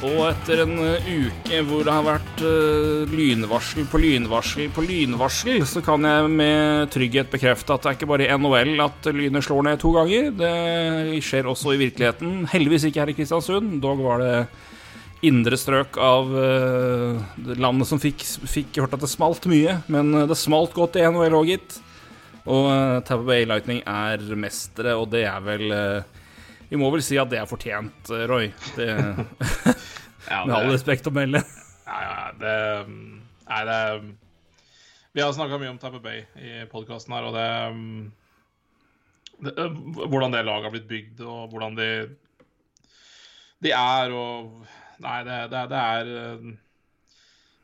[0.00, 5.60] Og etter en uh, uke hvor det har vært uh, lynvarsel på lynvarsel på lynvarsel,
[5.68, 9.44] så kan jeg med trygghet bekrefte at det er ikke bare i NHL at lynet
[9.44, 10.30] slår ned to ganger.
[10.38, 12.46] Det skjer også i virkeligheten.
[12.48, 13.74] Heldigvis ikke her i Kristiansund.
[13.84, 14.34] Dog var det
[15.28, 17.20] indre strøk av uh,
[17.60, 19.82] landet som fikk, fikk hørt at det smalt mye.
[19.92, 21.76] Men det smalt godt i NHL òg, gitt.
[22.46, 25.68] Og uh, Tampa Bay Lightning er mestere, og det er vel
[26.70, 28.52] vi må vel si at det er fortjent, Roy.
[28.76, 28.88] Det,
[30.30, 31.42] Ja, med all respekt å melde.
[31.86, 32.56] Ja, ja, det
[33.50, 33.78] Nei, det
[35.16, 37.46] Vi har snakka mye om Tapper Bay i podkasten her, og det,
[39.48, 39.68] det
[40.04, 41.90] Hvordan det laget har blitt bygd, og hvordan de
[43.64, 44.66] De er og
[45.00, 46.12] Nei, det, det, det er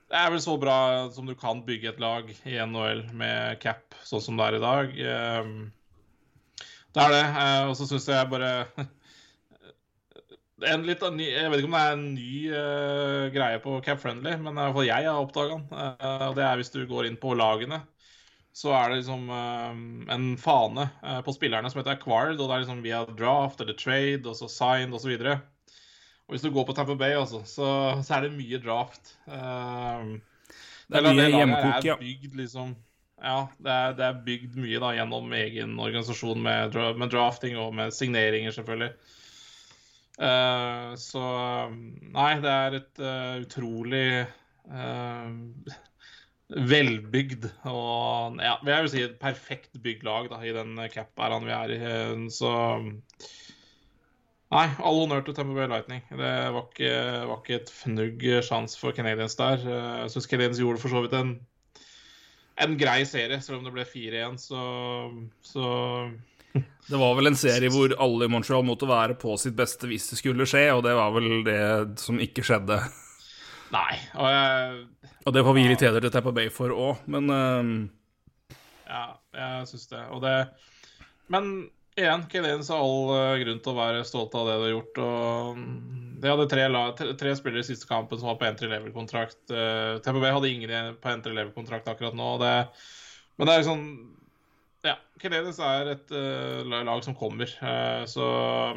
[0.06, 0.78] det er vel så bra
[1.10, 4.60] som du kan bygge et lag i NHL med cap, sånn som det er i
[4.62, 4.92] dag.
[6.96, 7.24] Det er det.
[7.68, 8.52] Og så syns jeg bare
[10.64, 14.00] en litt ny, Jeg vet ikke om det er en ny uh, greie på Cap
[14.00, 15.66] Friendly, men fall jeg har oppdaga den.
[15.68, 17.82] Uh, det er hvis du går inn på lagene,
[18.56, 19.74] så er det liksom uh,
[20.14, 20.88] en fane
[21.26, 22.40] på spillerne som heter acquired.
[22.40, 25.12] Og det er liksom via draft eller trade, og så signed osv.
[25.12, 25.28] Og,
[26.26, 27.68] og hvis du går på Tamper Bay, også, så,
[28.00, 29.12] så, er det mye draft.
[29.28, 32.00] det er mye hjemmekok, ja.
[32.00, 32.72] Bygd, liksom,
[33.16, 37.72] ja, det er, det er, bygd mye da gjennom egen organisasjon med, med drafting og
[37.76, 38.92] med signeringer, selvfølgelig.
[40.16, 41.22] Uh, så
[41.68, 44.06] Nei, det er et uh, utrolig
[44.72, 45.74] uh,
[46.46, 51.74] velbygd og ja, jeg vil si et perfekt bygglag da, i den cap-æraen vi er
[51.74, 51.80] i.
[52.32, 52.52] Så
[54.54, 56.04] Nei, all honnør til Tamper Bay Lightning.
[56.06, 56.92] Det var ikke,
[57.26, 59.58] var ikke et fnugg sjanse for Canadiens der.
[59.66, 61.34] Jeg syns Canadiens gjorde for så vidt en,
[62.64, 64.62] en grei serie, selv om det ble 4-1, så,
[65.44, 65.66] så
[66.90, 70.10] det var vel en serie hvor alle i Montreal måtte være på sitt beste hvis
[70.12, 71.60] det skulle skje, og det var vel det
[72.02, 72.80] som ikke skjedde.
[73.76, 74.82] Nei, og jeg
[75.26, 77.70] Og det får vi heder til Tappa Bay for òg, men uh...
[78.86, 80.02] Ja, jeg syns det.
[80.14, 80.36] Og det
[81.26, 81.66] Men
[81.98, 85.00] igjen, Canadiens har all grunn til å være stolt av det de har gjort.
[85.04, 85.62] og
[86.22, 86.66] De hadde tre,
[87.20, 89.40] tre, spillere i siste kampen som var på entry level-kontrakt.
[89.48, 92.34] Tampa Bay hadde ingen på entry level-kontrakt akkurat nå.
[92.42, 92.52] Det,
[93.36, 93.88] men det er sånn
[94.86, 97.50] ja, Canadiens er et uh, lag som kommer.
[97.62, 98.26] Uh, så,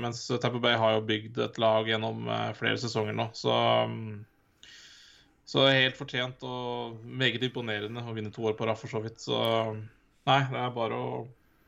[0.01, 3.29] mens Tampa Bay har jo bygd et lag gjennom uh, flere sesonger nå.
[3.37, 4.23] Så, um,
[5.49, 9.21] så helt fortjent og meget imponerende å vinne to år på rad, for så vidt.
[9.21, 9.37] Så
[10.29, 11.23] nei, det er bare å,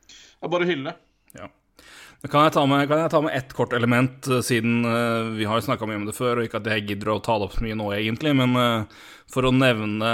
[0.06, 0.96] det er bare å hylle.
[2.30, 4.84] Kan jeg, ta med, kan jeg ta med ett kort element, siden
[5.34, 7.48] vi har snakka mye om det før, og ikke at jeg gidder å ta det
[7.48, 8.54] opp så mye nå, egentlig, men
[9.32, 10.12] for å nevne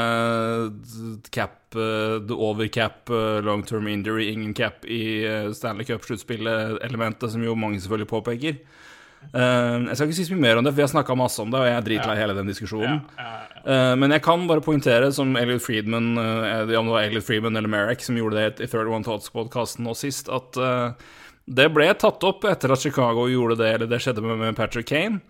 [1.34, 3.12] cap, the overcap,
[3.44, 5.20] long term injury, ingen cap i
[5.52, 8.56] Stanley Cup-sluttspillet-elementet, som jo mange selvfølgelig påpeker.
[9.36, 11.52] jeg skal ikke si så mye mer om det, for vi har snakka masse om
[11.52, 12.22] det, og jeg er dritlei ja.
[12.22, 13.04] hele den diskusjonen.
[13.20, 13.28] Ja,
[13.68, 17.68] ja, men jeg kan bare poengtere, som Elliot Friedman, om det var Elliot Friedman eller
[17.68, 20.62] Merrick som gjorde det i 31 Thoughts-podkasten nå sist, at
[21.48, 25.22] det ble tatt opp etter at Chicago gjorde det, eller det skjedde med Patrick Kane.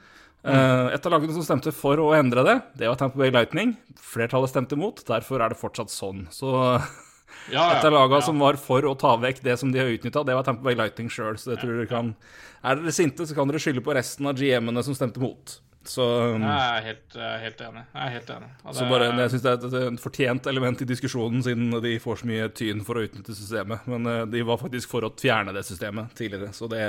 [0.48, 0.94] Mm.
[0.94, 3.74] et av lagene som stemte for å endre det, det var Tampa Bay Lightning.
[4.00, 6.26] Flertallet stemte imot, derfor er det fortsatt sånn.
[6.32, 6.52] Så
[7.54, 8.26] ja, ja, et av lagene ja.
[8.30, 10.78] som var for å ta vekk det som de har utnytta, det var Tampa Bay
[10.78, 11.36] Lightning sjøl.
[11.40, 12.14] Så jeg tror dere kan
[12.62, 15.58] Er dere sinte, så kan dere skylde på resten av GM-ene som stemte mot.
[15.88, 17.82] Så um, Jeg er helt, helt, enig.
[17.94, 18.48] Jeg er helt enig.
[18.60, 21.94] Det, så bare, Jeg syns det er et, et fortjent element i diskusjonen, siden de
[22.02, 23.88] får så mye tyn for å utnytte systemet.
[23.88, 26.84] Men uh, de var faktisk for å fjerne det systemet tidligere, så det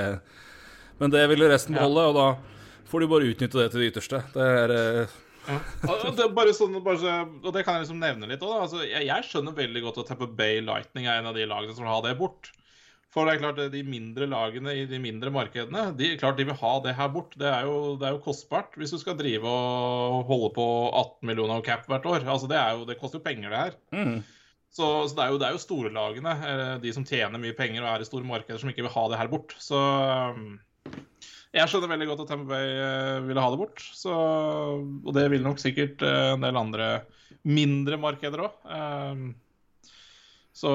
[1.00, 2.60] Men det ville resten beholde, og da
[2.90, 4.22] får de bare utnytte det til det ytterste.
[4.34, 5.18] Det er uh...
[5.48, 5.60] ja.
[5.88, 8.56] det er bare sånn, bare så, og det kan jeg liksom nevne litt òg.
[8.66, 11.76] Altså, jeg, jeg, skjønner veldig godt at Tampa Bay Lightning er en av de lagene
[11.78, 12.52] som vil ha det bort.
[13.10, 16.58] For det er klart, de mindre lagene i de mindre markedene de, klart de vil
[16.60, 17.34] ha det her bort.
[17.42, 21.30] Det er, jo, det er jo kostbart hvis du skal drive og holde på 18
[21.32, 22.22] millioner cap hvert år.
[22.22, 23.80] Altså, det, jo, det koster jo penger, det her.
[23.98, 24.20] Mm.
[24.70, 26.36] Så, så det, er jo, det, er jo, store lagene,
[26.84, 29.22] de som tjener mye penger og er i store markeder, som ikke vil ha det
[29.24, 29.58] her bort.
[29.58, 29.82] Så
[31.50, 33.82] jeg skjønner veldig godt at Tampa Bay ville ha det bort.
[33.98, 36.92] Så, og det vil nok sikkert en del andre
[37.42, 39.34] mindre markeder òg.
[40.60, 40.72] Så,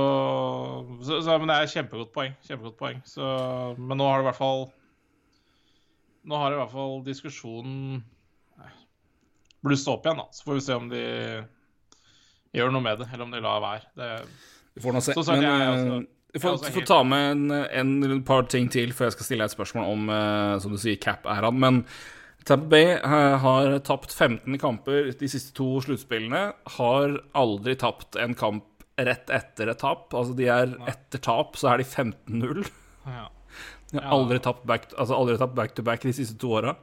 [1.04, 2.32] så, så, Men det er kjempegodt poeng.
[2.46, 3.02] Kjempegodt poeng.
[3.08, 3.26] Så,
[3.76, 4.66] men nå har det i hvert fall
[6.24, 7.98] Nå har i hvert fall diskusjonen
[9.64, 10.26] blussa opp igjen, da.
[10.32, 11.04] Så får vi se om de
[12.54, 13.88] gjør noe med det, eller om de lar være.
[13.96, 14.10] Det,
[14.76, 15.14] vi får nå se.
[15.30, 16.00] men jeg, altså,
[16.34, 19.52] vi får, får ta med en, en par ting til før jeg skal stille deg
[19.52, 21.60] et spørsmål om, eh, som du sier, cap-æraen.
[21.62, 21.80] Men
[22.44, 26.46] Tampa Bay eh, har tapt 15 kamper de siste to sluttspillene.
[26.76, 28.66] Har aldri tapt en kamp
[28.96, 30.08] rett etter et tap.
[30.14, 32.66] Altså, de er etter tap, så er de 15-0.
[33.08, 33.28] Ja.
[33.90, 36.74] De har aldri tapt back, altså aldri tapt back to back de siste to åra.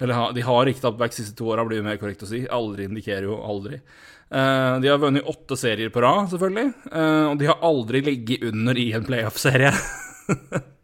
[0.00, 2.28] Eller de har ikke tapt back de siste to åra, blir det mer korrekt å
[2.28, 2.42] si.
[2.52, 3.80] Aldri indikerer jo aldri.
[4.28, 6.72] Eh, de har vunnet åtte serier på rad, selvfølgelig.
[6.92, 9.72] Eh, og de har aldri ligget under i en playoff-serie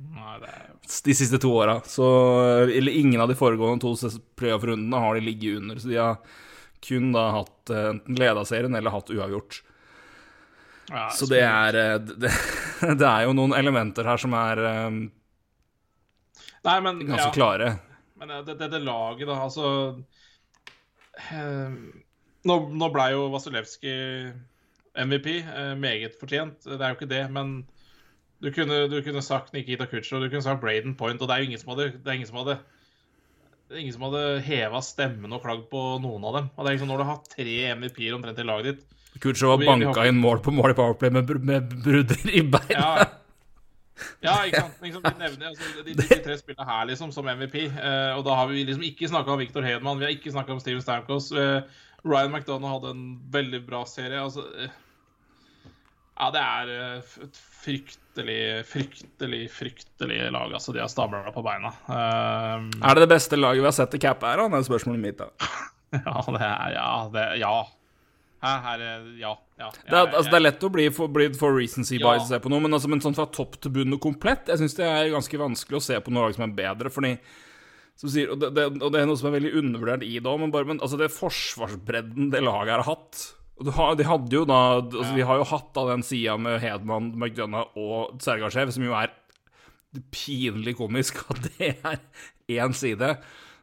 [0.93, 1.81] er de siste to åra.
[1.89, 2.07] Så
[2.69, 5.81] Eller ingen av de foregående to playoff-rundene har de ligget under.
[5.81, 6.17] Så de har
[6.83, 9.63] kun da hatt eh, enten leda serien eller hatt uavgjort.
[10.93, 12.31] Ja, Så det er eh, det,
[13.01, 15.03] det er jo noen elementer her som er um,
[16.63, 17.35] Nei, men ganske ja.
[17.35, 17.73] klare.
[18.21, 19.67] Men eh, det, det, det laget, da, altså
[21.33, 21.77] eh,
[22.43, 24.33] Nå, nå ble jo Vasilevskij
[24.93, 26.67] MVP, eh, meget fortjent.
[26.67, 27.63] Det er jo ikke det, men
[28.43, 31.43] du kunne, du kunne sagt Nikita Kutsjov, du kunne sagt Braden Point, og det er
[31.43, 32.59] jo ingen som hadde Det er ingen som hadde
[33.79, 36.51] ingen som hadde heva stemmen og klagd på noen av dem.
[36.53, 40.07] Og det er liksom Når du har tre MVP-er omtrent i laget ditt Vi banka
[40.09, 42.71] inn mål på mål i Powerplay med, med brudder i beina.
[42.73, 43.09] Ja,
[44.25, 44.79] ja ikke sant.
[44.83, 47.59] Liksom, de, nevner, altså, de, de, tre spillene her liksom som MVP.
[47.77, 50.57] Uh, og da har vi liksom ikke snakka om Victor Hedman, vi har ikke snakka
[50.57, 51.31] om Steven Stamkos.
[51.37, 51.61] Uh,
[52.03, 53.05] Ryan McDonough hadde en
[53.37, 54.23] veldig bra serie.
[54.23, 54.81] Altså, uh,
[56.23, 61.73] ja, det er eh, et fryktelig, fryktelig, fryktelig lag altså, de har stabla på beina.
[61.89, 65.01] Eh, Er det det beste laget vi har sett i cap her, Det er spørsmålet
[65.03, 65.19] mitt.
[65.19, 65.31] da.
[66.07, 66.91] ja, det er Ja.
[67.13, 67.55] Det, ja.
[68.43, 69.37] Her er Ja.
[69.59, 72.09] ja, Det er, altså, det er lett å bli for, bli for recency Ja.
[72.11, 74.49] bias å se på noe, men, altså, men sånn fra topp til bunn og komplett
[74.51, 77.19] Jeg syns det er ganske vanskelig å se på noe som er bedre, fordi
[77.95, 80.25] som sier, og, det, det, og det er noe som er veldig undervurdert i det
[80.27, 84.45] òg, men, bare- men altså, det forsvarsbredden det laget har hatt har, De hadde jo
[84.49, 88.83] da altså, Vi har jo hatt da den sida med Hedman, McDonagh og Sergasjev, som
[88.83, 89.13] jo er
[90.11, 92.01] pinlig komisk at det er
[92.49, 93.19] én side.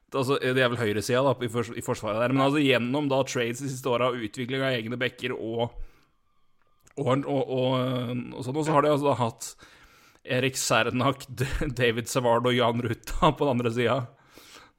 [0.09, 2.33] Altså, det er vel høyresida da, i, for, i forsvaret der.
[2.33, 5.69] Men altså, gjennom da trades de siste åra, utvikling av egne backer og
[6.99, 7.75] og, og, og,
[8.35, 9.49] og sånn, og så har de altså da hatt
[10.37, 11.25] Erik Sernak,
[11.79, 13.99] David Savard og Jan Ruta på den andre sida.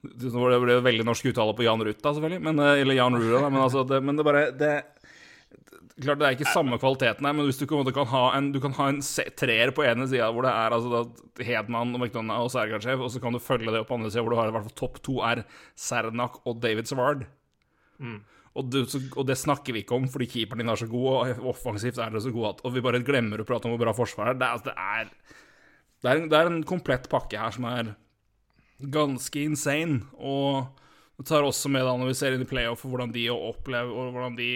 [0.00, 2.42] Det ble veldig norsk uttale på Jan Ruta, selvfølgelig.
[2.46, 4.74] Men, eh, eller Jan Rura, men, altså, det, men det bare det,
[6.00, 8.72] Klart det er ikke samme kvaliteten her, men hvis du kan ha en, du kan
[8.78, 9.00] ha en
[9.36, 11.02] treer på ene sida hvor det er altså
[11.44, 14.24] Hedman og McDonagh og Sergachev, og så kan du følge det opp på andre sida
[14.24, 15.42] hvor du har i hvert fall topp to er
[15.76, 17.26] Sernak og David Savard.
[18.58, 21.08] Og, du, så, og det snakker vi ikke om fordi keeperen din er så god,
[21.12, 23.84] og offensivt er det så gode at Og vi bare glemmer å prate om hvor
[23.84, 24.40] bra forsvaret er.
[24.40, 25.36] Det, altså, det, er,
[26.00, 27.94] det, er en, det er en komplett pakke her som er
[28.80, 30.00] ganske insane.
[30.18, 30.66] Og
[31.20, 34.14] det tar også med da når vi ser inn i playoff, hvordan de opplever og
[34.16, 34.50] hvordan de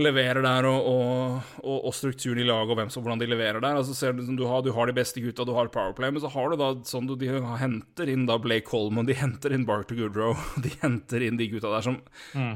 [0.00, 3.60] leverer der, og, og, og, og strukturen i laget, og hvem som, hvordan de leverer
[3.62, 3.78] der.
[3.78, 6.30] Altså ser du, du, har, du har de beste gutta, du har Powerplay, men så
[6.34, 7.30] har du da sånn du, De
[7.60, 11.72] henter inn da Blake Coleman, de henter inn Barkley Goodrow, de henter inn de gutta
[11.74, 12.00] der som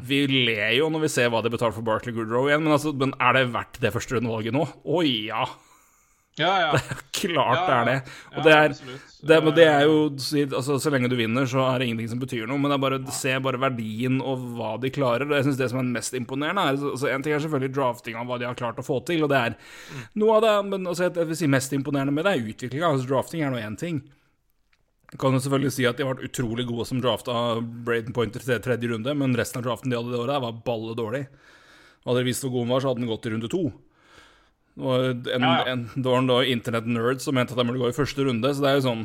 [0.08, 2.94] Vi ler jo når vi ser hva de betaler for Barkley Goodrow igjen, men, altså,
[2.96, 4.66] men er det verdt det første rundevalget nå?
[4.66, 5.46] Å ja!
[6.38, 6.96] Ja, ja.
[7.18, 7.96] Klart det er det.
[8.32, 8.74] Og Ja, det er,
[9.28, 9.96] det, men det er jo
[10.56, 12.60] altså, Så lenge du vinner, så er det ingenting som betyr noe.
[12.60, 15.26] Men det er bare, se bare verdien og hva de klarer.
[15.26, 18.20] Og jeg synes Det som er mest imponerende, er altså, En ting er selvfølgelig drafting
[18.20, 19.58] av hva de har klart å få til, og det er
[20.20, 22.92] noe av det Men altså, jeg vil si mest imponerende med det er utviklinga.
[22.92, 24.00] Altså, drafting er nå én ting.
[25.08, 27.34] Jeg kan jo selvfølgelig si at de vært utrolig gode som drafta
[27.64, 30.96] Braden Pointer til tredje runde, men resten av draften de hadde det året, var balle
[30.98, 31.22] dårlig.
[32.04, 33.62] Hadde de visst hvor god den var, så hadde han gått i runde to.
[34.78, 35.72] Var en, Ja, ja.
[35.72, 38.62] en, det var en internett-nerd som mente at de burde gå i første runde, så
[38.62, 39.00] det er jo sånn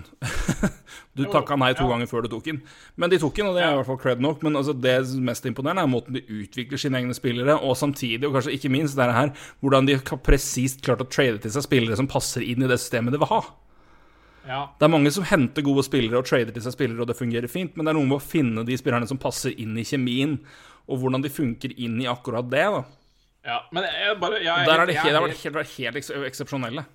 [1.17, 1.89] Du takka nei to ja.
[1.93, 2.59] ganger før du tok den.
[2.97, 4.41] Men de tok den, og det er i hvert fall cred nok.
[4.45, 8.37] Men altså, det mest imponerende er måten de utvikler sine egne spillere, og samtidig, og
[8.37, 11.97] kanskje ikke minst, det her, hvordan de har presist klart å trade til seg spillere
[11.99, 13.43] som passer inn i det systemet de vil ha.
[14.43, 14.63] Ja.
[14.77, 17.49] Det er mange som henter gode spillere og trader til seg spillere, og det fungerer
[17.51, 20.39] fint, men det er noe med å finne de spillerne som passer inn i kjemien,
[20.89, 22.65] og hvordan de funker inn i akkurat det.
[22.73, 22.83] da.
[23.45, 23.59] Ja.
[23.71, 26.09] Men jeg bare jeg, Der er jeg helt, har helt- vært helt, vært helt eks
[26.11, 26.85] eksepsjonelle.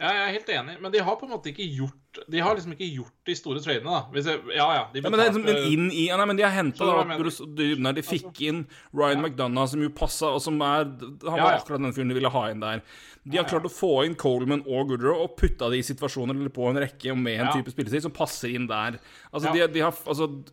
[0.00, 1.96] Ja, jeg er helt enig, men de har på en måte ikke gjort
[2.32, 4.06] De har liksom ikke gjort de store tradene, da.
[4.16, 6.42] Jeg, ja, ja, de Ja, men, det liksom- men inn i, ja, nei, men de
[6.42, 6.78] har henta
[7.18, 11.36] du de, de fikk inn Ryan McDonagh, som jo passa, og som er Han var
[11.36, 11.58] Ja, ja.
[11.60, 12.80] akkurat den fyren de ville ha inn der.
[13.28, 16.48] De har klart å få inn Coleman og Goodrow og putta de i situasjoner eller
[16.48, 17.52] på en rekke med en Ja.
[17.52, 18.98] type spillestil som passer inn der.
[19.34, 19.66] Altså, Ja.
[19.66, 20.44] de, de har altså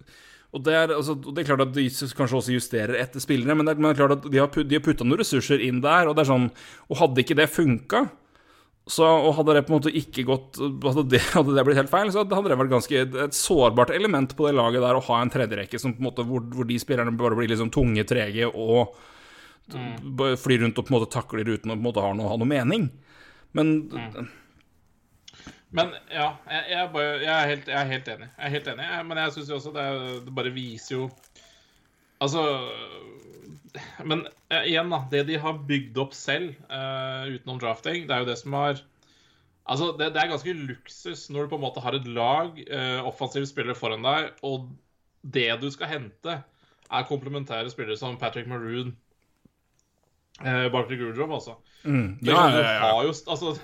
[0.58, 1.88] og det, er, altså, det er klart at de
[2.18, 4.50] kanskje også justerer etter spillere, men det er, men det er klart at de har,
[4.54, 6.48] put- de har putta noen ressurser inn der, og det er sånn
[6.88, 8.08] Og hadde ikke det funka,
[8.88, 11.92] så, og hadde det på en måte ikke gått Hadde det, hadde det blitt helt
[11.92, 15.22] feil, så hadde det vært ganske et sårbart element på det laget der å ha
[15.22, 18.48] en tredjerekke som på en måte hvor, hvor de spillerne bare blir liksom tunge, trege
[18.48, 18.96] og
[19.76, 20.38] mm.
[20.40, 22.40] flyr rundt og på en måte takler uten å på en måte ha noe, ha
[22.40, 22.88] noe mening.
[23.58, 23.74] Men
[25.76, 28.28] Men ja, jeg, jeg, bare, jeg, er, helt, jeg er helt enig.
[28.38, 28.88] Jeg er helt enig.
[29.10, 29.88] Men jeg syns jo også det,
[30.28, 31.08] det bare viser jo
[32.24, 32.44] Altså
[34.08, 35.04] Men eh, igjen, da.
[35.12, 38.80] Det de har bygd opp selv uh, utenom drafting, det er jo det som har
[39.68, 43.02] Altså, det, det er ganske luksus når du på en måte har et lag, uh,
[43.10, 44.70] offensive spillere foran deg, og
[45.28, 46.38] det du skal hente,
[46.88, 48.94] er komplementære spillere som Patrick Maroon.
[50.40, 51.58] uh, Barkley Grudrov, altså.
[51.84, 52.94] mm, ja, ja, ja.
[53.04, 53.58] altså,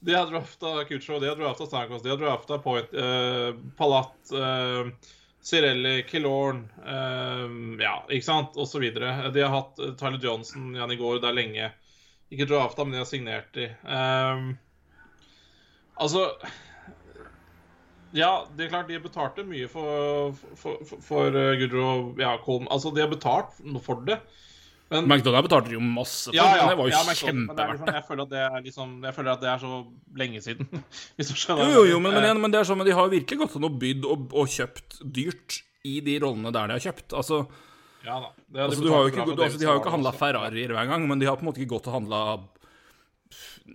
[0.00, 4.90] de har drafta Kucho, de har drafta Stankos, de har drafta Point, uh, Palat, uh,
[5.42, 8.56] Cirelli, Killorn uh, Ja, ikke sant?
[8.56, 9.30] Og så videre.
[9.34, 11.68] De har hatt eh, Tyler Johnson igjen i går, det er lenge.
[12.30, 13.70] Ikke drafta, men de har signert de.
[13.72, 14.48] Eh,
[15.94, 16.26] altså
[18.16, 21.88] Ja, det er klart de betalte mye for, for, for, for Gudro
[22.20, 22.68] Ja, Kolm.
[22.70, 24.20] Altså, de har betalt for det.
[24.88, 27.72] Men McDonald's betalte jo masse for, ja, ja, det var jo ja, det er kjempeverdt
[27.74, 27.94] liksom, det.
[27.98, 29.80] jeg, føler er liksom, jeg føler at det er så
[30.16, 30.84] lenge siden.
[31.18, 33.68] Jo, jo, jo, men, men, men det er sånn, men de har virkelig gått an
[33.68, 37.12] å bydd og, og kjøpt dyrt i de rollene der de har kjøpt.
[37.20, 37.42] Altså,
[38.06, 38.30] Ja da.
[38.48, 40.14] Det altså, de har ikke, du, altså, de har jo ikke handla.
[40.16, 42.22] Ferrarier hver gang, men de har på en måte ikke gått og handla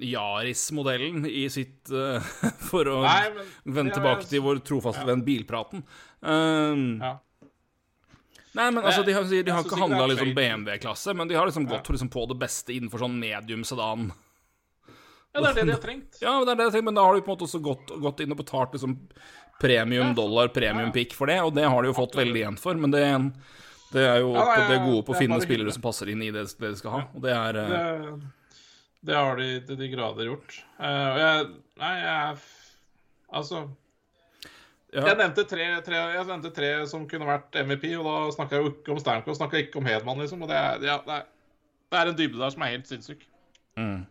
[0.01, 2.17] Yaris-modellen i sitt uh,
[2.69, 5.85] For å Nei, men vende tilbake til vår trofaste venn bilpraten.
[6.25, 7.19] Um, Ja.
[8.53, 10.33] Nei, men altså, de har, de har ikke handla liksom.
[10.37, 14.11] BMW-klasse, men de har liksom gått liksom på det beste innenfor sånn medium sedan.
[15.33, 16.19] ja, det er det de har trengt.
[16.21, 17.95] Ja, det er det har trengt, men da har de på en måte også gått,
[18.03, 18.99] gått inn og betalt liksom
[19.61, 22.77] premium dollar, premium pick for det, og det har de jo fått veldig igjen for,
[22.77, 23.03] men det,
[23.93, 25.77] det er jo Ja, nei, det er gode på å finne spillere hyggelig.
[25.79, 28.57] som passer inn i det, det de skal ha, og det er eh, Det,
[29.09, 30.59] det har de til de grader gjort.
[30.77, 31.47] Uh, jeg
[31.81, 32.43] Nei, jeg
[33.33, 33.63] Altså
[34.93, 35.03] ja.
[35.09, 38.65] Jeg nevnte tre, tre, jeg nevnte tre som kunne vært MVP, og da snakka jeg
[38.65, 40.45] jo ikke om Stanko, snakka ikke om Hedman, liksom.
[40.45, 41.29] Og det er, ja, det er,
[41.89, 43.27] det er en dybde der som er helt sinnssyk.
[43.79, 44.01] Mm.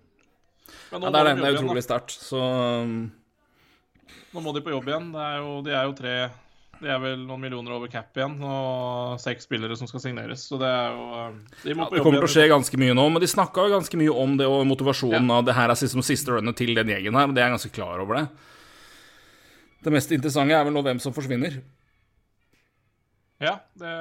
[0.93, 2.41] Men Ja, det er, må det de er utrolig sterkt, så
[2.83, 2.97] um,
[4.33, 5.11] nå må de på jobb igjen.
[5.13, 6.15] Det er jo, de er jo tre
[6.83, 10.47] De er vel noen millioner over cap igjen, og seks spillere som skal signeres.
[10.49, 13.05] Så det er jo eh, De ja, Det kommer til å skje ganske mye nå,
[13.13, 16.03] men de snakka jo ganske mye om det og motivasjonen av det her er som
[16.03, 18.27] siste runnet til den gjengen her, og det er ganske klar over det.
[19.83, 21.59] Det mest interessante er vel nå hvem som forsvinner.
[23.43, 23.93] Ja, det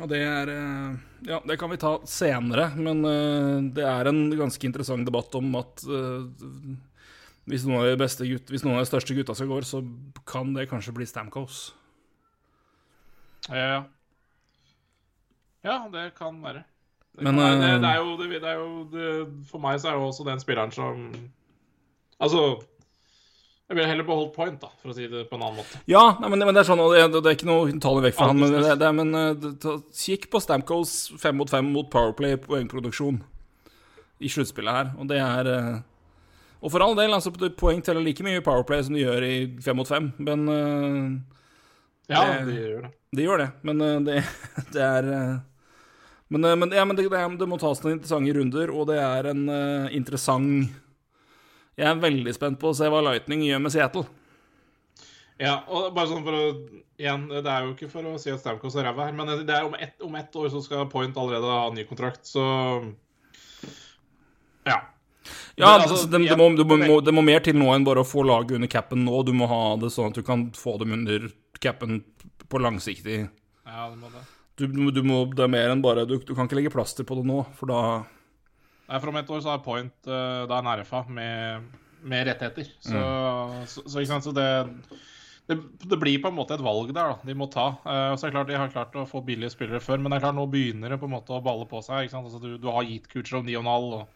[0.00, 0.92] Og det er eh,
[1.28, 5.50] Ja, det kan vi ta senere, men eh, det er en ganske interessant debatt om
[5.60, 6.76] at eh,
[7.46, 9.82] hvis noen av de beste gutt, hvis noen av de største gutta skal gå, så
[10.26, 11.68] kan det kanskje bli Stamkos.
[13.50, 13.82] Ja, ja.
[15.66, 16.64] Ja, det kan være.
[17.12, 17.60] Det, Men, kan være.
[17.60, 20.72] det, det er jo, det, er jo For meg så er jo også den spilleren
[20.74, 21.06] som
[22.20, 22.42] Altså
[23.66, 25.80] Jeg ville heller beholdt point, da, for å si det på en annen måte.
[25.90, 28.14] Ja, nei, men, men det er sånn, og det, det er ikke noe tale vekk
[28.14, 31.88] fra han, men, det, det, men eh, det- kikk på Stamkos fem mot fem mot
[31.90, 33.18] Powerplay poengproduksjon
[34.22, 35.72] i sluttspillet her, og det er eh,
[36.62, 39.34] Og for all del, altså, poeng teller like mye i Powerplay som de gjør i
[39.66, 41.10] fem mot fem, men eh,
[42.14, 42.94] Ja, Det- de gjør det.
[43.18, 44.22] De gjør det, men det,
[44.78, 45.10] det er
[46.30, 49.28] Men, men, ja, men det, det, det må tas noen interessante runder, og det er
[49.34, 49.44] en
[49.94, 50.70] interessant
[51.76, 54.06] Jeg er veldig spent på å se hva Lightning gjør med Seattle.
[55.36, 56.44] Ja, og bare sånn for å
[56.96, 59.52] Igjen, det er jo ikke for å si at Stamkos er ræva her, men det
[59.52, 62.40] er om ett, om ett år så skal Point allerede ha ny kontrakt, så
[64.64, 64.78] Ja.
[65.56, 68.00] Ja, Men, altså, det, det, må, det, må, det må mer til nå enn bare
[68.00, 69.20] å få laget under capen nå.
[69.26, 71.28] Du må ha det sånn at du kan få dem under
[71.60, 72.00] capen
[72.48, 74.22] på langsiktig Ja, det må det.
[74.56, 77.04] du, du, du må, Det er mer enn bare du, du kan ikke legge plaster
[77.08, 77.80] på det nå, for da
[78.86, 81.66] Nei, for om et år så er Point uh, da en RFA med,
[82.06, 82.68] med rettigheter.
[82.80, 83.66] Så, Mm.
[83.66, 84.46] så, så, ikke sant, så det,
[85.48, 85.56] det,
[85.90, 87.66] det blir på en måte et valg der da, de må ta.
[87.86, 90.20] Uh, så er det klart De har klart å få billige spillere før, men det
[90.20, 92.06] er klart nå begynner det på en måte å balle på seg.
[92.06, 93.66] ikke sant, altså Du, du har gitt Kucherov 9,5,
[93.98, 94.06] og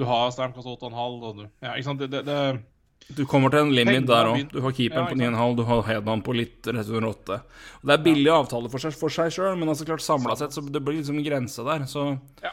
[0.00, 3.64] du har Stamkos 8,5 og du, ja, ikke sant, det, det, det Du kommer til
[3.66, 4.42] en limit der òg.
[4.52, 7.38] Du har keeperen Ja, på 9,5, du har Hedman på litt rett under 8.
[7.80, 10.54] Og Det er billige avtaler for seg, for seg sjøl, men altså klart samla sett
[10.54, 11.86] så det blir liksom en grense der.
[11.90, 12.08] Så
[12.42, 12.52] Ja.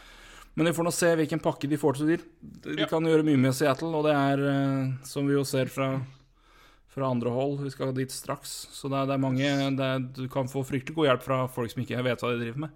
[0.58, 2.08] Men vi får nå se hvilken pakke de får til.
[2.16, 2.24] dit.
[2.66, 2.88] de Ja.
[2.90, 6.02] kan gjøre mye med Seattle, og det er, eh, som vi jo ser fra,
[6.90, 8.68] fra andre hold Vi skal dit straks.
[8.74, 11.48] Så det er, det er mange det er, Du kan få fryktelig god hjelp fra
[11.48, 12.70] folk som ikke vet hva de driver med.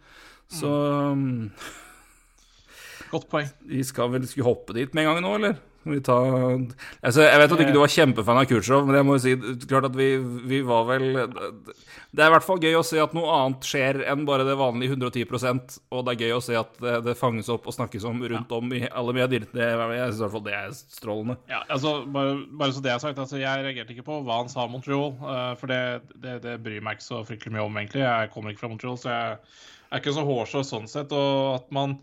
[0.52, 1.52] Så mm.
[3.12, 3.50] Godt poeng.
[3.66, 5.58] vi skal vel skulle hoppe dit med en gang nå, eller?
[6.06, 6.16] Ta
[7.02, 9.34] altså, Jeg vet at ikke du var kjempefan av Kutsjov, men jeg må jo si
[9.66, 10.12] klart at vi,
[10.52, 14.04] vi var vel Det er i hvert fall gøy å se at noe annet skjer
[14.12, 17.50] enn bare det vanlige 110% og det er gøy å se at det, det fanges
[17.52, 19.48] opp og snakkes om rundt om i alle medier.
[19.50, 21.38] Det, jeg syns i hvert fall det er strålende.
[21.52, 24.52] Ja, altså, bare, bare så det er sagt, altså, jeg reagerte ikke på hva han
[24.52, 25.14] sa om Montreal.
[25.18, 25.82] eh, for det,
[26.24, 28.04] det, det bryr meg ikke så fryktelig mye om, egentlig.
[28.06, 29.40] Jeg kommer ikke fra Montreal, så jeg
[29.92, 31.16] er ikke så hårsår sånn sett.
[31.16, 31.98] Og at man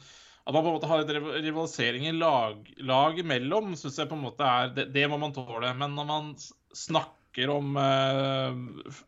[0.49, 4.17] at man på en måte har litt rivalisering i lag, lag imellom, syns jeg på
[4.17, 5.75] en måte er det, det må man tåle.
[5.76, 6.31] Men når man
[6.73, 8.57] snakker om uh,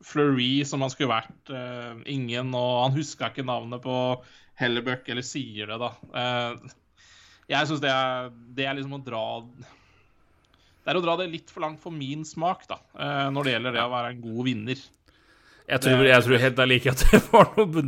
[0.04, 3.96] Fleury som han skulle vært uh, ingen, og han huska ikke navnet på
[4.60, 5.90] Hellebuck, eller sier det, da.
[6.12, 7.08] Uh,
[7.48, 7.96] jeg syns det,
[8.60, 12.20] det er liksom å dra Det er å dra det litt for langt for min
[12.28, 12.82] smak, da,
[13.32, 14.84] når det gjelder det å være en god vinner.
[15.70, 17.82] Jeg tror, jeg tror helt ærlig ikke at det var noe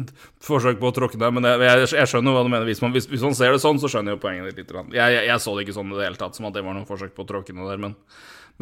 [0.47, 2.69] forsøk på å tråkke der, men jeg, jeg, jeg skjønner hva du mener.
[2.69, 4.93] Hvis man, hvis, hvis man ser det sånn, så skjønner jeg jo poenget ditt litt.
[4.95, 6.87] Jeg, jeg, så det ikke sånn i det hele tatt, som at det var noe
[6.87, 7.97] forsøk på å tråkke noe der, men,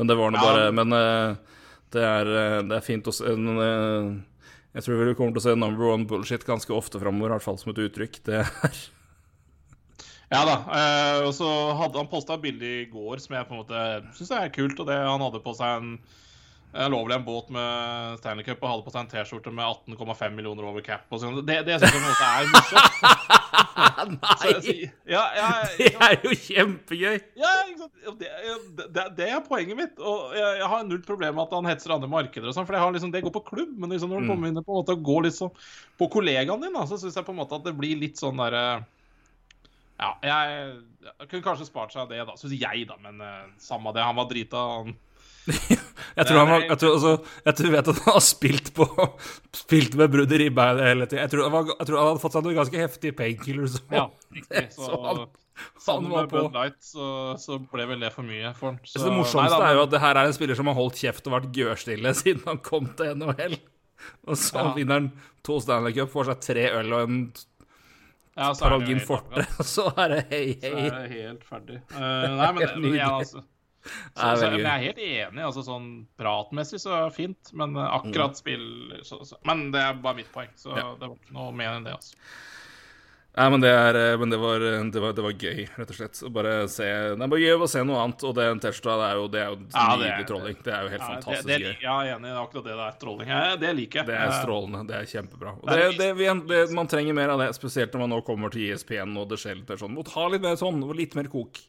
[0.00, 0.44] men det var Ja.
[0.46, 1.58] bare Men eh,
[1.92, 4.08] det, er, eh, det er fint å se men, eh,
[4.78, 7.44] Jeg tror vi kommer til å se number one bullshit ganske ofte framover, i hvert
[7.44, 8.22] fall som et uttrykk.
[8.24, 8.80] Det er
[10.30, 10.56] Ja da.
[11.26, 13.80] og så hadde han posta et bilde i går som jeg på en måte
[14.14, 14.78] syns er kult.
[14.78, 15.96] og det Han hadde på seg en
[16.72, 19.64] jeg lå vel en båt med Stanley Cup og hadde på seg en T-skjorte med
[19.96, 21.02] 18,5 millioner over cap.
[21.10, 21.40] Og sånn.
[21.46, 23.00] det det syns jeg på en måte er morsomt.
[23.80, 24.52] Jeg Nei!
[24.62, 25.48] sier- Ja, ja,
[25.78, 27.18] Det er jo kjempegøy!
[27.42, 27.54] ja?
[28.20, 28.30] Det,
[28.94, 29.98] det, det er poenget mitt.
[29.98, 32.78] Og jeg, jeg har null problem med at han hetser andre markeder og sånn, for
[32.94, 33.74] liksom, det går på klubb.
[33.76, 34.32] Men liksom når du Mm.
[34.34, 35.52] kommer inn på en måte og går litt sånn
[35.98, 38.38] på kollegaen din, da, så syns jeg på en måte at det blir litt sånn
[38.40, 38.64] derre
[40.00, 42.96] Ja, jeg, jeg kunne kanskje spart seg det, da, syns jeg, da.
[43.04, 44.00] Men eh, samme det.
[44.06, 44.56] Han var drita.
[44.78, 44.94] Han
[46.20, 47.10] Jeg tror, han, var- jeg, tror, altså,
[47.46, 48.86] jeg tror vet at han har spilt på
[49.56, 51.22] Spilt med brudd i ribba hele tida.
[51.22, 53.76] Jeg, tror var- jeg tror han hadde fått seg noen ganske heftige painkillers.
[53.94, 54.64] Ja, riktig.
[54.74, 55.22] Så, Så han-
[55.80, 57.06] sammen var med på- Bud Light så,
[57.40, 58.80] så ble vel det for mye for han.
[58.84, 60.76] Så det morsomste nei da, er jo at det her er en spiller som har
[60.80, 63.56] holdt kjeft og vært gørstille siden han kom til NHL.
[64.26, 64.66] Og så Ja.
[64.76, 65.08] vinner han
[65.46, 67.18] to Stanley Cup, får seg tre øl og en
[68.36, 70.70] ja, Paralgin Forte, og så er det hei, hei.
[70.70, 71.80] Så er det helt ferdig.
[71.92, 73.42] Uh, nei, men, det, men, altså,
[74.14, 75.44] så, så, men jeg er helt enig.
[75.46, 75.88] altså sånn
[76.20, 78.68] Pratmessig så fint, men eh, akkurat spill
[79.02, 79.38] så, så.
[79.48, 80.78] Men det er bare mitt poeng, så Mm.
[80.82, 80.94] Ja.
[81.00, 81.96] det var ikke noe mer enn det.
[81.96, 82.16] altså.
[83.30, 85.96] Nei, men, det, er, eh, men det, var, det, var, det var gøy, rett og
[85.96, 86.18] slett.
[86.26, 86.86] Å bare se
[87.22, 88.42] er bare gøy å se noe annet, og det
[89.06, 90.56] er jo, det er jo Ja, det nydelig trolling.
[90.66, 91.76] Det er jo helt Ja, fantastisk gøy.
[91.86, 92.26] ja, jeg er enig.
[92.34, 92.96] Det akkurat det det er.
[93.04, 93.30] Trolling.
[93.62, 94.08] Det liker jeg.
[94.10, 94.82] Det er Eh, strålende.
[94.90, 95.54] Det er kjempebra.
[95.62, 95.70] Og
[96.74, 99.38] man trenger mer av det, spesielt når man nå kommer til ISP-en og det
[99.70, 99.94] mer sånn.
[99.94, 101.62] Må ta litt mer sånn, og litt mer kok.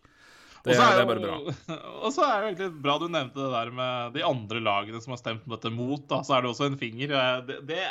[0.63, 1.36] Det, så det er bare bra.
[2.06, 5.15] Og så er det egentlig bra du nevnte det der med de andre lagene som
[5.15, 6.04] har stemt dette mot.
[6.12, 7.15] da, Så er det også en finger.
[7.17, 7.82] Eh, Det, det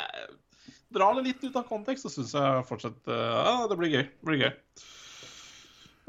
[0.95, 4.05] drar det litt ut av kontekst, så syns jeg fortsatt eh, Ja, det blir gøy.
[4.07, 4.51] Det blir gøy.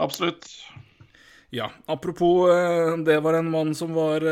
[0.07, 0.47] Absolutt.
[1.53, 4.25] Ja, apropos eh, Det var en mann som var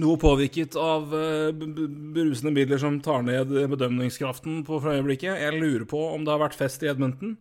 [0.00, 5.36] noe påvirket av berusende midler som tar ned bedømningskraften på for øyeblikket.
[5.42, 7.34] Jeg lurer på om det har vært fest i Edmonton.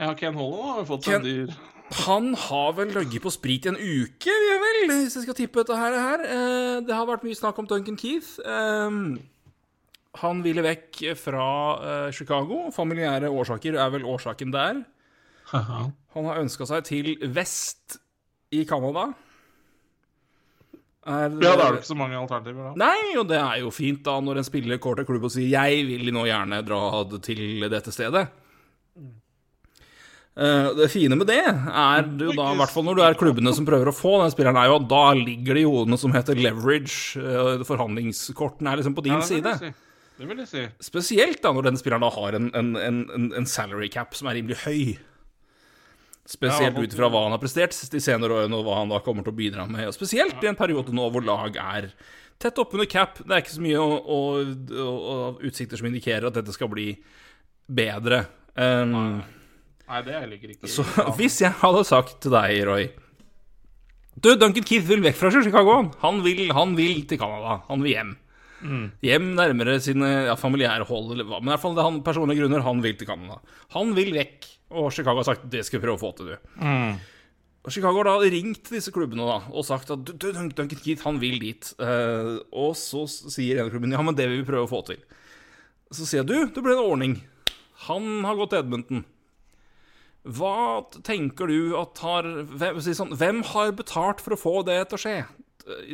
[0.00, 1.52] Ja, Ken Holland har jo fått Ken- en dyr
[2.06, 5.76] Han har vel ligget på sprit i en uke, vel, hvis jeg skal tippe dette
[5.78, 6.24] her.
[6.26, 8.40] Eh, Det har vært mye snakk om Duncan Keith.
[8.44, 8.90] Eh,
[10.22, 11.46] Han ville vekk fra
[12.06, 12.70] eh, Chicago.
[12.74, 14.82] Familiære årsaker er vel årsaken der.
[15.52, 17.98] Han har ønska seg til vest
[18.50, 19.12] i Canada.
[21.06, 22.86] Er, Ja, da er det ikke så mange alternativer, da.
[22.88, 25.46] Nei, og det er jo fint da når en spiller går til klubb og sier
[25.52, 28.26] 'jeg vil nå gjerne dra til dette stedet'.
[30.36, 33.54] Eh, det fine med det er jo da, i hvert fall når du er klubbene
[33.56, 36.12] som prøver å få den spilleren, er jo at da ligger det jo noe som
[36.12, 37.16] heter leverage.
[37.16, 39.54] eh, forhandlingskortene er liksom på din Ja, side.
[40.16, 40.64] Det vil jeg si.
[40.84, 44.36] Spesielt da når den spilleren da har en, en, en, en- salary cap som er
[44.38, 44.98] rimelig høy.
[46.26, 48.98] Spesielt Ja, ut ifra hva han har prestert de senere årene, og hva han da
[49.04, 49.86] kommer til å bidra med.
[49.88, 51.92] Og spesielt i en periode nå hvor lag er
[52.42, 53.20] tett oppunder cap.
[53.22, 54.20] Det er ikke så mye å, å,
[54.82, 56.90] å, utsikter som indikerer at dette skal bli
[57.68, 58.24] bedre.
[58.56, 59.35] Um, Nei,
[60.02, 60.70] det er heller ikke riktig.
[60.72, 60.84] så
[61.18, 62.88] hvis jeg hadde sagt til deg, Roy
[64.16, 65.74] Du, Duncan Keith vil vekk fra Chicago.
[65.76, 65.90] han.
[66.00, 67.60] Han vil, han vil til Canada.
[67.68, 68.14] Han vil hjem.
[69.04, 71.40] Hjem nærmere sine ja, familiære hold, eller hva.
[71.42, 72.64] Men i hvert fall det er han personlige grunner.
[72.64, 73.36] Han vil til Canada.
[73.76, 74.48] Han vil vekk.
[74.80, 76.64] Og Chicago har sagt det skal vi prøve å få til, du.
[77.66, 81.02] Og Chicago har da ringt disse klubbene da, og sagt at du, du, Duncan Keith,
[81.02, 81.72] han vil dit.
[81.82, 84.84] Uh, og så sier en av klubbene ja, men det vil vi prøve å få
[84.86, 85.02] til.
[85.90, 87.16] Så sier jeg du, det ble en ordning.
[87.88, 89.02] Han har gått til Edmonton.
[90.26, 94.80] Hva tenker du at har hvem, si sånn, hvem har betalt for å få det
[94.90, 95.18] til å skje?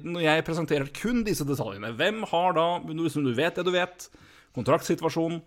[0.04, 2.66] Når jeg presenterer kun disse detaljene, hvem har da,
[3.12, 4.08] som du vet det du vet,
[4.56, 5.40] kontraktsituasjonen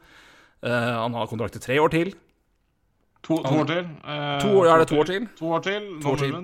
[0.65, 2.13] Uh, Han har kontrakt i tre år til.
[3.25, 3.89] To, to år til.
[4.05, 5.27] Uh, To år, ja, er det to år til?
[5.39, 5.89] To år til.
[6.01, 6.37] To år til.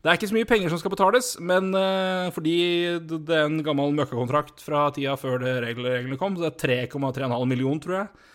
[0.00, 2.56] Det er ikke så mye penger som skal betales, men uh, fordi
[3.04, 7.36] det er en gammel møkkakontrakt fra tida før det reglene, kom, så det er 3,3,5
[7.48, 8.30] million, tror jeg,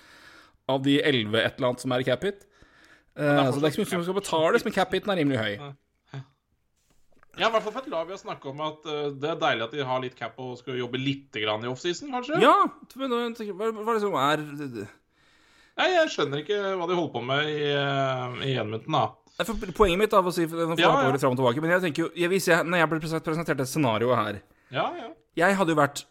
[0.69, 2.45] av de 11 et eller annet som er i cap-hit.
[3.15, 5.73] Eh, så det er ikke mye som skal betales, men cap-hiten er rimelig høy.
[7.35, 9.39] Ja, i hvert fall for et lag vi har snakka om at uh, det er
[9.41, 12.39] deilig at de har litt cap og skal jobbe litt grann i offseason, kanskje?
[12.39, 12.53] Ja,
[12.95, 14.45] men hva er det som hva er
[15.75, 19.03] Nei, jeg skjønner ikke hva de holder på med i, eh, i Edmonton, da.
[19.43, 21.11] For Poenget mitt er å si, Ja, ja.
[21.11, 23.67] frem og tilbake, men jeg tenker jo jeg, hvis jeg, Når jeg ble presentert et
[23.67, 24.39] scenario her
[24.71, 25.09] Ja, ja.
[25.35, 26.05] Jeg hadde jo vært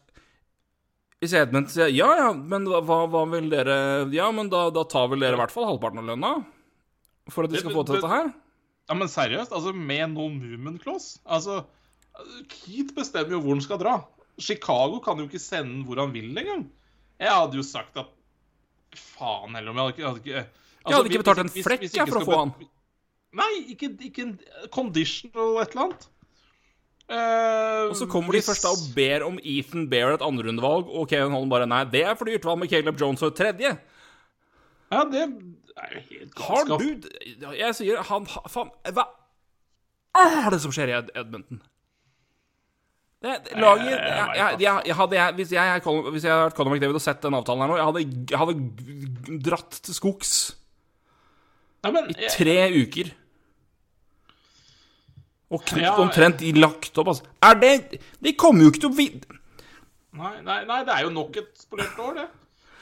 [1.24, 3.78] Hvis Edmund sier ja, ja, men hva, hva hva vil dere
[4.12, 6.34] Ja, men da, da tar vel dere i hvert fall halvparten av lønna?
[7.32, 8.32] For at de skal Det- få til det- dette her?
[8.88, 11.64] Ja, Men seriøst, altså med no movement clause Altså,
[12.48, 14.04] Keith bestemmer jo hvor han skal dra.
[14.38, 16.70] Chicago kan jo ikke sende hvor han vil engang.
[17.18, 18.06] Jeg hadde jo sagt at
[18.94, 20.50] faen heller om jeg hadde ikke, hadde ikke altså,
[20.86, 22.52] Jeg hadde ikke betalt en flekk, jeg, for å få han.
[23.34, 24.38] Nei, ikke, ikke en
[25.34, 26.08] og et eller annet.
[27.04, 31.08] Uh, Og så kommer de først da og ber om Ethan Bear et andrerundevalg, og
[31.10, 32.46] Kevin Holm bare Nei, det er for dyrt.
[32.46, 33.74] Hva med Caleb Jones og et tredje?
[34.92, 35.26] Ja, det
[35.82, 39.04] er jo helt Har du Jeg sier han Faen, hva
[40.14, 41.58] er det som skjer i Ed Edmonton?
[43.24, 45.80] Det, det, laget jeg, jeg jeg, jeg, jeg hadde Hvis jeg,
[46.12, 49.38] hvis jeg hadde vært Conor McDavid og sett den avtalen her nå, jeg hadde, hadde
[49.48, 50.34] dratt til skogs
[51.84, 53.10] Nei, men, i tre uker.
[55.52, 57.26] Og kn- Ja, omtrent i lagt opp, altså.
[57.44, 59.40] Er det De kommer jo ikke til å vinne
[60.14, 62.24] nei, nei, nei, det er jo nok et spolert år, det.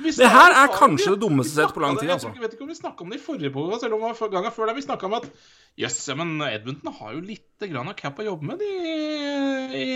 [0.03, 2.33] Det her er kanskje det dummeste sett på lang tid, altså.
[2.35, 4.35] Jeg vet ikke om vi snakka om det i forrige program, selv om det var
[4.35, 5.29] gangen før der Vi snakka om at
[5.79, 8.71] jøss, yes, men Edmundton har jo lite grann av cap å jobbe med de,
[9.79, 9.87] i,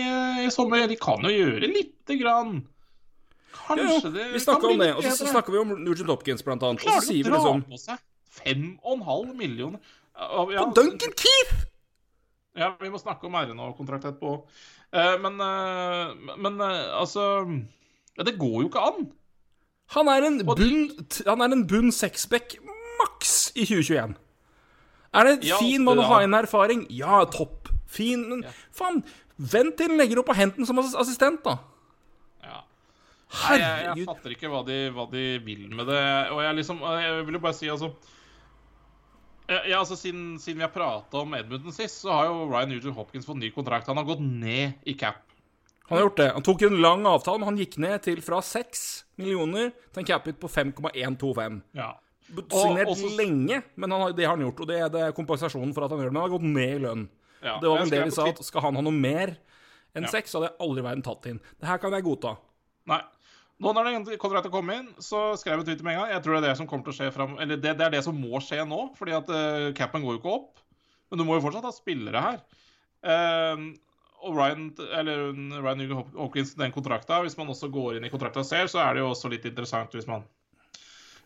[0.46, 0.86] i sommer.
[0.90, 2.60] De kan jo gjøre lite grann.
[3.56, 6.64] Kanskje jo, det vi snakka om det, og så snakker vi om Nugent Hopkins, blant
[6.66, 6.84] annet.
[6.86, 8.02] Og så sier vi liksom på seg
[8.36, 9.80] fem og en halv millioner
[10.16, 11.66] Ja, ja, På Duncan Keith!
[12.56, 14.38] Ja, vi må snakke om RNA-kontrakt etterpå.
[14.96, 17.24] Eh, men eh, men eh, altså
[18.16, 19.10] ja, Det går jo ikke an.
[19.94, 20.88] Han er en bunn
[21.26, 22.56] Han er en bunn sexback
[22.98, 24.16] maks i 2021.
[25.16, 26.86] Er det Ja, fin mann å ha inn erfaring?
[26.90, 27.70] Ja, topp.
[27.86, 28.42] Fin, men
[28.74, 29.02] faen,
[29.38, 31.54] vent til han legger opp og hent den som assistent, da.
[32.44, 32.58] Ja.
[33.36, 36.02] Nei, jeg, jeg fatter ikke hva de, hva de vil med det.
[36.34, 37.92] Og jeg liksom Jeg vil jo bare si, altså
[39.46, 42.72] ja, ja, altså Siden, siden vi har prata om Edmundton sist, så har jo Ryan
[42.74, 43.86] Nugent Hopkins fått ny kontrakt.
[43.86, 45.22] Han har gått ned i cap.
[45.88, 46.30] Han har gjort det.
[46.34, 48.82] Han tok en lang avtale, men han gikk ned til fra 6
[49.20, 51.60] millioner til en cap-hit på 5,125.
[51.78, 51.92] Ja.
[52.26, 53.10] Signert også...
[53.18, 54.64] lenge, men han, det har han gjort.
[54.64, 56.14] Og det er, det kompensasjonen for at han gjør det.
[56.16, 57.04] Men han har gått ned i lønn.
[57.38, 57.58] ja.
[57.62, 59.36] Det var vel det vi sa, at skal han ha noe mer
[59.96, 60.12] enn Ja.
[60.12, 61.38] seks, hadde jeg aldri i verden tatt inn.
[61.60, 62.34] Det her kan jeg godta.
[62.90, 63.00] Nei.
[63.62, 66.10] Nå når den kontrakten kom inn, så skrev jeg Twitter med en gang.
[66.12, 67.94] Jeg tror det er det som kommer til å skje fram Eller det, det er
[67.94, 70.60] det som må skje nå, fordi at uh, capen går jo ikke opp.
[71.08, 72.38] Men du må jo fortsatt ha spillere her.
[73.06, 73.60] Eh,
[74.24, 74.68] og Ryan,
[75.00, 75.28] eller
[75.62, 78.94] Ryan Hop- Hopkins, den kontrakta, hvis man også går inn i kontrakta selv, så er
[78.96, 80.24] det jo også litt interessant hvis man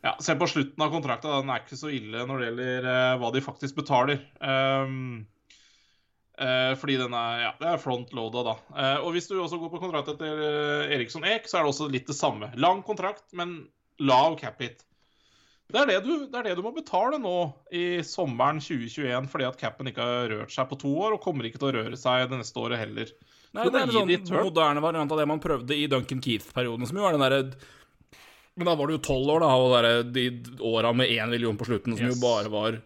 [0.04, 1.40] ja, ser på slutten av kontrakta.
[1.40, 4.24] Den er ikke så ille når det gjelder eh, hva de faktisk betaler.
[4.40, 5.28] Um,
[6.40, 8.54] Eh, fordi den er, ja, det er frontloada, da.
[8.72, 11.72] Eh, og hvis du også går på kontrakt til eh, Eriksson Eek, så er det
[11.74, 12.48] også litt det samme.
[12.56, 13.58] Lang kontrakt, men
[14.00, 14.80] lav cap hit.
[15.70, 17.34] Det er det, du, det er det du må betale nå
[17.74, 21.46] i sommeren 2021, fordi at capen ikke har rørt seg på to år, og kommer
[21.46, 23.12] ikke til å røre seg det neste året heller.
[23.54, 26.98] Nei, det er en sånn moderne variant av det man prøvde i Duncan Keith-perioden, som
[26.98, 27.40] jo var den derre
[28.58, 30.26] Men da var det jo tolv år, da, og der, de
[30.70, 32.18] åra med én million på slutten, som Yes.
[32.18, 32.78] jo bare var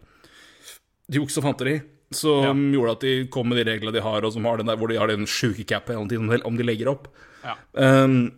[1.12, 1.78] juks og fanteri,
[2.14, 4.78] som gjorde at de kom med de reglene de har, og som har den der,
[4.80, 7.08] hvor de har den sjuke capen hele tiden, om de legger opp.
[7.44, 7.56] Ja.
[7.74, 8.32] Um,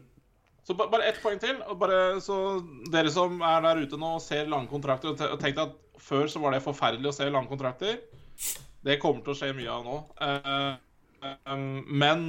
[0.67, 1.61] Så ba- bare ett poeng til.
[1.79, 5.77] Bare så Dere som er der ute nå og ser lange kontrakter og tenkte at
[6.03, 8.01] før så var det forferdelig å se lange kontrakter.
[8.87, 9.97] Det kommer til å skje mye av nå.
[10.21, 10.75] Uh,
[11.47, 12.27] um, men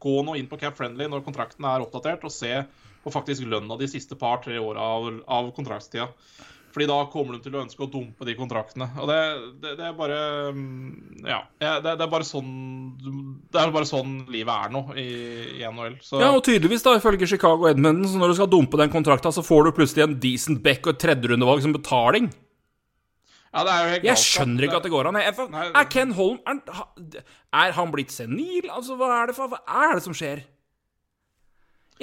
[0.00, 2.64] gå nå inn på Cap Friendly når kontrakten er oppdatert, og se
[3.04, 6.08] på faktisk lønna de siste par-tre åra av, av kontraktstida.
[6.74, 8.88] Fordi da kommer de til å ønske å dumpe de kontraktene.
[8.98, 9.18] Og det,
[9.62, 10.18] det, det er bare
[10.50, 10.62] um,
[11.22, 11.44] Ja.
[11.60, 12.48] Det, det er bare sånn
[12.98, 15.08] Det er bare sånn livet er nå i,
[15.60, 16.00] i NHL.
[16.02, 19.30] Så ja, og tydeligvis, da, ifølge Chicago og så når du skal dumpe den kontrakta,
[19.34, 22.32] så får du plutselig en decent back og et tredjerundevalg som betaling.
[23.54, 25.20] Ja, det er jo helt Jeg skjønner ikke at det går an.
[25.22, 26.58] Er Ken Holm er,
[27.54, 28.66] er han blitt senil?
[28.66, 30.42] Altså, hva er det for Hva er det som skjer?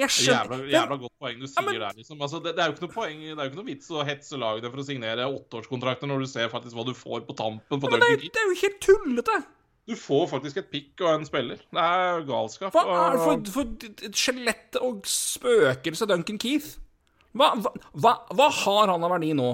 [0.00, 2.20] Jeg Jævla, skjønner jævla godt poeng du sier men- der, liksom.
[2.24, 4.04] Altså, det, det er jo ikke noe poeng Det er jo ikke noe vits å
[4.08, 7.82] hetse lagene for å signere åtteårskontrakter når du ser faktisk hva du får på tampen
[7.82, 9.42] på Men det, det er jo helt tullete!
[9.90, 11.58] Du får faktisk et pikk og en spiller.
[11.74, 12.70] Det er galskap.
[12.72, 16.76] Hva er det for, for et skjelett og spøkelse Duncan Keith?
[17.34, 19.48] Hva, hva, hva, har han av verdi nå?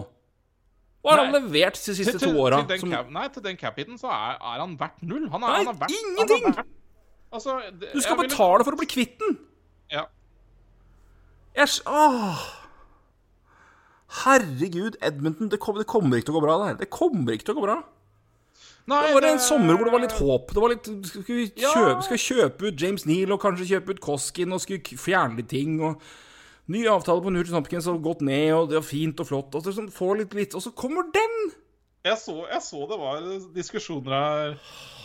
[1.03, 2.61] Hva har han levert de siste til, to åra?
[2.79, 5.29] Som- nei, til den cap-hiten så er, er han verdt null.
[5.33, 6.47] Han er, Nei, han er verdt, ingenting!
[6.51, 6.73] Er verdt,
[7.33, 9.39] altså, det, Du skal betale ville- for å bli kvitt den!
[9.95, 10.05] Ja.
[11.59, 12.47] Jeg Åh.
[14.23, 16.77] Herregud, Edmonton, det, kom, det kommer ikke til å gå bra, det her.
[16.81, 17.79] Det kommer ikke til å gå bra.
[18.89, 20.55] Nei, Det var en sommer hvor det var litt håp.
[20.55, 24.01] Det var litt, skal vi kjøpe, skal kjøpe ut James Neal og kanskje kjøpe ut
[24.07, 26.01] Koskin og skulle fjerne litt ting og
[26.69, 29.55] Ny avtale på Nugent Hopkins har gått ned, og det er fint og flott.
[29.57, 31.37] Og så sånn, får litt, litt, og så kommer den!
[32.09, 34.57] Jeg så, jeg så det var diskusjoner her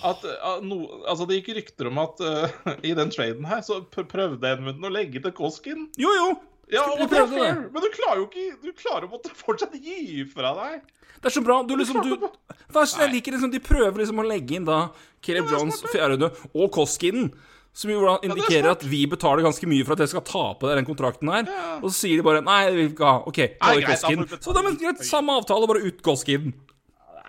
[0.04, 3.82] at, at no, Altså, det gikk rykter om at uh, i den traden her så
[3.84, 5.88] pr- prøvde Edmundton å legge til Koskin.
[6.00, 6.34] Jo, jo.
[6.72, 9.74] Ja, og det er fair, men du klarer jo ikke Du klarer å måtte fortsatt
[9.76, 10.86] gi fra deg.
[11.20, 11.62] Det er så bra.
[11.68, 14.86] Du liksom du, det jeg liker liksom De prøver liksom å legge inn da
[15.24, 17.30] Caleb Jones, fjerdehunde, og Koskinen.
[17.74, 20.68] Som jo da indikerer at vi betaler ganske mye for at jeg skal ta på
[20.70, 21.48] deg den kontrakten her.
[21.80, 23.22] Og så sier de bare Nei, vi vil ikke ha.
[23.30, 26.54] OK, ta i greit, betale Så da er det samme avtale, bare ut Koskinen.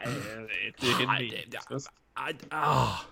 [0.05, 1.81] Nei, det- det-
[2.15, 3.05] Nei, ah.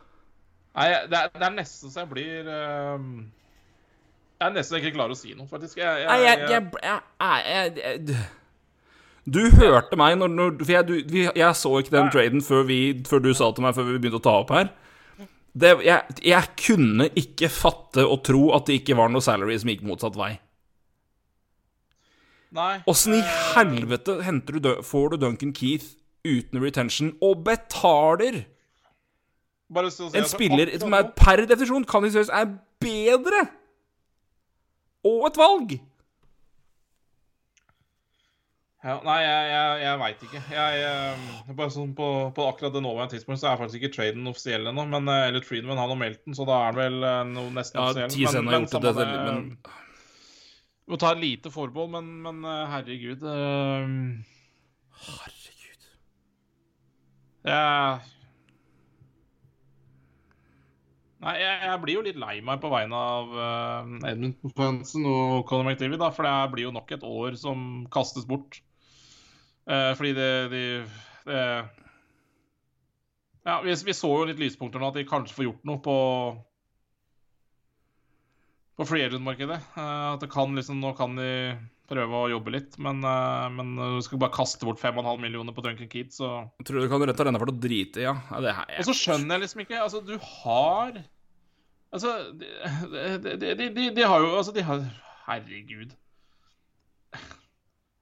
[0.77, 3.09] Nei, det er, det er nesten så jeg blir um,
[4.41, 5.77] Jeg er nesten ikke klar å si noe, faktisk.
[5.83, 8.29] Jeg, jeg, jeg, jeg, jeg, jeg, jeg, jeg
[9.37, 12.63] Du hørte meg når, når For jeg, du, vi, jeg så ikke den traden før,
[12.71, 12.79] vi,
[13.09, 14.73] før du sa til meg før vi begynte å ta opp her.
[15.53, 19.69] Det, jeg, jeg kunne ikke fatte og tro at det ikke var noe salary som
[19.69, 20.33] gikk motsatt vei.
[22.53, 22.79] Nei.
[22.89, 23.23] Åssen i
[23.55, 24.19] helvete
[24.61, 25.93] du, får du Duncan Keith
[26.27, 28.45] uten retention og betaler
[29.73, 32.51] Bare så å si en spiller akkurat som er per definisjon kan jo seriøst er
[32.83, 33.47] bedre?
[35.09, 35.79] Og et valg!
[38.83, 40.41] Ja, nei, jeg, jeg, jeg veit ikke.
[40.51, 44.27] Jeg, jeg, bare sånn på, på akkurat det nåværende tidspunkt så er faktisk ikke traden
[44.27, 44.85] offisiell ennå.
[44.91, 47.53] Men eh, Elliot Friedman han har meldt den, så da er den vel eh, noe
[47.55, 48.43] nesten Ja, offisiell.
[48.43, 49.47] Men, men, gjort det, men
[50.91, 53.95] Må ta et lite forbehold, men, men eh, herregud Øh...
[55.07, 55.42] Herregud.
[57.47, 58.13] Jeg,
[61.23, 65.45] Nei, jeg, jeg blir jo litt lei meg på vegne av uh, Edmund Fansen og
[65.47, 66.01] Conor McDivid.
[66.03, 68.59] da, for det blir jo nok et år som kastes bort.
[69.63, 70.63] Uh, fordi det, de,
[71.29, 71.43] det
[73.47, 75.99] Ja, vi, vi så jo litt lyspunkter nå, at de kanskje får gjort noe på
[78.81, 79.61] på free agent-markedet.
[79.77, 81.31] Uh, at det kan liksom Nå kan de
[81.91, 85.65] prøve å jobbe litt, men, eh, men du skal bare kaste bort 5,5 millioner på
[85.65, 86.21] Duncan Keats.
[86.21, 88.15] så Jeg tror du kan rette denne for å drite i, ja.
[88.31, 91.03] ja det her, og så skjønner jeg liksom ikke Altså, du har
[91.93, 92.49] Altså, de,
[93.21, 94.87] de, de, de, har jo Altså, de har
[95.27, 95.93] Herregud.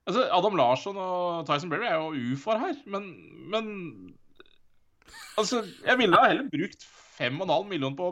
[0.07, 3.11] Altså, Adam Larsson og Tyson Berry er jo ufar her, men,
[3.51, 3.67] men
[5.37, 6.87] Altså, jeg ville ha heller brukt
[7.19, 8.11] 5,5 millioner på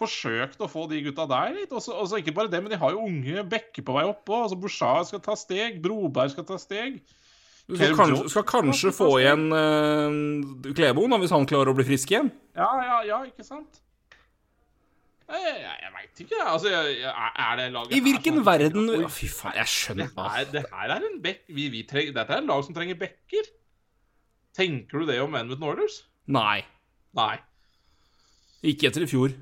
[0.00, 1.72] Forsøkt å få de gutta der litt.
[1.76, 4.42] Også, også ikke bare det, men de har jo unge bekker på vei oppå.
[4.46, 7.02] Altså, Bouchard skal ta steg, Broberg skal ta steg.
[7.70, 12.10] Du skal kanskje, skal kanskje få igjen uh, Kleboen, hvis han klarer å bli frisk
[12.10, 12.32] igjen.
[12.58, 13.78] Ja, ja, ja, ikke sant?
[15.30, 16.38] Jeg, jeg, jeg veit ikke.
[16.42, 20.10] Altså, jeg, er det laget I hvilken sånn- verden Oi, Fy faen, jeg det, skjønner
[20.16, 22.98] her, det her er en bekk vi, vi treng, Dette er en lag som trenger
[22.98, 23.52] bekker.
[24.58, 26.00] Tenker du det om Edmundton Oilers?
[26.26, 26.64] Nei.
[27.14, 27.36] Nei.
[28.66, 29.36] Ikke etter i fjor.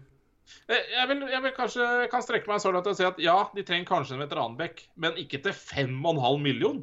[0.68, 3.36] Jeg, jeg, vil, jeg vil kanskje kan strekke meg så langt og si at ja,
[3.54, 6.82] de trenger kanskje en veteranbekk, men ikke til 5,5 million.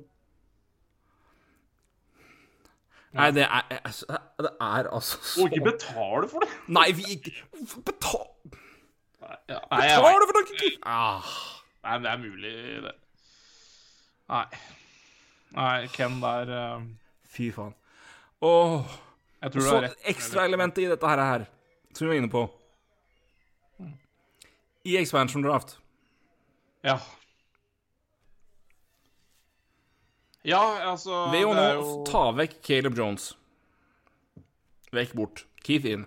[3.16, 6.50] Nei, det er altså, Det er altså så Og ikke betale for det.
[6.68, 7.32] Nei, vi ikke
[7.88, 8.26] Betal
[9.48, 9.94] Ja, vet.
[9.96, 10.72] For noe!
[10.84, 11.30] Ah.
[11.86, 12.52] nei, det er mulig,
[12.84, 12.92] det.
[14.34, 14.44] Nei.
[15.56, 16.86] Nei, Ken der uh...
[17.30, 17.74] Fy faen.
[18.46, 18.94] Åh.
[19.54, 19.98] Du Så rett.
[20.10, 21.46] ekstraelementet i dette her, her,
[21.94, 22.46] som vi var inne på
[24.86, 25.78] I expansion draft
[26.86, 27.00] Ja.
[30.46, 33.32] Ja, altså Ved å nå jo ta vekk Caleb Jones
[34.96, 35.42] Vekk bort.
[35.66, 36.06] Keith inn.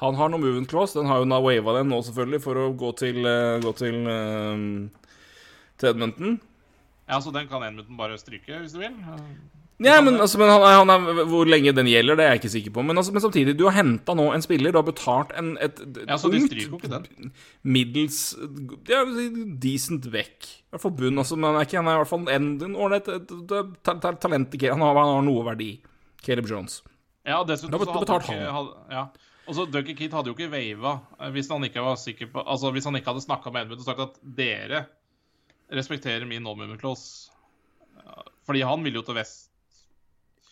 [0.00, 0.96] Han har noe movement clause.
[0.96, 5.18] Den har jo wava den nå, selvfølgelig, for å gå til, uh, gå til, uh,
[5.76, 6.38] til Edmonton.
[7.04, 8.96] Ja, så den kan Edmonton bare stryke, hvis du vil.
[9.82, 12.52] Ja, men, altså, men han, han er, Hvor lenge den gjelder, det er jeg ikke
[12.52, 12.82] sikker på.
[12.86, 14.70] Men, altså, men samtidig, du har henta nå en spiller.
[14.70, 17.32] Du har betalt en, et, et Ja, så de stryker jo ikke den.
[17.66, 18.20] middels
[18.88, 19.02] ja,
[19.60, 20.46] decent vekk.
[20.46, 21.18] I hvert fall bunn.
[21.18, 23.10] Altså, men han er ikke Han er i hvert fall en en ålreit
[24.22, 24.54] talent.
[24.62, 25.70] Han har, han har noe verdi.
[26.24, 26.80] Caleb Jones.
[27.26, 29.06] Ja, dessuten så hadde han ikke, hadde, ja.
[29.44, 32.40] Og så Duncan Keith hadde jo ikke wava eh, hvis han ikke var sikker på
[32.48, 34.86] Altså hvis han ikke hadde snakka med Edmund og sagt at dere
[35.74, 37.32] respekterer min no-movement clause.
[38.46, 39.48] Fordi han ville jo til vest.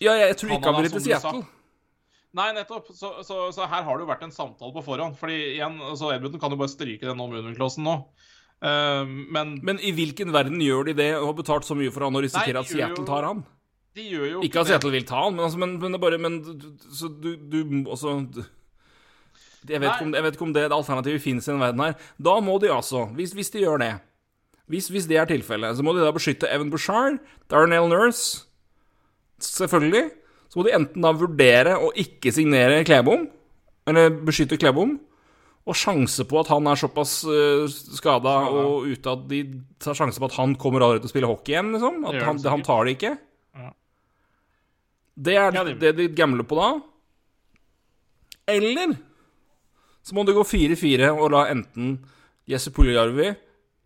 [0.02, 1.04] Ja, jeg, jeg tror ikke Han vil til.
[1.06, 1.44] Seattle.
[2.32, 2.88] Nei, nettopp.
[2.96, 5.18] Så, så, så her har det jo vært en samtale på forhånd.
[5.20, 7.98] Fordi igjen, så Edmundton kan jo bare stryke den om-underklassen nå.
[8.62, 9.02] Uh,
[9.34, 12.14] men Men i hvilken verden gjør de det og har betalt så mye for han
[12.14, 13.40] og risikerer Nei, at Seattle jo- tar han?
[13.98, 14.68] de gjør jo Ikke at.
[14.70, 16.36] Seattle vil ta han, men, altså, men, men det er bare Men
[16.94, 17.58] så du, du
[17.90, 18.44] også du-
[19.68, 21.92] jeg vet, om, jeg vet ikke om det alternativet fins i den verden her.
[22.18, 23.92] Da må de altså, hvis, hvis de gjør det
[24.70, 27.18] hvis, hvis det er tilfellet, så må de da beskytte Evan Bouchard,
[27.50, 28.46] Darnell Nurse
[29.42, 30.10] Selvfølgelig.
[30.52, 33.24] Så må de enten da vurdere å ikke signere Klebom,
[33.88, 34.98] eller beskytte Klebom,
[35.62, 39.44] Og sjanse på at han er såpass uh, skada og ute at de
[39.78, 42.00] tar sjanse på at han kommer allerede til å spille hockey igjen, liksom.
[42.10, 43.12] At han, han tar det ikke.
[45.22, 46.72] Det er det de gambler på da.
[48.50, 48.96] Eller
[50.02, 51.94] så må du gå 4-4 og la enten
[52.50, 53.28] Jesse Puljarvi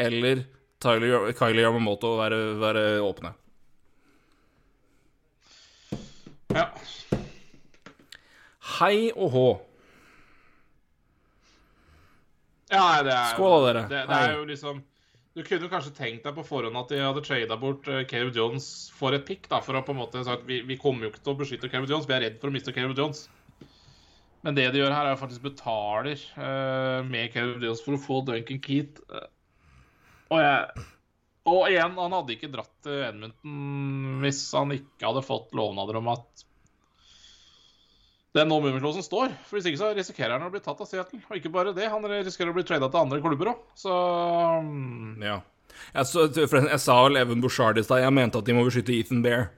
[0.01, 0.47] eller
[0.81, 3.35] Tyler, Kylie Yamamoto være, være åpne.
[6.55, 6.67] Ja.
[8.77, 9.47] Hei og hå.
[12.71, 13.83] ja det er, Skål dere.
[13.91, 14.81] Det, det er jo liksom
[15.37, 18.35] Du kunne jo kanskje tenkt deg på forhånd at de hadde trada bort uh, Caleb
[18.35, 21.13] Jones for et pick, da, for å på en måte sagt vi, vi kommer jo
[21.13, 23.27] ikke til å beskytte Caleb Jones, vi er redd for å miste Caleb Jones.
[24.47, 28.01] Men det de gjør her, er jo faktisk betaler uh, med Caleb Jones for å
[28.01, 29.03] få Duncan Keat.
[29.13, 29.27] Uh,
[30.33, 30.87] og jeg
[31.47, 36.09] Og igjen, han hadde ikke dratt til Edmundton hvis han ikke hadde fått lovnader om
[36.11, 36.47] at
[38.37, 39.33] den no-movement-låsen står.
[39.49, 41.23] For Hvis ikke så risikerer han å bli tatt av Seattle.
[41.31, 43.63] Og ikke bare det, han risikerer å bli trada til andre klubber òg.
[43.79, 45.43] Så mm, Ja.
[45.93, 48.01] Jeg, så, jeg sa vel Even Bushard i stad.
[48.01, 49.51] Jeg mente at de må beskytte Ethan Bear.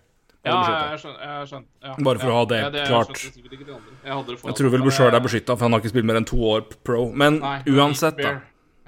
[0.47, 0.99] Ja, jeg.
[0.99, 1.95] Jeg skjønner ja.
[2.07, 3.13] Bare for å ha det ja, klart.
[3.19, 3.59] skjønte de.
[3.59, 6.09] Jeg, det for Jeg tror vel Bushard Bouchard er beskytta, for han har ikke spilt
[6.11, 7.09] mer enn to år pro.
[7.23, 8.35] Men Nei, uansett, da.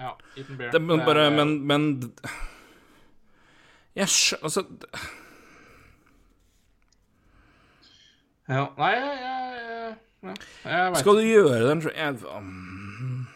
[0.01, 0.73] Ja, Ethan Bear.
[0.75, 1.87] Det, men bare Men, men
[3.99, 4.65] Jeg skjønner Altså
[8.51, 8.65] ja.
[8.75, 9.91] Nei, jeg, jeg,
[10.27, 11.83] jeg, jeg vet Skal du gjøre den
[12.27, 13.27] um,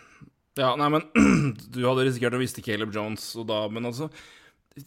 [0.59, 1.05] Ja, nei, men
[1.75, 4.11] Du hadde risikert å miste Caleb Jones, og da Men altså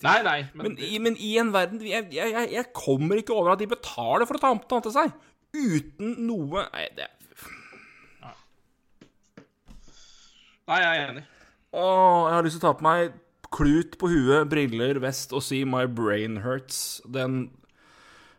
[0.03, 3.37] Nei, nei, men, Men, i, men i en verden jeg, jeg, jeg, jeg kommer ikke
[3.37, 5.13] over at de betaler for å ta ham til seg.
[5.55, 7.07] Uten noe Nei, det
[10.67, 11.23] Nei, jeg er enig.
[11.71, 11.83] Å,
[12.27, 13.13] jeg har lyst til å ta på meg
[13.53, 17.01] klut på huet, briller, vest og si 'My brain hurts'.
[17.05, 17.49] Den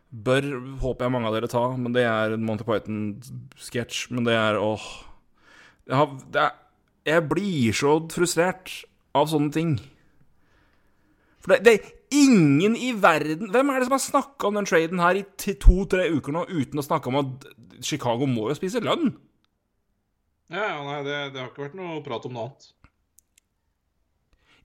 [0.09, 0.45] bør,
[0.81, 4.09] håper jeg mange av dere ta, men det er en Monty Python-sketsj.
[4.11, 4.81] Men det er åh
[5.89, 6.51] jeg, har, er,
[7.05, 8.83] jeg blir så frustrert
[9.17, 9.71] av sånne ting.
[11.41, 11.87] For det, det er
[12.19, 16.09] ingen i verden Hvem er det som har snakka om den traden her i to-tre
[16.11, 17.47] uker nå uten å snakke om at
[17.85, 19.13] Chicago må jo spise lønn?
[20.49, 22.69] Ja, ja, nei, det, det har ikke vært noe prat om noe annet.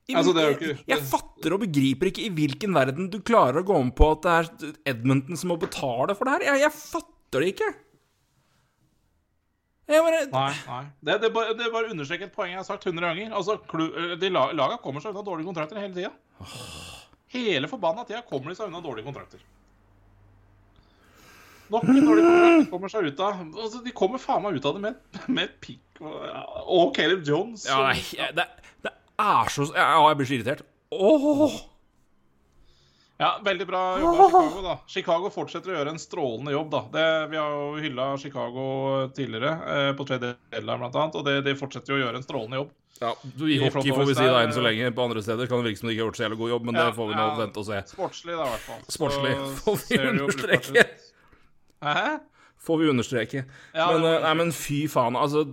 [0.07, 3.65] I- Altså, jeg, ikke- jeg fatter og begriper ikke i hvilken verden du klarer å
[3.65, 6.45] gå med på at det er Edmonton som må betale for det her.
[6.53, 7.71] Jeg, jeg fatter det ikke.
[9.87, 10.83] Jeg bare Nei, nei.
[11.05, 13.33] Det, det, bare, det bare understreker et poeng jeg har sagt 100 ganger.
[13.37, 13.83] Altså, klu,
[14.17, 16.13] de Laga kommer seg unna dårlige kontrakter hele tida.
[17.35, 19.41] Hele forbanna tida kommer de seg unna dårlige kontrakter.
[21.73, 24.75] Nok en dårlig kontrakt kommer seg ut av altså, De kommer faen meg ut av
[24.77, 24.99] det med,
[25.33, 26.17] med et pikk og,
[26.75, 27.63] og Caleb Jones.
[27.65, 28.45] ja, nei, det,
[28.85, 28.91] det
[29.21, 30.67] er så Ja, jeg blir så irritert.
[30.91, 31.61] Åh
[33.17, 34.61] Ja, veldig bra jobba, Chicago.
[34.61, 34.79] da.
[34.91, 36.71] Chicago fortsetter å gjøre en strålende jobb.
[36.71, 36.81] da.
[36.91, 38.65] Det, vi har jo hylla Chicago
[39.15, 42.59] tidligere, eh, på deadline blant annet, og det, de fortsetter jo å gjøre en strålende
[42.59, 42.73] jobb.
[42.99, 44.91] Ja, du, I hockey får vi si da enn så lenge.
[44.95, 46.67] På andre steder kan det virke som de ikke har gjort så jævlig god jobb,
[46.67, 47.35] men det får vi nå ja.
[47.39, 47.81] vente og se.
[47.91, 48.83] Sportslig, da, i hvert fall.
[48.95, 50.85] Sportslig, får vi ser det jo understreke.
[51.85, 52.03] Hæ?
[52.65, 53.45] Får vi understreke.
[53.75, 55.43] Ja, men, eh, nei, men fy faen, altså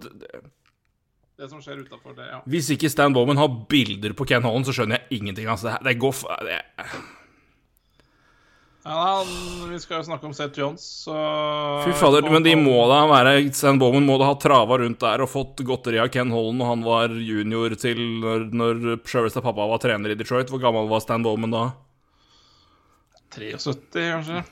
[1.40, 2.42] Det som skjer utafor det, ja.
[2.50, 5.48] Hvis ikke Stan Bowman har bilder på Ken Holland, så skjønner jeg ingenting.
[5.50, 6.92] Altså, det, går for Det, ja
[8.82, 9.28] han,
[9.70, 11.14] vi skal jo snakke om Seth Jones, så
[11.84, 15.22] Fy fader, men de må da være Stan Bowman må da ha trava rundt der
[15.22, 19.68] og fått godteri av Ken Holland når han var junior til når, når Sjølveste pappa
[19.70, 20.50] var trener i Detroit.
[20.50, 21.62] Hvor gammel var Stan Bowman da?
[23.36, 24.42] 73, kanskje?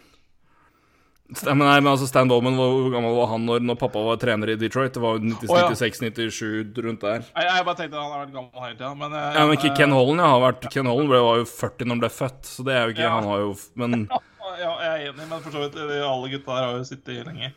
[1.30, 4.56] Nei, men altså Stan Bowman, hvor gammel var han når, når pappa var trener i
[4.58, 4.90] Detroit?
[4.96, 5.70] Det var jo 96, Å, ja.
[5.70, 7.20] 97, rundt der.
[7.28, 9.70] Jeg, jeg bare tenkte han har vært gammel hele tida, men eh, Ja, men ikke
[9.78, 12.10] Ken eh, Holland, Jeg har vært Ken Holland ble, var jo 40 når han ble
[12.16, 13.12] født, så det er jo ikke Ja.
[13.14, 13.94] Han har jo Men,
[14.60, 17.52] Ja, jeg er enig, men for så vidt, alle gutta her har jo sittet lenge.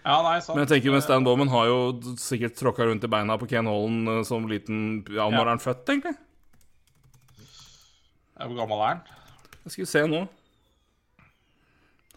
[0.00, 0.56] Ja, nei, sant.
[0.56, 1.78] men jeg tenker med Stan Bowman har jo
[2.16, 5.44] sikkert tråkka rundt i beina på Ken Holland eh, som liten Ja, når Ja.
[5.44, 6.16] er han født, egentlig?
[8.40, 9.02] Hvor gammel er han?
[9.66, 10.22] Jeg skal se nå.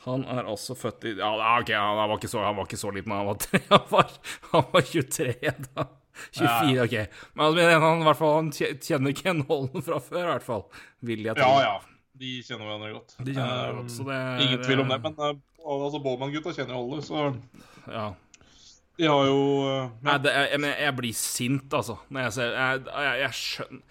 [0.03, 1.29] Han er altså født i Ja,
[1.61, 3.11] ok, han var så, han var ikke så liten.
[3.15, 4.09] Han var, tre, han var,
[4.51, 5.35] han var 23
[5.75, 5.85] da.
[6.33, 6.95] 24, ok.
[7.33, 8.51] Men altså, han, hvert fall, han
[8.83, 10.65] kjenner Ken Holland fra før, i hvert fall.
[11.07, 11.47] Vil jeg tro.
[11.47, 11.79] Ja, ja.
[12.23, 13.15] De kjenner hverandre godt.
[13.25, 14.99] De kjenner hverandre Eh, godt, så det er- Ingen tvil om det.
[15.01, 15.31] Men uh,
[15.65, 17.23] altså, Bowman-gutta kjenner jo alle, så
[17.89, 18.03] Ja.
[18.99, 19.79] de har jo ja.
[20.05, 21.97] Nei, det jeg, jeg, jeg blir sint, altså.
[22.13, 23.81] Når jeg ser Jeg, jeg, jeg skjønner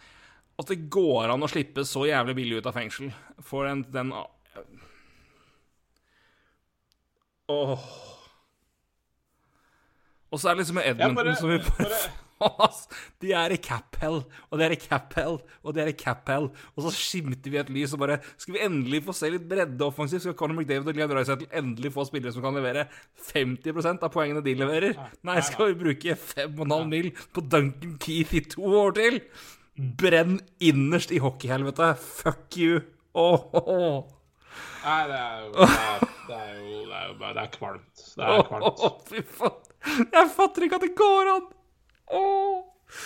[0.63, 3.11] At det går an å slippe så jævlig billig ut av fengsel
[3.43, 4.13] for en, den
[7.49, 7.79] Åh.
[10.33, 12.19] Og så er det liksom med Edmonton bare- som vi bare, bare-
[13.23, 14.17] De er i cap hell,
[14.51, 16.49] og de er i cap hell, og de er i cap hell.
[16.75, 19.85] Og så skimter vi et lys og bare Skal vi endelig få se litt bredde
[19.87, 20.25] offensivt?
[20.25, 22.89] Skal Conor McDavid og Leon Draisaitl endelig få spillere som kan levere
[23.29, 24.97] 50% av poengene de leverer?
[25.23, 29.21] Nei, skal vi bruke 5,5 mil på Duncan Keith i to år til?
[29.79, 31.93] Brenn innerst i hockeyhelvete.
[31.97, 32.83] Fuck you.
[33.15, 34.03] Åh, åh, åh.
[34.83, 38.05] Nei, det er jo Det er, det er jo Det er jo Det er kvalmt.
[38.17, 38.83] Det er kvalmt.
[38.89, 39.61] Åh, fy faen.
[40.13, 41.47] Jeg fatter ikke at det går an.
[42.19, 43.05] Åh.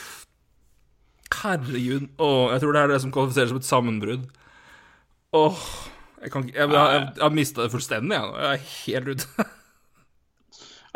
[1.37, 2.09] Herregud.
[2.19, 4.25] Åh, jeg tror det er det som kvalifiserer som et sammenbrudd.
[5.37, 5.67] Åh.
[6.23, 8.39] Jeg, kan ikke, jeg, jeg, jeg, jeg har mista det fullstendig, jeg nå.
[8.41, 9.47] Jeg er helt ute.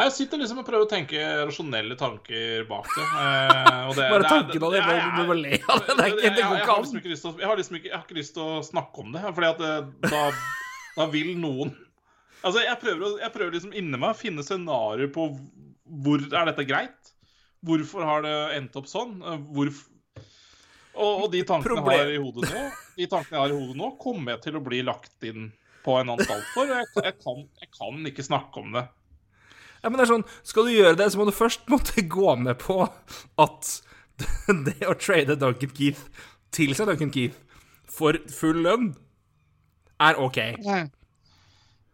[0.01, 3.05] Jeg sitter liksom og prøver å tenke rasjonelle tanker bak det.
[3.05, 4.81] Eh, og det Bare det er- tanken av det,
[5.19, 5.97] du må le av det.
[5.97, 6.83] Det det jeg- går ikke har an.
[6.85, 8.61] liksom ikke lyst til å- Jeg har liksom ikke, jeg har ikke lyst til å
[8.65, 10.33] snakke om det, fordi at det, da,
[10.97, 11.77] da vil noen
[12.43, 15.27] Altså, jeg prøver, å, jeg prøver liksom inni meg å finne scenarioer på
[16.03, 17.11] hvor er dette greit?
[17.63, 19.19] Hvorfor har det endt opp sånn?
[19.21, 19.37] Eh,
[20.97, 22.63] og, og de tankene jeg har i hodet nå,
[22.97, 25.51] De tankene jeg har i hodet nå, kommer jeg til å bli lagt inn
[25.85, 26.65] på en anstalt for.
[26.65, 28.87] og Jeg, jeg, kan, jeg kan ikke snakke om det.
[29.83, 32.35] Ja, men det er sånn, Skal du gjøre det, så må du først måtte gå
[32.39, 32.83] med på
[33.41, 33.71] at
[34.67, 36.03] det å trade Duncan Keith
[36.53, 37.39] til seg Duncan Keith
[37.91, 38.91] for full lønn
[40.01, 40.37] er OK.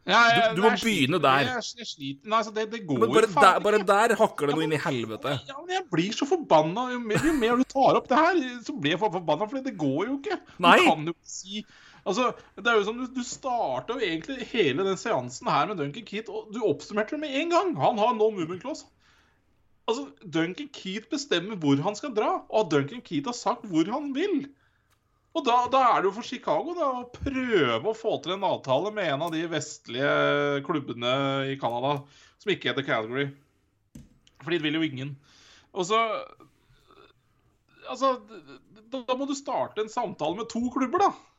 [0.06, 1.38] Ja, ja, Du- du må jeg begynne der.
[1.48, 4.62] Jeg, jeg Nei, altså, det, det går Men bare der, bare der hakker det noe
[4.66, 5.32] inn i helvete.
[5.48, 6.84] Ja, men jeg blir så forbanna.
[6.92, 9.58] Jo mer, jo mer du tar opp det her, så blir jeg for forbanna, for
[9.66, 10.38] det går jo ikke.
[10.62, 10.76] Nei.
[10.78, 11.64] Du kan jo ikke si
[12.06, 15.80] Altså, det er jo sånn, Du, du starta jo egentlig hele den seansen her med
[15.80, 17.72] Duncan Keith, og du oppsummerte det med en gang.
[17.80, 18.86] Han har no movement clause.
[19.86, 24.12] Altså, Duncan Keith bestemmer hvor han skal dra, og Duncan Keith har sagt hvor han
[24.14, 24.46] vil.
[25.36, 28.46] Og da, da er det jo for Chicago da, å prøve å få til en
[28.48, 31.12] avtale med en av de vestlige klubbene
[31.52, 31.98] i Canada
[32.40, 33.28] som ikke heter Calgary.
[34.40, 35.16] Fordi det vil jo ingen.
[35.76, 36.02] Og så
[37.86, 38.16] Altså,
[38.90, 41.35] da, da må du starte en samtale med to klubber, da.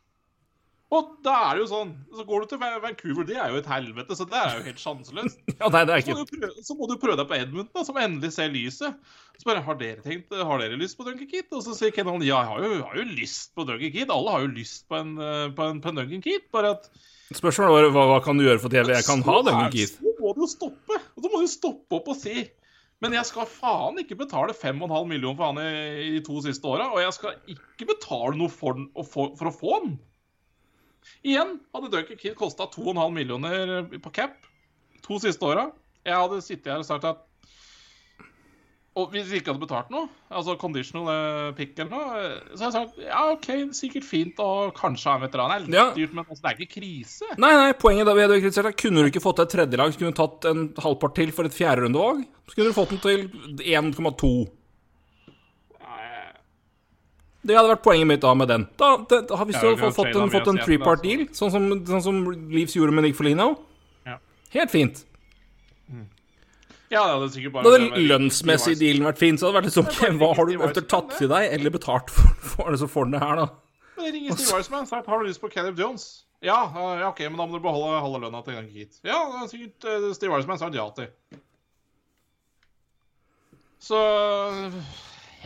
[0.87, 3.67] Og da er det jo sånn Så går du til Vancouver, det er jo et
[3.67, 5.41] helvete, så det er jo helt sjanseløst.
[5.59, 7.83] Ja, nei, det er Så må, prøve, så må du prøve deg på Edmund, da,
[7.83, 8.95] som endelig ser lyset.
[9.35, 11.51] Så bare, har dere tenkt, har dere lyst på Duncan Keat?
[11.51, 14.13] Og så sier Kenan ja, jeg har jo, har jo lyst på Duncan Keat.
[14.13, 16.89] Alle har jo lyst på en, eh, på en, på en Duncan Keat, Bare at
[17.35, 18.93] Spørsmålet var hva, hva kan du gjøre for TV?
[18.95, 19.97] jeg, kan ha Duncan Keat.
[19.97, 20.99] Så må du jo stoppe.
[21.17, 22.45] Og så må du stoppe opp og si
[23.03, 26.87] Men jeg skal faen ikke betale 5,5 millioner for han i, i to siste åra.
[26.95, 29.97] Og jeg skal ikke betale noe for, for, for å få han.
[31.27, 34.37] Igjen hadde Duncan Keith kosta 2,5 millioner på cap
[35.05, 35.69] to siste åra.
[36.07, 37.23] Jeg hadde sittet her og sagt at
[38.97, 42.65] Og hvis vi ikke hadde betalt noe, altså conditional eh, pick eller noe, eh, så
[42.65, 45.51] hadde jeg sagt ja, OK, sikkert fint å kanskje ha en veteran.
[45.51, 45.83] Det er litt Ja.
[45.93, 47.29] dyrt, men altså, det er ikke krise.
[47.37, 49.93] Nei, nei, poenget da vi hadde kritisert deg, kunne du ikke fått til et tredjelag,
[49.93, 52.25] så kunne du tatt en halvpart til for et fjerderundevalg?
[52.49, 53.29] Så kunne du fått den til
[53.61, 54.31] 1,2.
[57.47, 58.67] Det hadde vært poenget mitt da med den.
[58.79, 61.07] Da, det, da har vi så kan fått, en, fått en three-part altså.
[61.07, 63.53] deal, sånn som, sånn som Leaves gjorde med Nick Folino.
[64.07, 64.17] Ja.
[64.57, 65.05] Helt fint.
[66.87, 69.59] Ja, det hadde sikkert bare Da hadde den lønnsmessige dealen vært fin, så hadde det
[69.59, 72.71] vært litt sånn Hva har du ofte eventuelt tatt til deg, eller betalt for, for
[72.71, 73.47] det, så får den det her, da?
[73.97, 76.05] Men det ringer Steve Weissman og sier har du lyst på Caleb Jones.
[76.45, 78.99] Ja, eh, ja, OK, men da må du beholde halve lønna til en gang hit.
[79.01, 81.09] Ja, det er sikkert uh, Steve Weissman sa ja til.
[83.81, 83.99] Så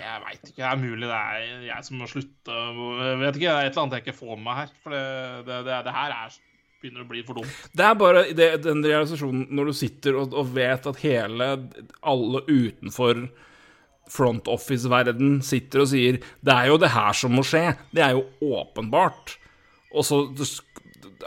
[0.02, 0.58] jeg veit ikke.
[0.60, 2.56] Det er mulig det er jeg som må slutte.
[2.56, 4.74] Jeg vet ikke, Det er et eller annet jeg ikke får med meg her.
[4.84, 5.04] For det,
[5.50, 6.40] det, det, det her er,
[6.82, 7.62] begynner å bli for dumt.
[7.78, 8.26] Det er bare
[8.66, 11.50] den realisasjonen når du sitter og, og vet at hele
[12.02, 13.26] Alle utenfor
[14.12, 17.70] front office-verden sitter og sier Det er jo det her som må skje.
[17.94, 18.26] Det er jo
[18.60, 19.38] åpenbart.
[19.92, 20.24] Og så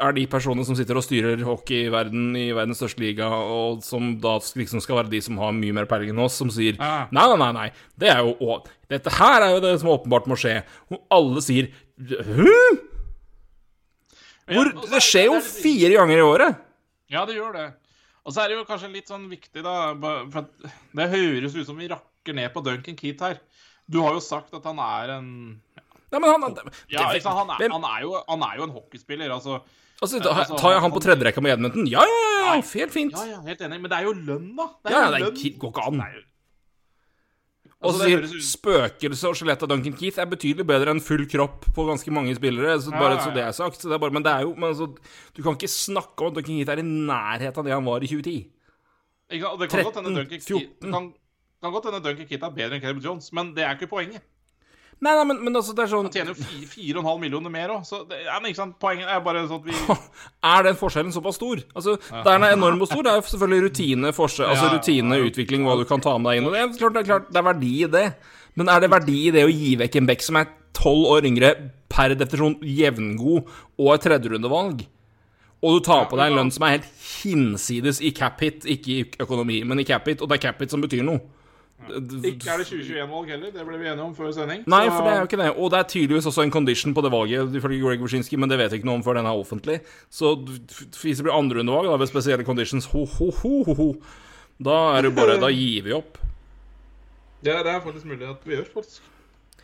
[0.01, 4.37] er de personene som sitter og styrer hockeyverden i verdens største liga, og som da
[4.59, 7.07] liksom skal være de som har mye mer peiling enn oss, som sier Ja.
[7.11, 7.69] Nei, nei, nei, nei.
[7.99, 10.63] Det er jo å- Dette her er jo det som åpenbart må skje.
[10.91, 12.51] Og alle sier Hæ?
[14.51, 16.57] Hvor, Ja, det skjer jo fire ganger i året.
[17.13, 17.69] Ja, det gjør det.
[18.27, 19.95] Og så er det jo kanskje litt sånn viktig, da
[20.33, 20.49] For
[20.97, 23.39] det høres ut som vi rakker ned på Duncan Keith her.
[23.89, 25.61] Du har jo sagt at han er en
[26.13, 27.01] Nei, men han, det- ja?
[27.09, 29.63] Han, er, han, er jo, han er jo en hockeyspiller, altså.
[30.03, 31.87] Altså, da, altså, Tar jeg han på tredjerekka med Edmonton?
[31.91, 33.13] Ja, ja, ja, ja, helt fint.
[33.17, 33.81] Ja, ja, helt enig.
[33.81, 34.69] Men det er jo lønn, da.
[34.85, 36.01] Det Ja, ja, det er- går ikke an.
[36.01, 36.23] Er
[37.85, 41.03] Og Altså, så sier høres spøkelse og skjelett av Duncan Keith er betydelig bedre enn
[41.05, 42.79] full kropp på ganske mange spillere.
[42.81, 43.77] Så bare så det er sagt.
[43.77, 44.89] Så det er bare, men det er jo men altså,
[45.35, 48.01] Du kan ikke snakke om at Duncan Keith er i nærheten av det han var
[48.01, 48.51] i 2010.
[49.31, 49.59] Ikke?
[49.61, 50.93] Det kan godt hende Duncan Keith 14.
[50.93, 51.13] kan,
[51.63, 54.23] kan godt hende Duncan Keith er bedre enn Caleb Jones, men det er ikke poenget.
[55.05, 57.09] Nei, nei, men, men altså, det er sånn Han tjener jo fi- fire og en
[57.11, 59.67] halv millioner mer òg, så det, ja, men ikke sant, poenget er bare sånn at
[59.69, 59.99] vi
[60.55, 61.61] Er den forskjellen såpass stor?
[61.77, 63.03] Altså, Den er enorm og stor.
[63.05, 65.29] Det er jo selvfølgelig rutine, forskjell, altså Ja, ja, rutine, ja.
[65.29, 66.49] utvikling, hva du kan ta med deg inn.
[66.49, 68.07] Og det er klart, det er klart, det er verdi i det.
[68.57, 70.49] Men er det verdi i det å gi vekk en bekk som er
[70.79, 71.53] tolv år yngre,
[71.95, 74.85] per definisjon jevngod, og et tredjerundevalg?
[75.65, 76.89] Og du tar på deg en lønn som er helt
[77.25, 80.61] hinsides i cap hit, ikke i økonomi, men i cap hit, og det er cap
[80.65, 81.23] hit som betyr noe.
[81.85, 84.63] Ikke er det 2021-valg heller, det ble vi enige om før sending.
[84.67, 85.49] Nei, så- for det er jo ikke det.
[85.59, 88.59] Og det er tydeligvis også en condition på det valget, ifølge Greg Wyszynski, men det
[88.59, 89.81] vet jeg ikke noe om før den er offentlig.
[90.11, 93.89] Så hvis det blir andrerundevalg ved spesielle conditions, ho, ho, ho, ho,
[94.63, 96.17] da er det bare Da gir vi opp.
[97.45, 99.01] Ja, det er faktisk mulig at vi gjør, faktisk.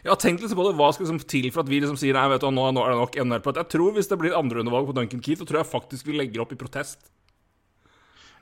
[0.04, 0.76] Ja, tenk litt på det.
[0.76, 2.92] Hva skal liksom til for at vi liksom sier nei, vet du, nå, nå er
[2.92, 3.54] det nok.
[3.56, 6.40] Jeg tror hvis det blir andrerundevalg på Duncan Keith, så tror jeg faktisk vi legger
[6.40, 6.98] opp i protest.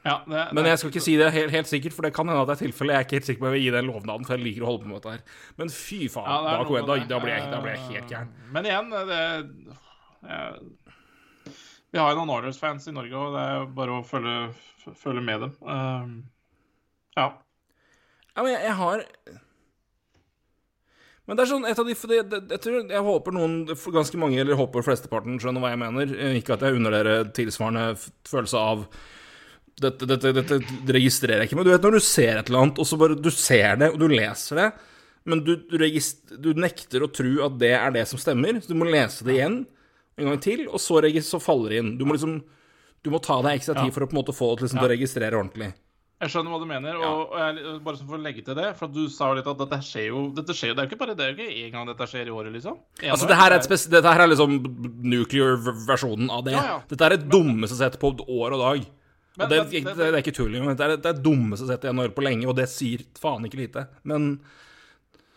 [0.05, 2.41] Ja, det, Men jeg skal ikke si det helt, helt sikkert, for det kan hende
[2.41, 2.95] at det er tilfellet.
[2.95, 4.65] Jeg er ikke helt sikker på om jeg vil gi den lovnaden, for jeg liker
[4.65, 5.25] å holde på med dette her.
[5.59, 8.31] Men fy faen, Ja, da, da, da, blir jeg, da jeg helt gæren.
[8.55, 9.19] Men igjen, det
[10.29, 10.63] jeg,
[11.89, 14.39] Vi har jo noen Oilers-fans i Norge, og det er jo bare å følge,
[15.03, 15.53] følge med dem.
[15.67, 16.09] Uh,
[17.19, 17.29] ja.
[18.39, 19.05] Ja, men jeg, jeg har
[21.27, 23.57] Men det er sånn et av de for det, det, jeg, tror, jeg håper noen,
[23.67, 26.13] ganske mange, eller håper flesteparten, skjønner hva jeg mener.
[26.17, 27.91] Eh, Ikke at jeg unner dere tilsvarende
[28.29, 28.87] følelse av
[29.83, 30.59] dette, dette, dette
[30.97, 33.19] registrerer jeg ikke, men du vet når du ser et eller annet, og så bare
[33.19, 34.69] du ser det, og du leser det,
[35.29, 35.77] men du, du,
[36.45, 39.37] du nekter å tro at det er det som stemmer, så du må lese det
[39.37, 39.59] igjen
[40.19, 41.93] en gang til, og så, så faller det inn.
[41.99, 42.41] Du må liksom
[43.07, 44.89] Du må ta deg ekstra tid for å på en måte få det liksom, til
[44.89, 45.69] å registrere ordentlig.
[46.19, 49.05] Jeg skjønner hva du mener, og, jeg, bare for å legge til det For du
[49.13, 51.23] sa jo litt at dette skjer jo Dette skjer Det er jo ikke bare det
[51.23, 52.81] er jo ikke én gang dette skjer i året, liksom.
[53.05, 54.57] En Altså, det her er, et spes dette her er liksom
[55.15, 56.57] nuclear-versjonen av det.
[56.57, 56.81] Ja, ja.
[56.91, 58.89] Dette er det dummeste sett på år og dag.
[59.39, 60.77] Men- det, det, det- det er ikke tull engang.
[60.79, 63.61] Det er det er dummeste sett i NHL på lenge, og det sier faen ikke
[63.63, 63.87] lite.
[64.05, 64.33] Men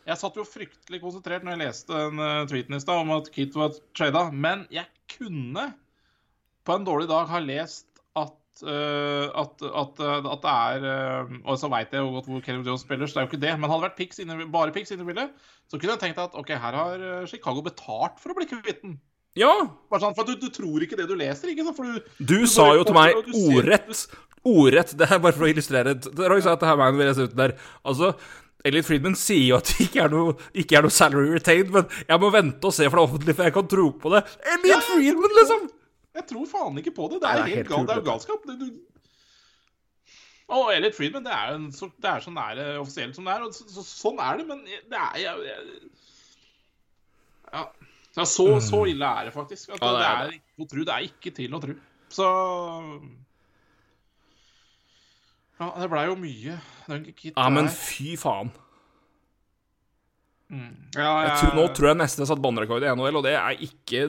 [0.08, 3.30] Jeg satt jo fryktelig konsentrert når jeg leste den eh, tweeten i stad om at
[3.32, 5.68] Kit var trada, men jeg kunne
[6.66, 7.88] på en dårlig dag ha lest
[8.18, 10.84] at Uh, at, at, eh, at det er
[11.24, 13.30] uh, Og så veit jeg jo godt hvor Kevin Jones spiller, så det er jo
[13.32, 13.54] ikke det.
[13.58, 15.32] Men hadde det vært picks inne, bare picks inne i bildet,
[15.72, 19.00] så kunne jeg tenkt at OK, her har Chicago betalt for å bli kvitt den.
[19.40, 19.52] Ja!
[19.92, 21.78] Bare sånn, for du, du tror ikke det du leser, ikke sant?
[21.78, 24.06] For du, Du Du sa jo til meg ordrett
[24.42, 24.96] Ordrett.
[24.98, 25.94] Det er bare for å illustrere.
[26.18, 27.52] Roy sa at det her veien vi leser ut der.
[27.86, 28.16] Altså
[28.66, 31.86] Elliot Friedman sier jo at det ikke er noe, ikke er noe salary retained, men
[32.08, 34.22] jeg må vente og se for det offentlige, for jeg kan tro på det.
[34.56, 35.68] Elliot Friedman, liksom!
[36.18, 37.22] Jeg tror faen ikke på det.
[37.22, 38.50] Det Nei, er, det er helt, helt gal, er galskap.
[38.50, 38.68] Det, du...
[40.52, 43.46] Og Elliot Friedman, det er, en, så, det er så nære offisielt som det er.
[43.48, 45.62] Og så, så, sånn er det, men det er jeg, jeg,
[47.54, 47.64] Ja.
[48.12, 49.70] Så, så, så ille er det faktisk.
[49.76, 50.84] At Ja, det det, er er ikke å tro.
[50.88, 51.76] Det er ikke til å tro.
[52.12, 52.26] Så
[55.62, 56.58] Ja, det blei jo mye.
[56.90, 58.50] Ja, men fy faen.
[60.52, 60.72] Mm.
[60.98, 63.62] Ja, Jeg tror, nå tror jeg nesten jeg satt bannerekord i NHL, og det er
[63.64, 64.02] ikke,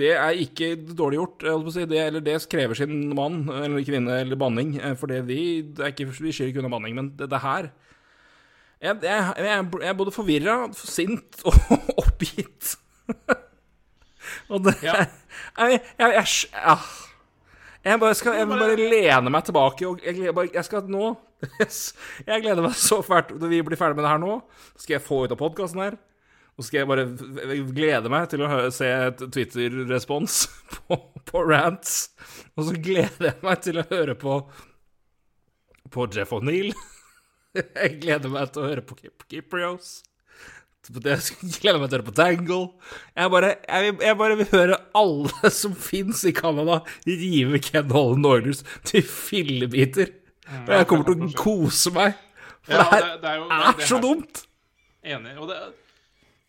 [0.00, 1.44] det er ikke dårlig gjort.
[1.74, 1.84] Si.
[1.90, 4.78] det, eller det krever sin mann eller kvinne eller banning.
[4.80, 7.42] eh, For det vi, det er ikke, vi skyr ikke unna banning, men det, det
[7.44, 7.68] her
[8.80, 11.52] Jeg, jeg, jeg, er- jeg er både forvirra, sint og
[12.06, 12.78] oppgitt.
[14.50, 14.98] Og det Ja.
[15.58, 16.78] Jeg, jeg, jeg, jeg,
[17.84, 21.12] jeg, bare skal, jeg vil bare lene meg tilbake, og jeg, jeg skal nå
[22.28, 24.40] Jeg gleder meg så fælt når vi blir ferdig med det her nå.
[24.74, 25.96] Så skal jeg få ut av podkasten her.
[26.56, 27.06] Og så skal jeg bare
[27.72, 28.90] glede meg til å se
[29.22, 30.42] Twitter-respons
[30.74, 30.98] på,
[31.30, 32.10] på rants.
[32.58, 34.42] Og så gleder jeg meg til å høre på
[35.90, 36.74] på Jeff O'Neill.
[37.56, 40.00] Jeg gleder meg til å høre på Kip Kiprios.
[40.90, 42.60] Jeg gleder meg til å høre på Tangle.
[43.14, 48.26] Jeg bare, jeg, jeg bare vil høre alle som fins i Canada, rive Ken Holland
[48.26, 50.10] Oilers til fillebiter.
[50.66, 52.16] Og jeg kommer til å kose meg.
[52.66, 54.42] For Ja, det her det- er jo- det- er så dumt.
[55.06, 55.36] Enig.
[55.38, 55.60] Og det,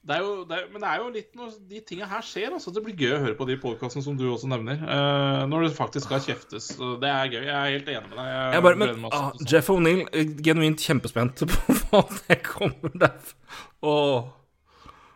[0.02, 2.50] det er jo, det er, men det er jo litt når de tinga her skjer.
[2.56, 4.80] Altså, det blir gøy å høre på de podkastene som du også nevner.
[4.82, 6.72] Uh, når det faktisk skal kjeftes.
[6.74, 7.44] Så det er gøy.
[7.46, 8.30] Jeg er helt enig med deg.
[8.32, 9.28] Jeg Jeg bare, men ah.
[9.46, 13.34] Jeff O'Neill, eh, genuint kjempespent på hva det kommer der.
[13.86, 14.32] Og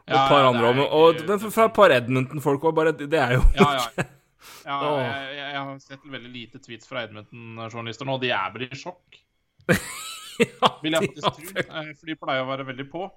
[0.05, 3.17] og Ja, et par andre om Og men fra et par Edmonton-folk òg, bare Det
[3.17, 4.03] er jo Ja, ja.
[4.69, 8.19] ja jeg, jeg, jeg har sett veldig lite tweets fra Edmonton-journalister nå.
[8.21, 9.17] De er vel i sjokk,
[10.45, 11.63] Ja, vil jeg faktisk tro.
[11.63, 13.09] eh, For de pleier å være veldig på.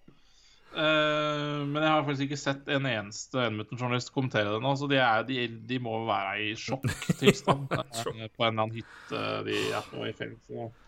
[0.76, 4.98] Eh, men jeg har faktisk ikke sett en eneste Edmonton-journalist kommentere det nå, så de,
[5.00, 9.88] er, de, de må være i sjokktilstand eh, på en eller annen hytte de er
[9.88, 10.84] på i fjellet.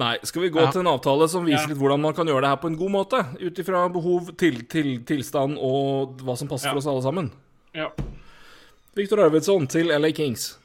[0.00, 0.70] Nei, skal vi gå Ja.
[0.72, 1.72] til en avtale som viser Ja.
[1.72, 3.18] litt hvordan man kan gjøre det her på en god måte?
[3.42, 6.72] Ut ifra behov, til, til, tilstand og hva som passer Ja.
[6.76, 7.32] for oss alle sammen.
[7.76, 7.88] Ja.
[8.96, 10.58] Viktor Arvidsson til LA Kings.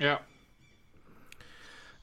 [0.00, 0.16] ja.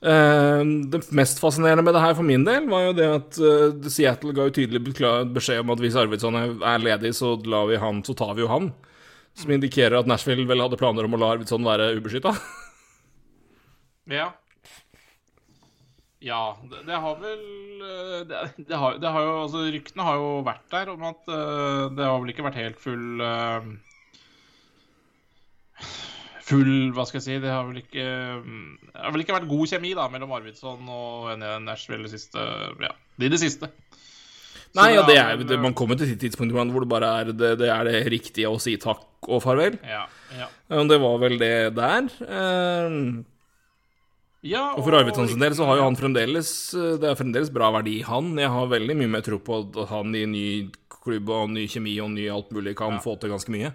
[0.08, 3.90] Eh, det mest fascinerende med det her for min del var jo det at eh,
[3.92, 8.04] Seattle ga jo tydelig beskjed om at hvis Arvidsson er ledig, så, lar vi han,
[8.08, 8.72] så tar vi jo han.
[9.38, 12.36] Som indikerer at Nashville vel hadde planer om å la Arvidsson være ubeskytta.
[14.08, 14.30] Ja.
[16.24, 17.42] Ja, det, det har vel
[17.84, 18.38] eh, det,
[18.70, 22.08] det, har, det har jo Altså, ryktene har jo vært der om at eh, det
[22.08, 23.68] har vel ikke vært helt full eh,
[26.48, 27.38] Full Hva skal jeg si?
[27.44, 31.34] Det har vel ikke Det har vel ikke vært god kjemi da mellom Arvidsson og
[31.66, 32.44] Nashville det siste
[32.84, 33.72] Ja, de det siste.
[34.78, 37.54] Nei, ja, det er, det, man kommer til et tidspunkt hvor det bare er det,
[37.62, 39.80] det er det riktige å si takk og farvel.
[39.82, 40.04] Ja.
[40.38, 40.50] ja.
[40.70, 42.10] Det var vel det der.
[42.22, 42.98] Eh,
[44.46, 46.50] ja Og for Arvidsson sin del så har jo han fremdeles
[47.02, 48.36] Det er fremdeles bra verdi i han.
[48.38, 50.48] Jeg har veldig mye mer tro på at han i ny
[50.94, 53.74] klubb og ny kjemi og ny alt mulig kan få til ganske mye.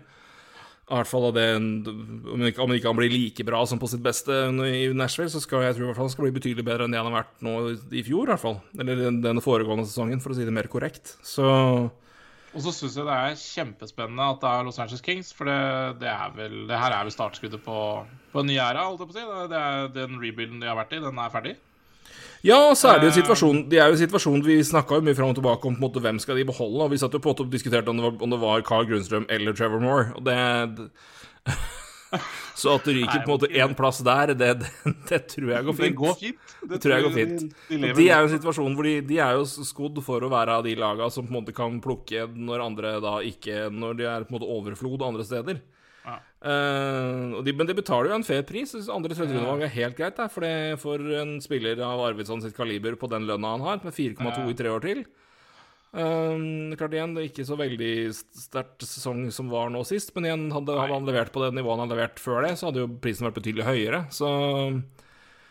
[0.91, 4.35] I hvert fall det Om ikke, ikke han blir like bra som på sitt beste
[4.67, 6.93] i Nashville, så skal jeg tro i hvert fall han skal bli betydelig bedre enn
[6.95, 7.55] det han har vært nå
[7.95, 8.59] i fjor, i hvert fall.
[8.79, 11.17] Eller den- foregående sesongen, for å si det mer korrekt.
[11.23, 11.47] Så
[12.53, 16.01] Og så syns jeg det er kjempespennende at det er Los Angeles Kings, for det,
[16.03, 17.79] det er vel Det her er vel startskuddet på,
[18.35, 19.49] på en ny æra, holdt på å si.
[19.49, 21.57] Det er Den rebuilden de har vært i, den er ferdig.
[22.43, 24.57] Ja, og så er det jo en Det situasjon De er jo en situasjon Vi
[24.67, 26.81] snakka jo mye fram og tilbake om på en måte hvem skal de beholde.
[26.87, 29.29] Og vi satt jo på og diskuterte om det var, om det var Carl Grunstrøm
[29.31, 30.11] eller Trevor Moore.
[30.19, 30.91] Og det
[32.55, 34.71] Så at det ryker på en måte én plass der, det, det,
[35.09, 35.97] det tror jeg går Det fint.
[35.97, 36.57] går fint.
[36.69, 37.45] Det tror jeg går fint.
[37.71, 40.67] De er jo en situasjon hvor de, de er jo skodd for å være av
[40.67, 44.27] de laga som på en måte kan plukke når andre da ikke Når de er
[44.27, 45.63] på en måte overflod andre steder.
[46.03, 46.19] Ja.
[46.43, 48.75] Eh, og de, men de betaler jo en fair pris.
[48.91, 52.97] Andre tredjerundevalg er helt greit, da, for, det, for en spiller av Arvidsson sitt kaliber
[52.99, 55.05] på den lønna han har, med 4,2 i tre år til.
[55.93, 60.29] uh, klart igjen, det er ikke så veldig sterkt sesong som var nå sist, men
[60.29, 62.85] igjen, hadde, hadde han levert på det nivået han hadde levert før det, så hadde
[62.85, 64.05] jo prisen vært betydelig høyere.
[64.15, 64.29] Så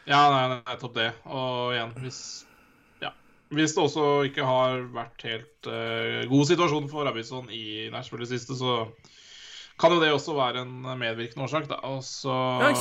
[0.10, 1.12] Ja, nei, nettopp det.
[1.30, 2.22] Og igjen, hvis
[3.06, 3.14] ja,
[3.54, 8.28] Hvis det også ikke har vært helt uh, god situasjon for Arvidsson i Nashville i
[8.28, 8.82] det siste, så
[9.82, 11.68] kan jo det også være en medvirkende årsak.
[11.70, 11.80] Da.
[11.90, 12.72] Og så Ja,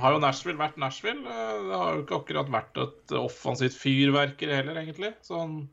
[0.00, 1.22] har jo Nashville vært Nashville.
[1.28, 5.12] Eh, Det har jo ikke akkurat vært et offensivt fyrverker heller, egentlig.
[5.22, 5.68] Sånn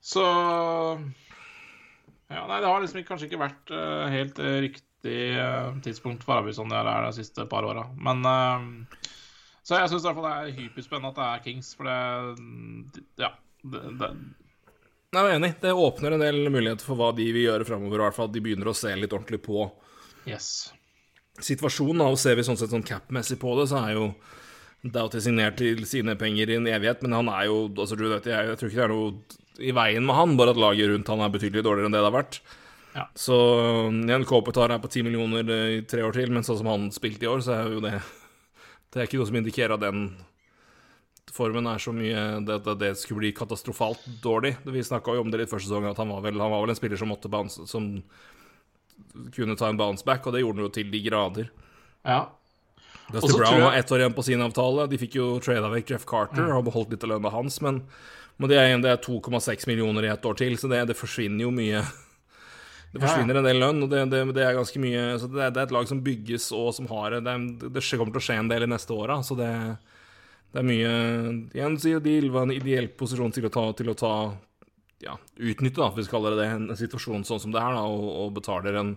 [0.00, 0.22] Så
[2.30, 6.70] Ja, nei, det har liksom kanskje ikke vært eh, helt riktig eh, tidspunkt for Arvidsson
[6.70, 7.88] det er de siste par åra.
[7.98, 8.22] Men
[9.66, 13.00] Så jeg syns i hvert fall det er hyperspennende at det er Kings, for det
[13.18, 13.34] Ja.
[13.60, 14.08] Det, det,
[15.10, 15.54] Nei, jeg er enig.
[15.58, 17.98] Det åpner en del muligheter for hva de vil gjøre framover.
[17.98, 19.64] I hvert fall at de begynner å se litt ordentlig på
[20.30, 20.70] yes.
[21.42, 22.04] situasjonen.
[22.06, 24.12] Og ser vi sånn sett sånn cap-messig på det, så er jo
[24.80, 28.24] Doughty signert til sine penger i en evighet, men han er jo altså, du vet,
[28.30, 31.10] jeg, jeg tror ikke det er noe i veien med han, bare at laget rundt
[31.12, 32.38] han er betydelig dårligere enn det det har vært.
[32.94, 33.04] Ja.
[33.18, 33.36] Så
[33.90, 36.88] igjen, Kopitar er på 10 millioner eh, i tre år til, men sånn som han
[36.94, 37.98] spilte i år, så er jo det
[38.90, 40.08] Det er ikke noe som indikerer at den
[41.34, 44.56] formen er så mye det, det, det skulle bli katastrofalt dårlig.
[44.64, 46.74] Vi snakka jo om det litt første sesongen, at han var vel, han var vel
[46.74, 47.88] en spiller som måtte bounce, som
[49.34, 51.50] kunne ta en bounce back, og det gjorde han jo til de grader.
[52.06, 52.20] Ja.
[53.10, 54.86] Dusty Brown jeg- har ett år igjen på sin avtale.
[54.90, 57.82] De fikk jo trada vekk Jeff Carter og beholdt litt av lønna hans, men,
[58.38, 61.50] men det er, er 2,6 millioner i ett år til, så det, det forsvinner jo
[61.50, 61.82] mye.
[62.90, 65.60] Det forsvinner en del lønn, og det, det, det er ganske mye Så det det
[65.60, 68.48] er et lag som bygges og som har det, det kommer til å skje en
[68.50, 69.50] del i neste åra, så det,
[70.50, 70.92] det er mye
[71.54, 74.12] Igjen sier Deal var en ideell posisjon til å ta, til å ta
[75.04, 77.84] ja, utnytte, da, hvis vi kaller det det, en situasjon sånn som det her, da,
[77.88, 78.94] og, og betaler en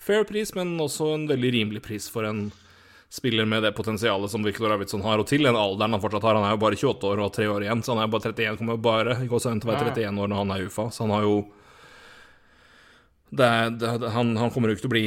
[0.00, 2.50] fair pris, men også en veldig rimelig pris for en
[3.10, 6.36] spiller med det potensialet som Viktor Arvidsson har, og til den alderen han fortsatt har.
[6.38, 8.30] Han er jo bare 28 år og tre år igjen, så han er jo bare
[8.30, 10.84] 31, kommer jo bare gå seg til å være 31 år når han er UFA,
[10.94, 11.34] så han har jo
[13.30, 15.04] det er, det, det- han, han kommer jo ikke til å bli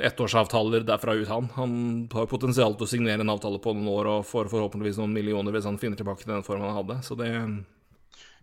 [0.00, 1.48] ettårsavtaler derfra ut, han.
[1.56, 1.72] Han
[2.12, 5.52] har potensial til å signere en avtale på noen år og får forhåpentligvis noen millioner
[5.52, 7.00] hvis han finner tilbake til den formen han hadde.
[7.04, 7.28] Så det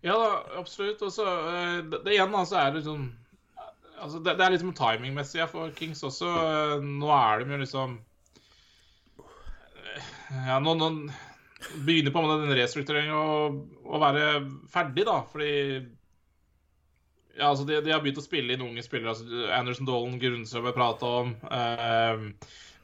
[0.06, 0.30] Ja da,
[0.60, 1.02] absolutt.
[1.02, 3.10] Og så eh, det, det igjen, altså, er det sånn
[4.00, 6.30] Altså, det, det er liksom timingmessig for Kings også.
[6.30, 7.98] Eh, Nå er de jo liksom
[9.18, 10.14] eh,
[10.48, 10.92] Ja, nå, nå
[11.84, 14.28] begynner på med den restruktureringa å være
[14.72, 15.50] ferdig, da, fordi
[17.40, 19.16] ja, altså de, de har begynt å spille inn unge spillere.
[19.16, 21.38] altså Anderson Dolan, Grundsø vi prata om.
[21.48, 22.28] Uh,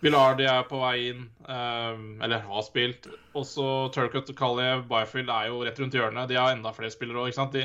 [0.04, 3.08] Bilardi er på vei inn, eh, eller har spilt.
[3.38, 6.30] Også Turcot, Kaliev, Byfield er jo rett rundt hjørnet.
[6.30, 7.54] De har enda flere spillere òg.
[7.56, 7.64] De,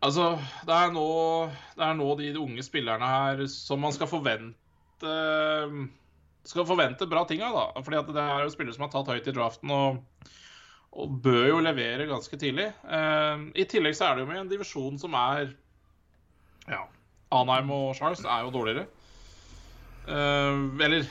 [0.00, 0.30] altså,
[0.66, 1.06] det er, nå,
[1.76, 5.14] det er nå de unge spillerne her som man skal forvente
[6.48, 7.84] Skal forvente bra ting av, da.
[7.84, 10.00] Fordi det er jo spillere som har tatt høyt i draften og,
[10.92, 12.72] og bør jo levere ganske tidlig.
[12.88, 15.54] Eh, I tillegg så er det jo med en divisjon som er
[16.68, 16.84] Ja.
[17.32, 18.86] Anheim og Charles er jo dårligere.
[20.08, 21.04] Eh, eller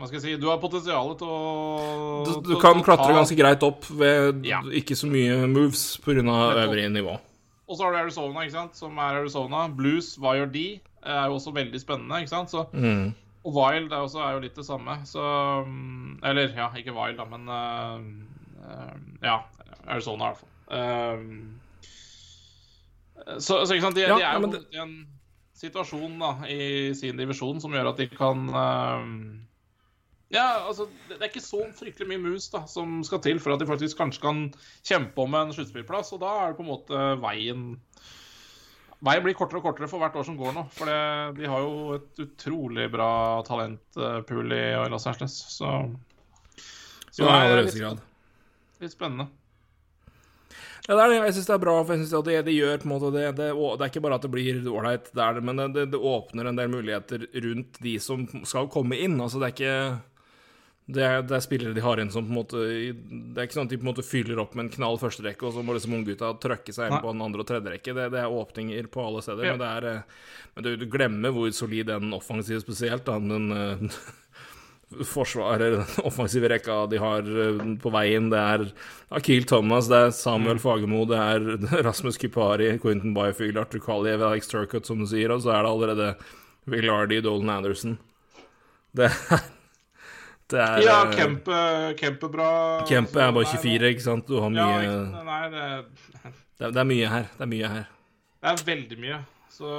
[0.00, 2.84] hva skal jeg si, du har potensial til å Du, du til å- kan å
[2.84, 4.60] klatre ganske greit opp ved Ja.
[4.62, 6.22] ikke så mye moves pga.
[6.24, 7.18] Øvrig nivå.
[7.68, 9.68] Og så har du Arizona, ikke sant, som er Arizona.
[9.68, 10.80] Blues, hva gjør de?
[11.04, 12.48] Er jo også veldig spennende, ikke sant.
[12.50, 13.14] Så, Mm.
[13.44, 14.98] og Wild er, også, er jo litt det samme.
[15.06, 18.29] Så mm, Eller, ja, ikke Wild, da, men eh, eh,
[19.22, 19.36] Ja,
[19.86, 20.48] Arizona i hvert fall.
[20.78, 21.20] Eh,
[23.38, 24.94] så, så ikke sant, de, Ja, de er jo det- i en
[25.60, 29.04] situasjon da, i sin divisjon som gjør at de kan eh,
[30.30, 33.52] Ja, altså, det det er ikke så fryktelig mye mus da, som skal til for
[33.54, 34.44] at de faktisk kanskje kan
[34.86, 37.64] kjempe om en sluttspillplass, og da er det på en måte veien
[39.00, 40.62] Veien blir kortere og kortere for hvert år som går nå.
[40.76, 45.70] For det, de har jo et utrolig bra talentpool i Los Angeles, så
[47.10, 48.02] Så I det er grad.
[48.80, 49.28] Litt spennende.
[50.88, 51.16] Ja, det er det.
[51.20, 53.24] Jeg syns det er bra, for jeg synes det, det gjør på en måte det,
[53.38, 56.48] det, det er ikke bare at det blir ålreit, der, er men det, det åpner
[56.50, 59.18] en del muligheter rundt de som skal komme inn.
[59.20, 59.74] Altså, det er ikke
[60.90, 63.68] det er, er spillere de har inn som på en måte Det er ikke sånn
[63.68, 65.76] at de på en måte fyller opp med en knall første rekke, og så må
[65.76, 67.02] liksom unggutta trøkke seg inn Nei.
[67.04, 67.94] på den andre og tredje rekke.
[67.94, 69.52] Det, det er åpninger på alle steder, Ja.
[69.54, 70.16] men det er eh,
[70.56, 74.00] Men du, du glemmer hvor solid den offensive spesielt, da, den eh,
[75.06, 78.28] forsvarer, den offensive rekka de har eh, på veien.
[78.32, 78.64] Det er
[79.14, 84.50] Akil Thomas, det er Samuel Fagermo, det er Rasmus Kupari, Quentin Byfield, Arthur Kaliev, Alex
[84.50, 86.10] Turcott, som du sier, og så er det allerede
[86.70, 87.96] Villardi, Dolan Anderson.
[88.96, 89.42] Det er,
[90.50, 91.60] det er Ja, eh, Kempe,
[92.00, 92.50] Kempe bra.
[92.90, 94.26] Kempe er bare 24, ikke sant?
[94.26, 97.28] Du har Ja, mye ikke- nei, det, det, det er mye her.
[97.38, 97.86] Det er mye her.
[98.42, 99.20] det er veldig mye.
[99.54, 99.70] Så,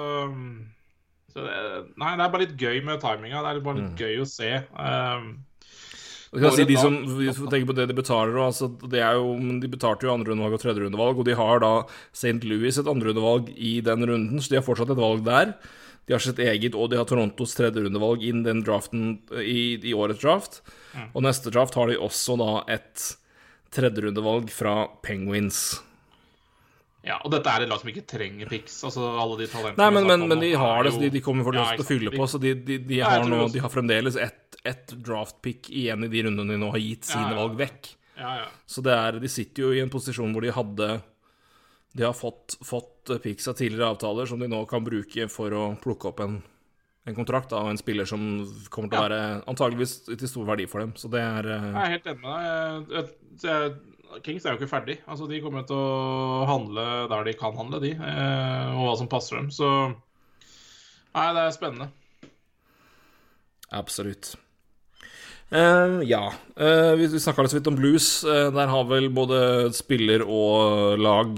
[1.31, 1.55] så det,
[1.97, 3.41] Nei, det er bare litt gøy med timinga.
[3.41, 3.87] Det er bare Mm.
[3.89, 4.51] litt gøy å se.
[4.75, 5.29] Um,
[6.55, 6.95] si de som
[7.51, 11.25] tenker på det de betaler, altså det jo, de betalte jo andrerundevalg og tredjerundevalg, og
[11.27, 11.71] de har da
[12.13, 12.39] St.
[12.47, 15.53] Louis et andrerundevalg i den runden, så de har fortsatt et valg der.
[16.07, 20.23] De har sitt eget, og de har Torontos tredjerundevalg inn den draften i, i årets
[20.23, 20.61] draft.
[21.13, 23.15] Og neste draft har de også da et
[23.71, 25.79] tredjerundevalg fra Penguins.
[27.01, 28.75] Ja, og dette er et lag som ikke trenger picks.
[28.85, 31.47] Altså alle de talentene Nei, men, men, men de har det, så de, de kommer
[31.47, 32.27] fortsatt til å fylle på.
[32.29, 36.09] Så de, de, de, jeg har, nå, de har fremdeles ett et draftpick igjen i
[36.11, 37.37] de rundene de nå har gitt sine Ja, ja.
[37.39, 37.87] valg vekk.
[38.21, 38.47] Ja, ja.
[38.69, 40.89] Så det er, de sitter jo i en posisjon hvor de hadde
[41.97, 45.63] De har fått, fått picks av tidligere avtaler som de nå kan bruke for å
[45.81, 46.37] plukke opp en,
[47.09, 48.21] en kontrakt av en spiller som
[48.69, 50.93] kommer til å være antageligvis til stor verdi for dem.
[50.95, 53.81] Så det er eh, Jeg er helt enig med deg.
[54.19, 54.99] Kings er jo ikke ferdig.
[55.07, 57.95] Altså, De kommer til å handle der de kan handle, de.
[57.95, 59.51] eh, Og hva som passer dem.
[59.53, 59.67] Så
[61.11, 61.89] Nei, det er spennende.
[63.71, 64.35] Absolutt.
[65.51, 66.29] Uh, ja.
[66.55, 68.23] Uh, vi snakka litt om blues.
[68.23, 69.41] Uh, der har vel både
[69.75, 71.33] spiller og lag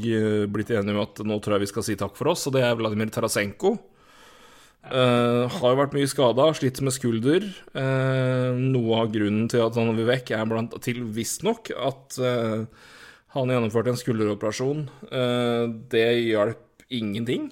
[0.54, 2.62] blitt enige om at nå tror jeg vi skal si takk for oss, og det
[2.68, 3.74] er Vladimir Tarasenko.
[4.84, 7.46] Eh, har jo vært mye skada, slitt med skulder.
[7.72, 12.66] Uh, noe av grunnen til at han vil vekk, er blant til visstnok at uh,
[13.34, 14.84] han gjennomførte en skulderoperasjon.
[15.90, 17.48] Det hjalp ingenting.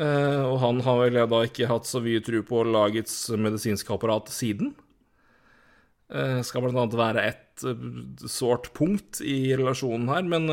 [0.00, 4.72] Og han har vel da ikke hatt så mye tro på lagets medisinske apparat siden.
[6.08, 10.48] Uh, skal blant annet være et sårt punkt i relasjonen her, men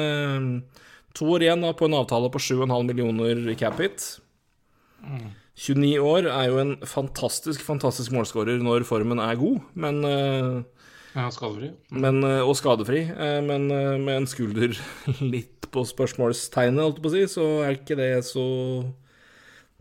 [1.16, 4.18] to år igjen da på en avtale på 7,5 millioner cap hit.
[5.58, 10.64] 29 år er jo en fantastisk, fantastisk målskårer når formen er god, men, eh,
[11.18, 11.72] Ja, Skadefri.
[11.92, 13.00] men eh, og skadefri.
[13.10, 13.68] eh, Men
[14.06, 14.76] med en skulder
[15.22, 18.44] litt på spørsmålstegnet, holdt jeg på å si, så er ikke det så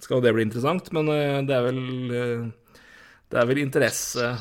[0.01, 1.07] skal det bli interessant, men
[1.47, 2.53] det er vel
[3.31, 4.37] Det er vel interesse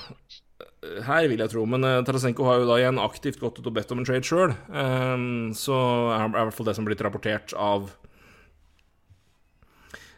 [1.06, 1.66] her, vil jeg tro.
[1.66, 4.52] Men Tarasenko har jo da igjen aktivt gått ut og bedt om en trade sjøl,
[5.58, 5.78] så
[6.14, 7.88] er det i hvert fall det som er blitt rapportert av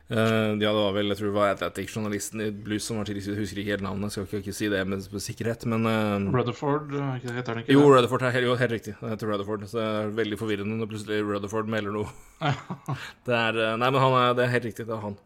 [0.09, 3.19] eh, ja, det var vel, jeg tror det var Atlantic-journalisten i Blues som var til,
[3.21, 6.27] jeg husker ikke helt navnet, skal ikke, ikke si det med, med sikkerhet, men uh,
[6.35, 7.85] Rutherford, eh, heter han ikke jo.
[7.91, 8.97] Rutherford er helt, jo, helt riktig.
[8.99, 9.65] Det heter Rutherford.
[9.71, 12.11] Så det er veldig forvirrende når plutselig Rutherford melder noe.
[13.27, 14.85] Det er, nei, men han er, det er helt riktig.
[14.87, 15.17] Det er han.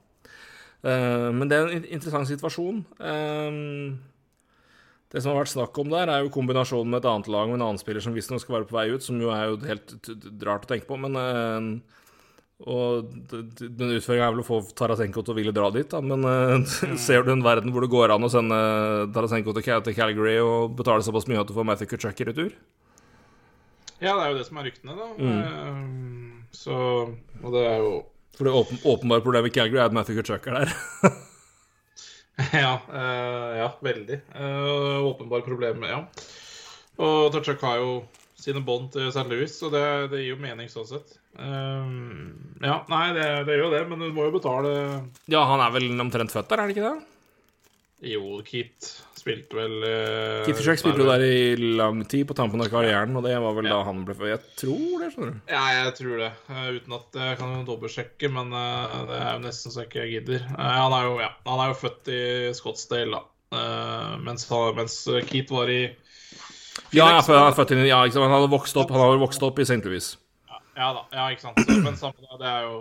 [0.82, 2.82] Uh, men det er en interessant situasjon.
[2.98, 4.00] Uh,
[5.12, 7.58] det som har vært snakk om der, er jo kombinasjonen med et annet lag med
[7.60, 9.96] en annen spiller som visstnok skal være på vei ut, som jo er jo helt
[10.48, 10.96] rart å tenke på.
[11.04, 11.98] Men eh,
[12.70, 16.02] Og den utføringa er vel å få Tarasenko til å ville dra dit, da.
[16.06, 18.60] Men uh, ser du en verden hvor det går an å sende
[19.16, 22.28] Tarasenko til, Cal- til Calgary og betale såpass mye at du får Matthew Kutchuk i
[22.30, 22.54] retur?
[24.02, 25.10] Ja, det er jo det som er ryktene, da.
[25.18, 25.42] Mm.
[25.42, 26.76] Eh, Så
[27.42, 27.92] Og det er jo
[28.38, 30.74] For det åpen, åpenbare problemet i Calgary er at Matthew Kutchuk er der.
[32.58, 34.16] Ja, uh, ja veldig.
[35.06, 36.00] Åpenbare problemer, ja.
[37.02, 37.92] Og Tarasenko har jo
[38.42, 39.28] sine bånd til St.
[39.30, 41.16] Louis, så det, det gir jo mening sånn sett.
[41.38, 44.72] Um, ja, nei, det, det gjør jo det, men du må jo betale
[45.32, 47.08] ja, han er vel omtrent født der, er det ikke det?
[48.12, 48.88] Jo, Kit
[49.22, 53.14] spilte vel uh, Keith Truck spilte jo der i lang tid på tampen av karrieren,
[53.20, 53.76] og det var vel Ja.
[53.78, 54.32] da han ble født.
[54.32, 55.42] Jeg tror det, skjønner du.
[55.54, 56.32] Ja, jeg tror det.
[56.50, 60.08] Uh, uten at jeg kan dobbeltsjekke, men uh, det er jo nesten så jeg ikke
[60.16, 60.48] gidder.
[60.50, 62.22] Eh, han, er jo, ja, han er jo født i
[62.58, 63.22] Scottsdale, da.
[63.62, 64.48] Eh, mens,
[64.82, 64.98] mens
[65.30, 65.82] Keith var i
[66.92, 68.26] Ja, ja, for Ja, ikke sant.
[68.26, 69.84] Han hadde vokst opp, han hadde vokst opp i St.
[69.86, 70.14] Louis.
[70.78, 71.62] Ja da, ja, ikke sant.
[71.68, 72.76] Men samme det, det er jo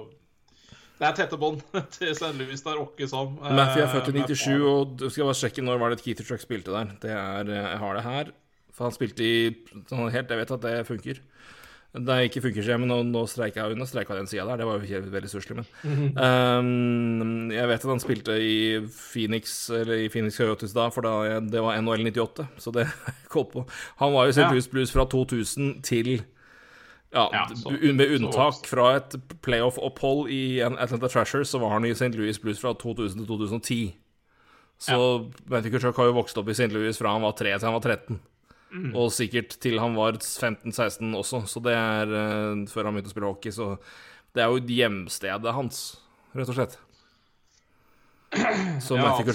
[1.01, 1.62] Det er tette bånd
[1.97, 2.32] til St.
[2.38, 3.38] Louis der, åkke som.
[3.41, 6.22] Eh, Matthew er født i 97, og du skal bare sjekke når var det Keith
[6.26, 6.93] Truck spilte der.
[7.03, 8.32] Det er eh, Jeg har det her.
[8.76, 9.34] For han spilte i
[9.91, 11.22] sånn helt Jeg vet at det funker.
[11.91, 14.61] Det ikke funker, nå, nå streika jeg under streika den sida der.
[14.61, 18.59] Det var jo ikke veldig stusslig, men um, Jeg vet at han spilte i
[18.95, 22.86] Phoenix Eller i Phoenix Coyotes da, for da, det var NHL 98, så det
[23.32, 23.64] koll på.
[23.99, 24.45] Han var jo St.
[24.47, 24.53] Ja.
[24.55, 26.12] Louis Blues fra 2000 til
[27.11, 31.91] ja, Ja, så- med unntak fra et playoff-opphold i Atlanta Trashers, så var han i
[31.91, 32.14] St.
[32.14, 33.80] Louis Blues fra 2000 til 2010.
[34.80, 34.97] Så
[35.51, 36.70] Matthew Kutchuk har jo vokst opp i St.
[36.72, 38.20] Louis fra han var 3 til han var 13.
[38.70, 38.92] Mm.
[38.94, 43.14] Og sikkert til han var 15-16 også, så det er uh, før han begynte å
[43.14, 43.50] spille hockey.
[43.54, 43.64] Så
[44.36, 45.76] det er jo hjemstedet hans,
[46.36, 46.74] rett og slett.
[48.80, 49.26] Så Ja, Matthew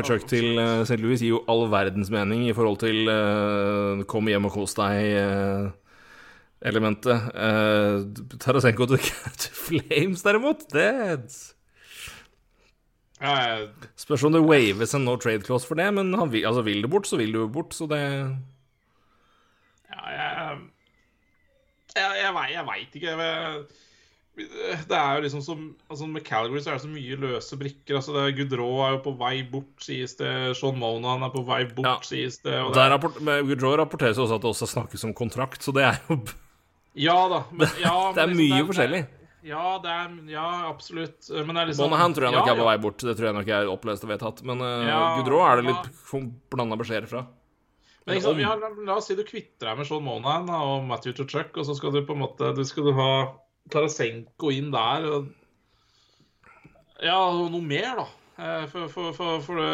[0.00, 0.98] Kutchuk til, til eh, St.
[0.98, 7.16] Louis gir jo all verdens mening i forhold til uh, kom hjem og kos deg-elementet.
[7.30, 7.96] Uh,
[8.42, 8.98] Tarasenko til,
[9.44, 10.90] til Flames, derimot, det
[13.18, 16.46] Ja, jeg, Spørs om det waves en no trade clause for det, men han vil,
[16.46, 18.00] altså vil du bort, så vil du bort, så det
[19.88, 20.58] ja, jeg
[21.96, 23.14] Jeg, jeg, jeg veit ikke.
[23.18, 23.62] Jeg,
[24.38, 27.96] det er jo liksom som altså Med Calgary så er det så mye løse brikker.
[27.98, 30.30] altså det er Goodrow er jo på vei bort, sies det.
[30.58, 31.96] Sean Monahan er på vei bort, Ja.
[32.06, 32.54] sies det.
[32.62, 35.84] Og Der det rapport, med rapporteres også at det også snakkes om kontrakt, så det
[35.84, 36.20] er jo
[36.94, 37.42] ja da.
[37.52, 39.06] Men, ja, Det er men mye liksom, forskjellig.
[39.46, 41.28] Ja, det er, ja, absolutt.
[41.30, 43.28] Men det er liksom Monahan tror jeg nok ja, er på vei bort, det tror
[43.30, 44.42] jeg nok er opplest og vedtatt.
[44.48, 45.76] Men uh, Ja, Goodrow er det ja.
[45.76, 47.24] litt blanda beskjeder fra.
[48.08, 51.52] Men liksom, ja, la, oss si du kvitter deg med Sean Monahan og Matthew Tuchuk,
[51.60, 53.10] og så skal du på en måte du skal du ha
[53.68, 55.04] Tarasenko inn der.
[55.12, 55.28] Og,
[57.04, 58.08] ja, og noe mer, da.
[58.38, 59.70] Eh, For, for, for, for det,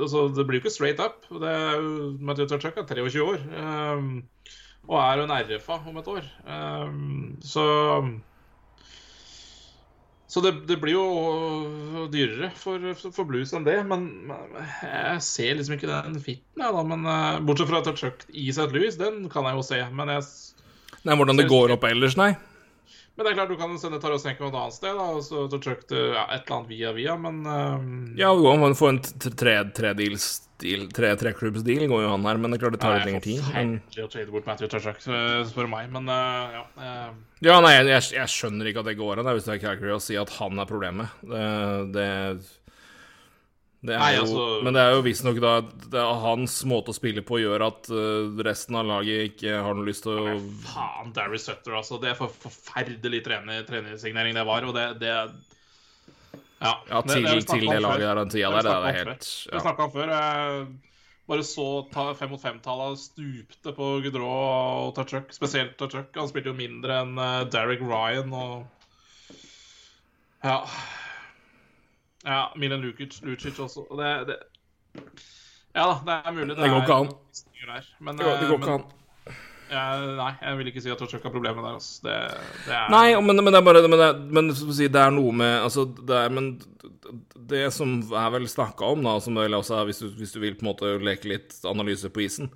[0.00, 1.28] altså, det blir jo ikke straight up.
[1.30, 4.14] Det er jo, er 23 år um,
[4.88, 6.30] og er jo en RFA om et år.
[6.44, 7.64] Um, så
[10.26, 15.76] så det, det blir jo dyrere for, for blues enn det, men jeg ser liksom
[15.76, 16.84] ikke den fitten, jeg, da.
[16.88, 18.70] Men eh, bortsett fra at Tuchuk i St.
[18.72, 19.82] Louis, den kan jeg jo se.
[19.92, 20.24] Men, jeg,
[21.04, 22.32] Nei, hvordan det går opp ellers, nei.
[23.14, 25.84] Men det er klart du kan sende Tarasenko et annet sted, da, og så Tuchuk
[25.90, 27.84] til ja, et eller annet via via, men eh,
[28.18, 32.40] Ja, det går an å få en t- tre, tre treklubbsdeal går jo an her,
[32.42, 33.44] men det er klart det tar litt lengre tid.
[33.54, 36.64] Men, Forferdelig å trade bort Matthew eh, spør meg, men uh, ja.
[36.74, 37.38] Uh...
[37.46, 39.64] ja, nei, jeg, jeg, skjønner ikke at det går an, det er hvis det er
[39.68, 41.14] Calgary å si at han er problemet.
[41.22, 41.48] Det,
[41.94, 42.08] det,
[43.84, 46.96] det Nei, jo, altså- Men det er jo visstnok da det er hans måte å
[46.96, 51.12] spille på gjør at uh, resten av laget ikke har noe lyst til å Faen,
[51.12, 51.98] Darry Sutter, altså.
[52.00, 57.44] Det er for forferdelig trener, trenersignering det var, og det, det Ja, Ja, til, det
[57.50, 59.94] til det laget der den tida Det der, det er om helt Vi snakka om
[59.98, 60.14] før.
[60.16, 60.66] Jeg
[61.28, 64.32] bare så ta fem mot fem-tallet stupte på Gudrå
[64.88, 66.08] og Tachuk, spesielt Tachuk.
[66.16, 68.64] Han spilte jo mindre enn uh, Derek Ryan og
[70.44, 70.62] Ja.
[72.24, 73.84] Ja, Milan Lukic, Lucic også.
[73.98, 74.36] Det, det
[75.74, 76.56] Ja da, det er mulig.
[76.56, 77.08] Det går ikke an.
[77.64, 77.88] Der.
[78.00, 79.00] Men, Det går, det eh, går men- ikke an.
[79.72, 79.84] Ja,
[80.18, 81.72] nei, jeg vil ikke si at Tachuk har problemet der.
[81.78, 82.02] Altså.
[82.04, 82.16] Det,
[82.66, 85.32] det er Nei, men, men det er bare Men, det men si, det er noe
[85.32, 86.50] med Altså, det er Men
[87.48, 90.38] det som er vel snakka om, da, som vel også er hvis du, hvis du
[90.44, 92.52] vil på en måte leke litt analyse på isen,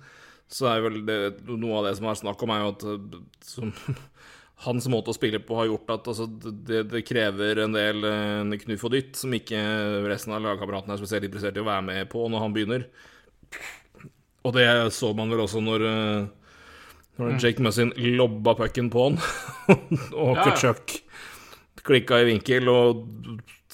[0.49, 1.17] så er vel det
[1.49, 3.73] Noe av det som er snakk om, er jo at eh, som,
[4.65, 8.57] hans måte å spille på har gjort at altså, det, det krever en del en
[8.59, 9.59] knuff og dytt som ikke
[10.09, 12.89] resten av lagkameratene er spesielt interessert i å være med på når han begynner.
[14.43, 16.27] Og det så man vel også når eh,
[17.19, 19.17] når Jake Mussin lobba pucken på han,
[20.23, 20.45] og Ja.
[20.47, 20.99] Kutchuk
[21.83, 23.05] klikka i vinkel, og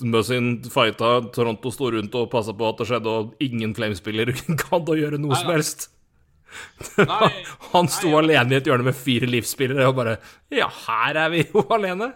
[0.06, 4.32] Mussin fighta, Toronto sto rundt og passa på at det skjedde, og ingen Flame-spiller
[4.64, 5.90] gadd å gjøre noe som helst.
[7.10, 7.32] Nei,
[7.74, 8.20] Han sto nei, ja.
[8.24, 10.18] alene i et hjørne med fire livsspillere og bare
[10.54, 12.12] Ja, her er vi jo alene!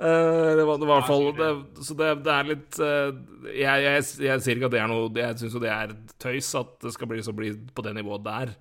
[0.00, 1.48] Uh, det var, det var i hvert fall det,
[1.84, 3.10] Så det, det er litt uh,
[3.52, 5.92] jeg, jeg, jeg sier ikke at det er noe Jeg syns jo det er
[6.24, 8.54] tøys at det skal bli, så bli på det nivået der.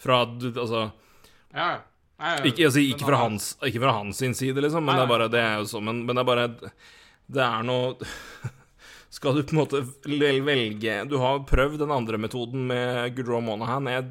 [0.00, 0.86] Fra Altså
[1.52, 1.66] Ja,
[2.48, 5.28] Ikke, altså, ikke, fra hans, ikke fra hans sin side, liksom, men det er bare
[5.32, 6.46] Det er jo sånn, men, men det er bare
[7.28, 8.08] Det er noe
[9.16, 13.44] Skal du på en måte vel- velge Du har prøvd den andre metoden med Goodrow
[13.44, 13.86] Monahan.
[13.92, 14.08] Jeg,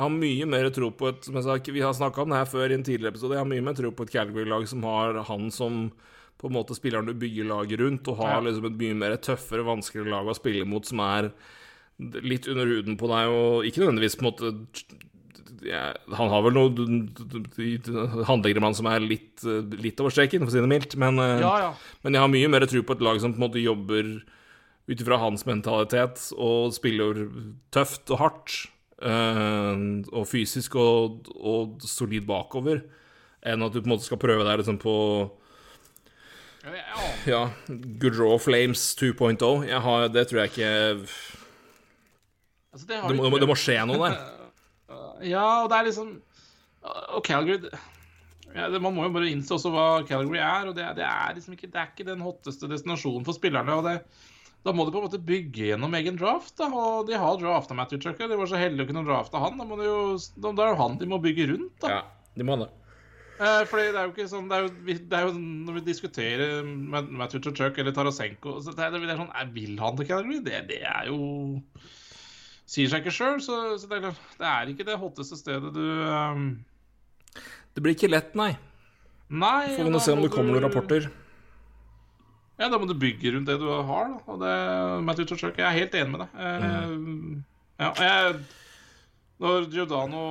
[0.00, 2.38] jeg har mye mer tro på et Som jeg sa, vi har snakka om det
[2.40, 3.36] her før i en tidligere episode.
[3.36, 5.90] Jeg har mye mer tro på et Calgary-lag som har han som
[6.40, 9.66] på en måte spilleren du bygger laget rundt, og har liksom et mye mer tøffere,
[9.66, 11.28] vanskeligere lag å spille mot, som er
[12.24, 14.52] litt under huden på deg, og ikke nødvendigvis på en måte
[15.68, 15.82] ja,
[16.16, 19.44] Han har vel noe handlegremann som er litt,
[19.76, 21.70] litt over streken, for å si det mildt, men, eh, Ja, ja.
[22.00, 24.22] men jeg har mye mer tro på et lag som på en måte jobber
[24.88, 27.26] ut ifra hans mentalitet og spiller
[27.68, 28.62] tøft og hardt
[29.00, 32.82] og fysisk og, og solid bakover,
[33.40, 34.96] enn at du på en måte skal prøve deg liksom på
[37.24, 38.38] Ja, aner.
[38.44, 39.64] Flames 2.0.
[39.64, 40.72] Jeg har, det tror jeg ikke
[42.70, 44.18] Altså, det, har det må, det må, skje noe der.
[45.30, 46.12] Ja, og det er liksom
[47.14, 47.70] Og Calgary
[48.54, 50.68] ja, det, Man må jo bare innse også hva Calgary er.
[50.70, 53.76] og Det, det er liksom ikke, det er ikke den hotteste destinasjonen for spillerne.
[53.78, 54.00] og det
[54.66, 56.52] da må du på en måte bygge gjennom egen draft.
[56.60, 58.28] da, og De har drafta Matthew Chucker.
[58.28, 59.56] De var så heldige å kunne drafte han.
[59.56, 60.02] Da, må de jo,
[60.36, 61.72] da er det han de må bygge rundt.
[61.80, 61.94] da.
[61.94, 62.02] Ja,
[62.36, 62.68] de må det.
[63.40, 64.70] Eh, fordi det er jo ikke sånn det er jo,
[65.08, 69.14] det er jo Når vi diskuterer med Matthew Chuck eller Tarasenko så det er, det
[69.14, 70.42] er sånn, jeg Vil han til Calgary?
[70.44, 71.62] Det, det er jo
[72.68, 75.80] Sier seg ikke sjøl, så, så det, er, det er ikke det hotteste stedet du
[76.04, 76.44] um...
[77.72, 78.52] Det blir ikke lett, nei.
[79.32, 79.72] Nei.
[79.72, 81.08] Får vi nå se om det kommer du- noen rapporter.
[82.60, 84.22] Ja, da må du bygge rundt det du har, da.
[84.28, 84.54] Og det,
[85.08, 86.40] Matthew Chuck, jeg er helt enig med deg.
[86.92, 87.44] Mm.
[87.80, 88.40] Ja, jeg,
[89.40, 90.24] når Giordano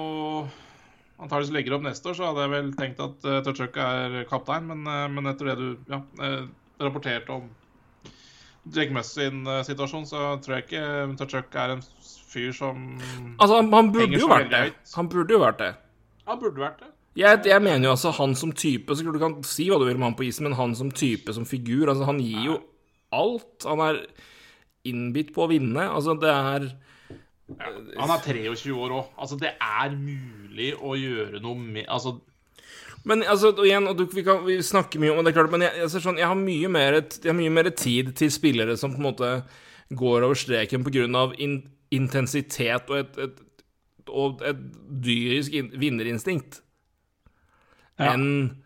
[1.19, 4.67] antakeligvis legger opp neste år, så hadde jeg vel tenkt at uh, Tuchuk er kaptein,
[4.69, 6.43] men, eh, men etter det du ja, eh,
[6.79, 7.49] rapporterte om
[8.69, 10.85] Jake Muss sin eh, situasjon, så tror jeg ikke
[11.19, 11.83] Tuchuk er en
[12.29, 12.85] fyr som
[13.39, 14.63] Altså, han, han burde jo vært det.
[14.95, 15.73] Han burde jo vært det.
[16.29, 16.88] Han burde vært det.
[17.17, 19.97] Jeg, jeg mener jo altså han som type så Du kan si hva du vil
[19.97, 22.59] om han på isen, men han som type, som figur altså Han gir jo
[23.09, 23.65] alt.
[23.65, 24.03] Han er
[24.87, 25.87] innbitt på å vinne.
[25.89, 26.67] Altså, det er
[27.97, 29.13] Han er 23 år òg.
[29.17, 32.19] Altså, det er mulig å gjøre noe med Altså,
[33.03, 35.65] Men altså, og igjen, og du, vi, kan, vi snakker mye om det, klart, men
[35.65, 38.77] jeg, jeg, ser sånn, jeg, har mye mer, jeg har mye mer tid til spillere
[38.77, 39.33] som på en måte
[39.89, 41.25] går over streken pga.
[41.41, 43.63] In, intensitet og et, et,
[44.13, 44.59] og et
[45.01, 46.61] dyrisk in, vinnerinstinkt
[47.99, 48.13] Ja.
[48.13, 48.63] enn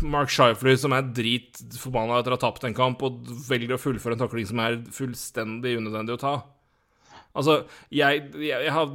[0.00, 4.16] Mark Shifley, som er dritforbanna etter å ha tapt en kamp, og velger å fullføre
[4.16, 6.34] en takling som er fullstendig unødvendig å ta.
[7.34, 7.56] Altså,
[7.90, 8.90] jeg, jeg, jeg har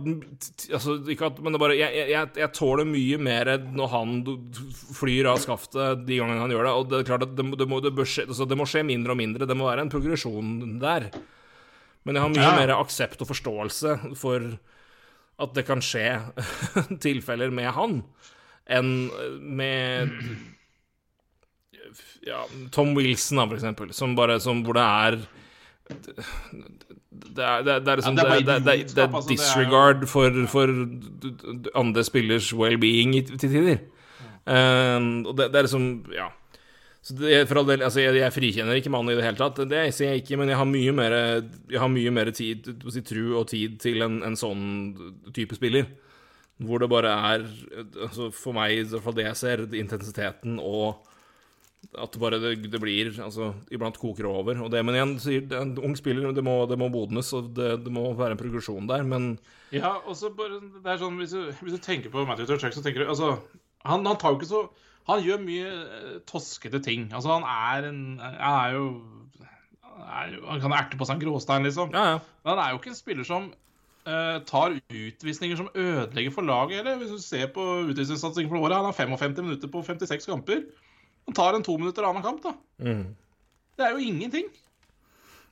[0.77, 4.13] altså, Ikke at Men det bare Jeg, jeg, tåler mye mer når han
[4.95, 6.71] flyr av skaftet de gangene han gjør det.
[6.79, 9.11] Og det er klart at det, det, må, det, skje, altså, det må skje mindre
[9.11, 9.49] og mindre.
[9.49, 11.09] Det må være en progresjon der.
[12.07, 12.55] Men jeg har mye Ja.
[12.61, 14.47] mer aksept og forståelse for
[15.43, 16.07] at det kan skje
[17.05, 17.99] tilfeller med han,
[18.69, 18.93] enn
[19.57, 20.13] med
[22.27, 25.19] ja, Tom Wilson, da, for eksempel, som bare som, hvor det er
[25.89, 30.73] det er, det er, det er liksom det er disregard for, for
[31.75, 33.79] andre spillers well-being til tider.
[34.45, 36.29] Um, og det, er liksom Ja.
[37.01, 39.61] Så det, for all del, altså jeg, jeg frikjenner ikke mannen i det hele tatt,
[39.71, 41.13] det sier jeg ikke, men jeg har mye mer,
[41.71, 44.65] jeg har mye mer tid, si, tru og tid til en, en sånn
[45.33, 45.87] type spiller.
[46.59, 47.45] Hvor det bare er,
[48.03, 51.05] altså for meg, i hvert fall det jeg ser, intensiteten og
[51.95, 54.57] at det bare det, det blir Altså, iblant koker det over.
[54.65, 57.53] Og det, men igjen, sier er en ung spiller, det må, det må bodnes, og
[57.55, 59.31] det, det må være en progresjon der, men
[59.71, 62.73] Ja, og så bare Det er sånn Hvis du, hvis du tenker på Matthew Turchak,
[62.75, 63.35] så tenker du Altså,
[63.85, 64.63] han, han tar jo ikke så
[65.07, 67.07] Han gjør mye eh, toskete ting.
[67.13, 68.85] Altså, han er en Han er jo
[69.99, 71.91] han, er jo, han kan erte på seg en gråstein, liksom.
[71.95, 72.19] ja, ja.
[72.43, 73.49] Men han er jo ikke en spiller som
[74.05, 76.79] tar utvisninger som ødelegger for laget.
[76.79, 80.59] Eller hvis du ser på utvisningssatsingen for året, han har 55 minutter på 56 kamper.
[81.27, 82.51] Han tar en to minutter annen kamp, da.
[82.81, 83.05] Mm.
[83.77, 84.45] Det er jo ingenting.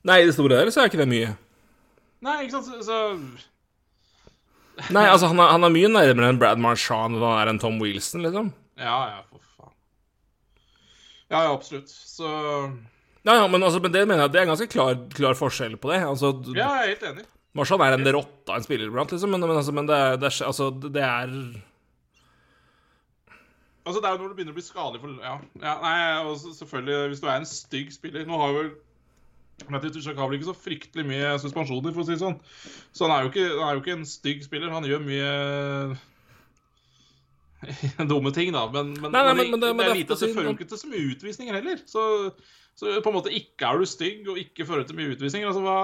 [0.08, 1.30] Nei, i det store der så er ikke det mye.
[2.26, 2.98] Nei, ikke sant, så, så
[4.94, 7.62] Nei, altså, han er, han er mye nærmere enn Brad Marchand enn han er en
[7.62, 8.48] Tom Wilson, liksom.
[8.78, 9.74] Ja, ja, for faen.
[11.30, 11.90] Ja, ja, absolutt.
[11.92, 12.28] Så
[13.28, 15.76] Ja, ja, men, altså, men det mener jeg det er en ganske klar, klar forskjell
[15.82, 16.00] på det.
[16.08, 17.26] Altså, Ja, jeg er helt enig.
[17.58, 20.32] Marchand er en rotte av en spiller iblant, liksom, men, men, altså, men det, det,
[20.46, 21.34] altså, det er
[23.88, 25.96] Altså, det er jo når det begynner å bli skadelig for Ja, ja nei,
[26.28, 28.76] og selvfølgelig, hvis du er en stygg spiller Nå har jo vel
[29.74, 32.36] Matthew Tuchak har vel ikke så fryktelig mye suspensjoner, for å si det sånn.
[32.94, 34.70] Så han er jo ikke, er jo ikke en stygg spiller.
[34.70, 35.32] Han gjør mye
[38.12, 38.66] dumme ting, da.
[38.72, 40.88] Men, men, Nei, nei, men, men- det- men det, det- det fører ikke til så
[40.92, 41.80] mye utvisninger heller.
[41.90, 42.04] Så,
[42.78, 45.48] så på en måte ikke er du stygg og ikke fører til mye utvisninger.
[45.50, 45.78] Altså, hva,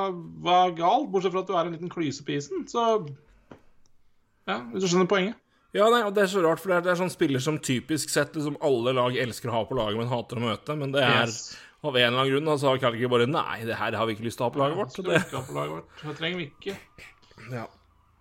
[0.45, 1.09] hva er galt?
[1.13, 2.67] Bortsett fra at du er en liten klyse på isen.
[2.69, 2.83] Så
[4.47, 5.39] Ja, hvis du skjønner poenget.
[5.73, 7.55] Ja, nei, og det er så rart, for det er, det er sånn spiller som
[7.57, 10.75] typisk sett liksom alle lag elsker å ha på laget, men hater å møte.
[10.77, 11.55] Men det er Yes.
[11.81, 14.27] av en eller annen grunn, altså, har Calgary bare Nei, det her har vi ikke
[14.27, 14.99] lyst til å ha på laget vårt.
[15.07, 15.95] Det, på laget vårt?
[16.03, 16.75] Det trenger vi ikke.
[17.55, 17.65] ja.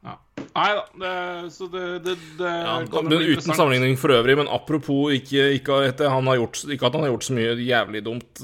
[0.03, 0.17] Ja.
[0.53, 0.87] Nei da.
[1.01, 5.83] Det, så det, det, det Ja, men uten sammenligning for øvrig, men apropos ikke, ikke,
[5.89, 8.43] at han har gjort, ikke at han har gjort så mye jævlig dumt.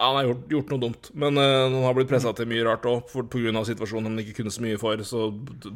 [0.00, 2.88] Han har gjort, gjort noe dumt, men uh, han har blitt pressa til mye rart
[2.88, 3.64] òg, pga.
[3.68, 5.04] situasjonen han ikke kunne så mye for.
[5.04, 5.28] Så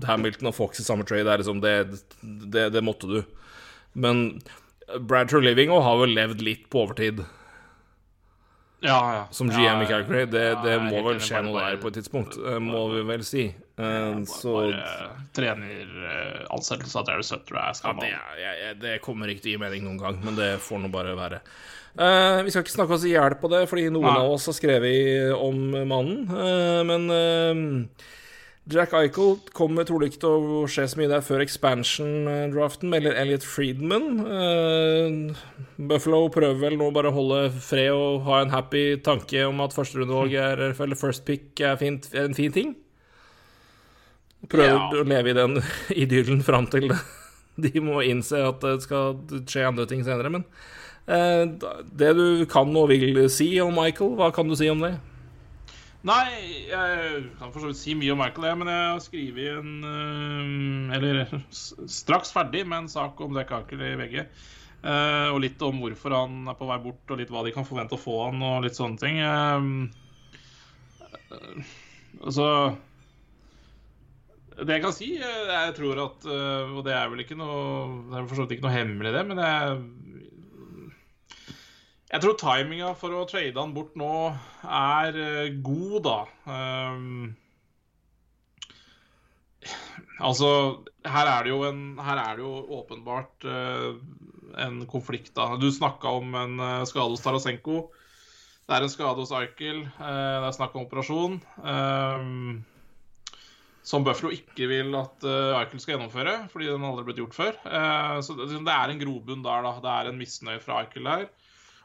[0.09, 1.77] Hamilton og Fox i samme trade er liksom det,
[2.23, 3.21] det, det måtte du.
[3.93, 4.41] Men
[5.01, 7.21] Bradford Living har vel levd litt på overtid.
[8.85, 9.27] Ja, ja.
[9.33, 10.25] Som GM ja, i Calgary.
[10.29, 13.25] Det, det er må vel skje noe der på et tidspunkt, eh, må vi vel
[13.25, 13.47] si.
[13.75, 19.57] Eh, så Bare treneransettelse av Derry Sutter er ja, det, det kommer ikke til å
[19.57, 21.43] gi mening noen gang, men det får nå bare være.
[21.95, 24.19] Uh, vi skal ikke snakke oss i hjel på det, fordi noen Nei.
[24.19, 26.25] av oss har skrevet om mannen.
[26.27, 28.07] Uh, men eh,
[28.75, 33.45] Jack Eichel kommer trolig ikke til å skje så mye der før expansion-draften, melder Elliot
[33.45, 34.23] Friedman.
[34.25, 35.43] Eh,
[35.77, 39.77] Buffalo prøver vel nå bare å holde fred og ha en happy tanke om at
[39.77, 42.73] førsterundevalg er, eller first pick er, fint, er en fin ting.
[44.51, 44.89] Prøver Ja.
[44.93, 45.59] å leve i den
[46.05, 46.91] idyllen fram til
[47.57, 49.15] de må innse at det skal
[49.47, 50.31] skje andre ting senere.
[50.35, 50.45] Men
[51.07, 51.45] eh,
[51.95, 54.97] det du kan og vil si om Michael, hva kan du si om det?
[56.05, 56.27] Nei,
[56.69, 59.71] jeg kan for så vidt si mye om Michael, jeg, men jeg har skrevet en
[59.89, 61.23] øh, Eller
[62.01, 64.19] straks ferdig med en sak om Jack Aker i VG.
[64.85, 67.65] øh, og litt om hvorfor han er på vei bort, og litt hva de kan
[67.65, 69.17] forvente å få han, og litt sånne ting.
[69.23, 69.89] Øh,
[72.27, 72.51] altså
[74.55, 78.05] Det jeg kan si, øh, jeg tror at øh, Og det er vel ikke noe
[78.07, 79.79] Det er for så vidt ikke noe hemmelig, det, men jeg
[82.15, 84.09] jeg tror timinga for å trade han bort nå
[84.63, 86.19] er eh, god, da.
[86.47, 87.33] Um,
[90.23, 90.51] altså,
[91.03, 93.99] her er det jo en er det jo åpenbart uh,
[94.63, 95.57] en konflikt, da.
[95.59, 97.89] Du snakka om en uh, skade hos Tarasenko.
[98.63, 99.83] Det er en skade hos Eichel.
[99.99, 101.41] Uh, det er snakk om operasjon.
[101.67, 102.63] ehm,
[103.85, 107.37] som Buffalo ikke vil at uh, Eichel skal gjennomføre, fordi den aldri har blitt gjort
[107.37, 107.57] før.
[107.69, 109.73] Eh, så det, det er en grobunn der, da.
[109.85, 111.27] Det er en misnøye fra Eichel der.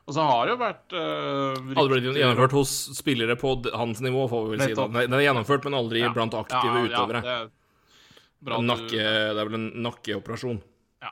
[0.07, 4.23] Og så har det jo vært uh, Aldri blitt gjennomført hos spillere på hans nivå,
[4.31, 4.77] får vi vel si.
[4.79, 7.21] da Den er gjennomført, men aldri blant aktive utøvere.
[7.27, 7.51] det, er
[8.47, 10.63] bra Nakke, du, det er vel en nakkeoperasjon.
[11.03, 11.11] Ja.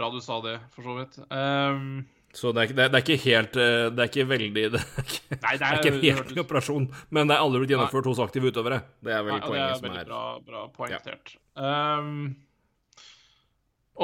[0.00, 1.20] bra du sa det, for så vidt.
[1.28, 1.90] Ehm,
[2.36, 4.64] Så det er, ikke- det, er, det er ikke helt eh, Det er ikke veldig
[4.74, 7.44] Det er ikke, Nei, det det er- ikke en helt ny operasjon, men det er
[7.46, 8.82] aldri blitt gjennomført hos aktive utøvere.
[9.00, 11.32] Det er vel nei, poenget det er som veldig er bra, bra poengtert.
[11.56, 12.18] Ehm,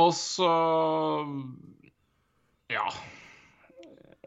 [0.03, 0.53] og så
[2.73, 2.87] Ja.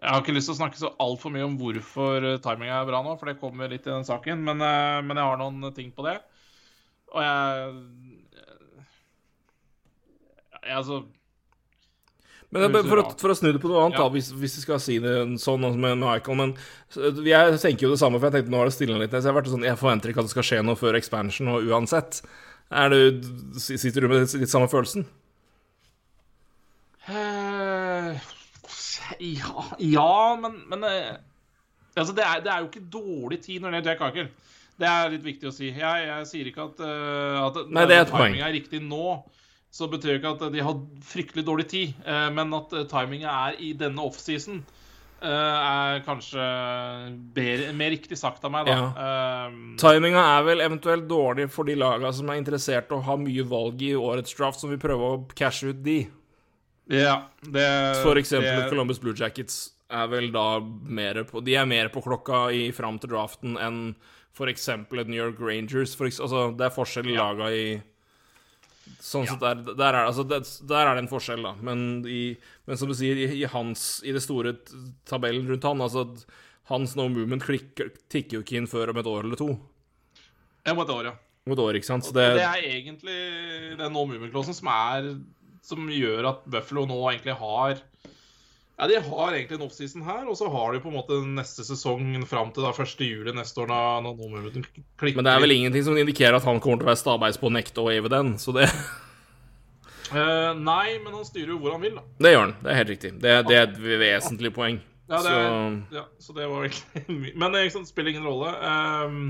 [0.05, 2.85] Jeg har ikke lyst til å snakke så altfor mye om hvorfor uh, timinga er
[2.85, 5.71] bra nå, for det kommer litt i den saken, men, eh, men jeg har noen
[5.73, 6.19] ting på det.
[7.15, 7.73] Og jeg,
[10.61, 10.99] jeg Altså
[12.55, 14.05] Men for, å, for å snu det på noe annet, Ja.
[14.05, 16.53] da, hvis, hvis vi skal si det sånn altså med Michael Men
[17.27, 19.11] jeg tenker jo det samme, for jeg tenkte nå har det stilnet litt.
[19.11, 21.51] Så jeg, har vært sånn, jeg forventer ikke at det skal skje noe før expansion,
[21.51, 22.21] og uansett.
[22.71, 23.21] Er du,
[23.59, 25.05] sitter du med litt samme følelsen?
[27.05, 28.15] Uh,
[29.21, 31.11] ja, ja, men, men eh,
[31.93, 34.31] altså det, er, det er jo ikke dårlig tid når det er Jack Aker.
[34.75, 35.69] Det er litt viktig å si.
[35.69, 38.39] Jeg, jeg sier ikke at, uh, at Nei, det er et poeng.
[38.41, 39.19] er riktig nå.
[39.75, 43.27] Så betyr det ikke at de har fryktelig dårlig tid, eh, men at uh, timinga
[43.49, 44.61] er i denne offseason,
[45.19, 46.45] eh, er kanskje
[47.75, 48.77] mer riktig sagt av meg, da.
[48.77, 49.49] Ja.
[49.81, 53.83] Timinga er vel eventuelt dårlig for de laga som er interessert og har mye valg
[53.83, 56.05] i årets draft, som vil prøve å cashe ut de.
[56.93, 57.69] ja, det
[58.03, 62.01] For eksempel det- Columbus Blue Jackets er vel da mer på De er mer på
[62.01, 63.95] klokka i fram til draften enn
[64.35, 65.95] for eksempel et New York Rangers.
[65.95, 67.81] For altså, det er forskjell i laga i
[69.01, 71.53] Sånn sett der, der, er, altså, det, der er det en forskjell, da.
[71.65, 72.35] Men, i,
[72.69, 74.55] men som du sier, i, i hans I det store
[75.09, 76.05] tabellen rundt han, altså
[76.69, 79.51] Hans no movement klikker, tikker jo ikke inn før om et år eller to.
[80.65, 81.13] Ja, om et år, ja.
[81.45, 82.07] Om et år, ikke sant?
[82.07, 83.17] Så det, det er egentlig
[83.77, 84.71] den no movement-klossen som
[85.65, 87.83] Som gjør at Buffalo nå egentlig har
[88.75, 91.63] Ja, de har egentlig en offseason her, og så har de på en måte neste
[91.63, 93.03] sesong fram til da 1.
[93.07, 95.15] juli neste år, da når no movementen klikker.
[95.15, 97.47] men det er vel ingenting som indikerer at han kommer til å være stabeis på
[97.47, 98.67] å nekte å wave den, så det
[100.11, 102.03] uh, nei, men han styrer jo hvor han vil, da.
[102.19, 102.57] Det gjør han.
[102.59, 103.13] Det er helt riktig.
[103.23, 104.81] Det, det er et vesentlig poeng.
[105.05, 105.47] Ja, det, er,
[105.87, 107.33] Så ja, så det var egentlig mye.
[107.45, 108.51] Men det sant, spiller ingen rolle.
[108.59, 109.23] Um,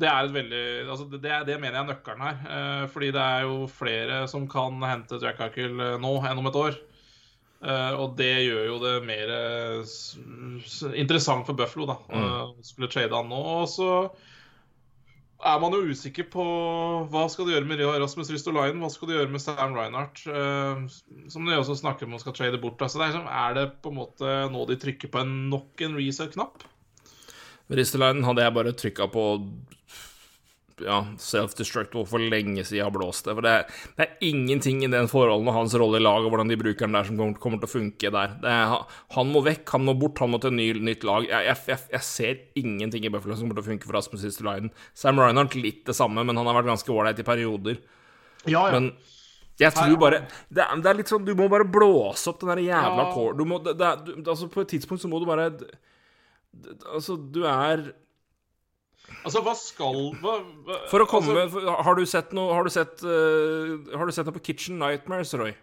[0.00, 2.40] det er et veldig altså det, det, mener jeg er nøkkelen her.
[2.48, 6.48] Uh, fordi det er jo flere som kan hente Jack Hackle eh, nå enn om
[6.48, 6.80] et år.
[7.64, 9.96] Eh, og det gjør jo det mer eh,
[11.00, 11.98] interessant for Buffalo, da.
[12.12, 12.24] Mm.
[12.28, 13.40] Å skulle trade han nå.
[13.62, 13.90] Og så
[15.44, 16.44] er man jo usikker på
[17.12, 20.84] hva skal du gjøre med Rasmus Ristolainen, hva skal du gjøre med Stan Reinhardt, eh,
[21.32, 22.84] som de også snakker om å skal trade bort.
[22.84, 25.84] Altså det er, sånn, er det på en måte nå de trykker på en nok
[25.86, 26.68] en reset-knapp?
[27.72, 29.28] Ristolainen hadde jeg bare trykka på
[30.82, 33.34] ja, self-destructable for lenge siden har blåst det.
[33.36, 36.34] For det er, det er ingenting i den forholdene og hans rolle i laget og
[36.34, 38.36] hvordan de bruker den der, som kommer, kommer til å funke der.
[38.42, 38.76] Det er,
[39.16, 41.28] han må vekk, han må bort, han må til et ny, nytt lag.
[41.30, 44.26] Jeg, jeg, jeg, jeg ser ingenting i Buffalo som kommer til å funke for Rasmus
[44.26, 44.74] Histelainen.
[44.98, 47.82] Sam Reinhardt litt det samme, men han har vært ganske ålreit i perioder.
[48.44, 48.78] Ja, ja.
[48.78, 48.92] Men
[49.60, 52.50] jeg tror bare det er, det er litt sånn Du må bare blåse opp den
[52.50, 53.44] der jævla Ja.
[53.46, 53.90] må det, det
[54.26, 55.52] Altså, på et tidspunkt så må du bare
[56.90, 57.92] Altså, du er
[59.24, 60.34] altså, hva skal hva,
[60.66, 64.14] hva, For å komme altså, Har du sett noe Har du sett uh, Har du
[64.14, 65.54] sett noe på Kitchen Nightmares, Roy?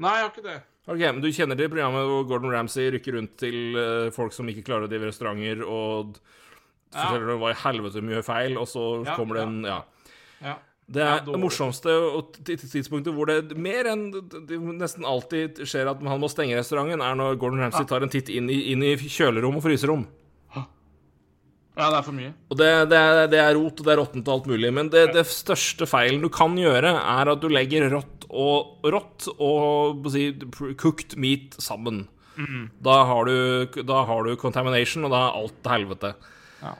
[0.00, 0.58] Nei, jeg har ikke det.
[0.88, 4.48] Ok, men Du kjenner til programmet hvor Gordon Ramsay rykker rundt til uh, folk som
[4.48, 6.20] ikke klarer å drive restauranter, og
[6.90, 7.04] Ja.
[7.04, 9.82] forteller dem hva i helvete gjør feil, og så Ja, kommer det en Ja.
[10.40, 10.56] Ja.
[10.90, 11.92] Det er det morsomste
[12.42, 17.14] tidspunktet hvor det mer enn det nesten alltid skjer at han må stenge restauranten, er
[17.14, 20.02] når Gordon Ramsay tar en titt inn i, inn i kjølerom og fryserom.
[21.78, 22.30] Ja, det er for mye.
[22.50, 24.70] Og det, det, er, det er rot, og det er råttent og alt mulig.
[24.76, 29.26] Men det, det største feilen du kan gjøre, er at du legger rått og rått
[29.42, 30.28] og si,
[30.78, 32.04] cooked meat sammen.
[32.80, 36.12] Da, har du, da har du contamination, og da er alt til helvete.
[36.62, 36.74] Ja.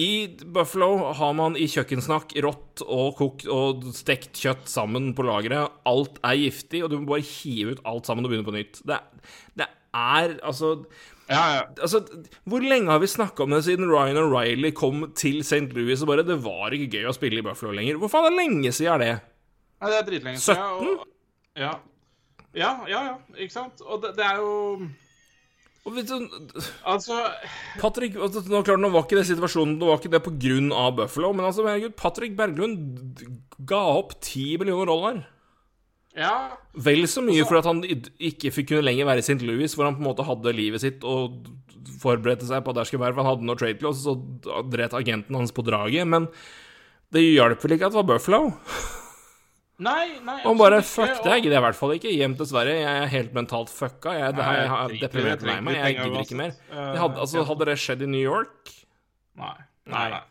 [0.00, 0.10] I
[0.54, 5.76] Buffalo har man i kjøkkensnakk rått og kokt og stekt kjøtt sammen på lageret.
[5.86, 8.82] Alt er giftig, og du må bare hive ut alt sammen og begynne på nytt.
[8.88, 8.98] Det,
[9.60, 10.76] det er altså
[11.28, 11.60] Ja, ja.
[11.80, 12.02] Altså,
[12.44, 15.72] Hvor lenge har vi snakka om det siden Ryan O'Reilly kom til St.
[15.72, 17.96] Louis og bare Det var ikke gøy å spille i Buffalo lenger.
[18.02, 19.12] Hvor faen er lenge siden er det?
[19.80, 20.60] Ja, det er dritlenge siden.
[20.60, 20.98] 17?
[20.98, 21.08] og-
[21.56, 21.72] Ja.
[22.54, 23.80] ja, ja, ja, ikke sant?
[23.86, 24.88] Og det, det er jo
[25.86, 26.28] Og vet du,
[26.86, 27.20] Altså
[27.78, 31.32] Patrick altså, nå, klart, nå var ikke det situasjonen Nå var ikke det av Buffalo,
[31.32, 33.22] men altså, herregud, Patrick Berglund
[33.66, 35.24] ga opp 10 millioner dollar.
[36.14, 36.56] Ja.
[36.78, 39.40] Vel så mye for at han ikke fikk kunne lenger være i St.
[39.42, 41.48] Louis, hvor han på en måte hadde livet sitt og
[42.02, 44.14] forberedte seg på at der skulle være, for han hadde noe trade clause, så
[44.70, 46.06] dret agenten hans på draget.
[46.10, 46.28] Men
[47.14, 48.44] det hjalp vel ikke at det var Buffalo?
[49.82, 52.12] Nei, nei han bare fuck det, gidder jeg i hvert fall ikke.
[52.14, 52.76] Hjem til Sverige.
[52.84, 54.14] Jeg er helt mentalt fucka.
[54.14, 55.72] Jeg, her, jeg har deprimert meg.
[55.80, 56.54] Jeg gidder ikke mer.
[56.70, 58.70] Jeg hadde, altså, hadde det skjedd i New York
[59.34, 59.56] Nei.
[59.90, 60.22] Nei, nei.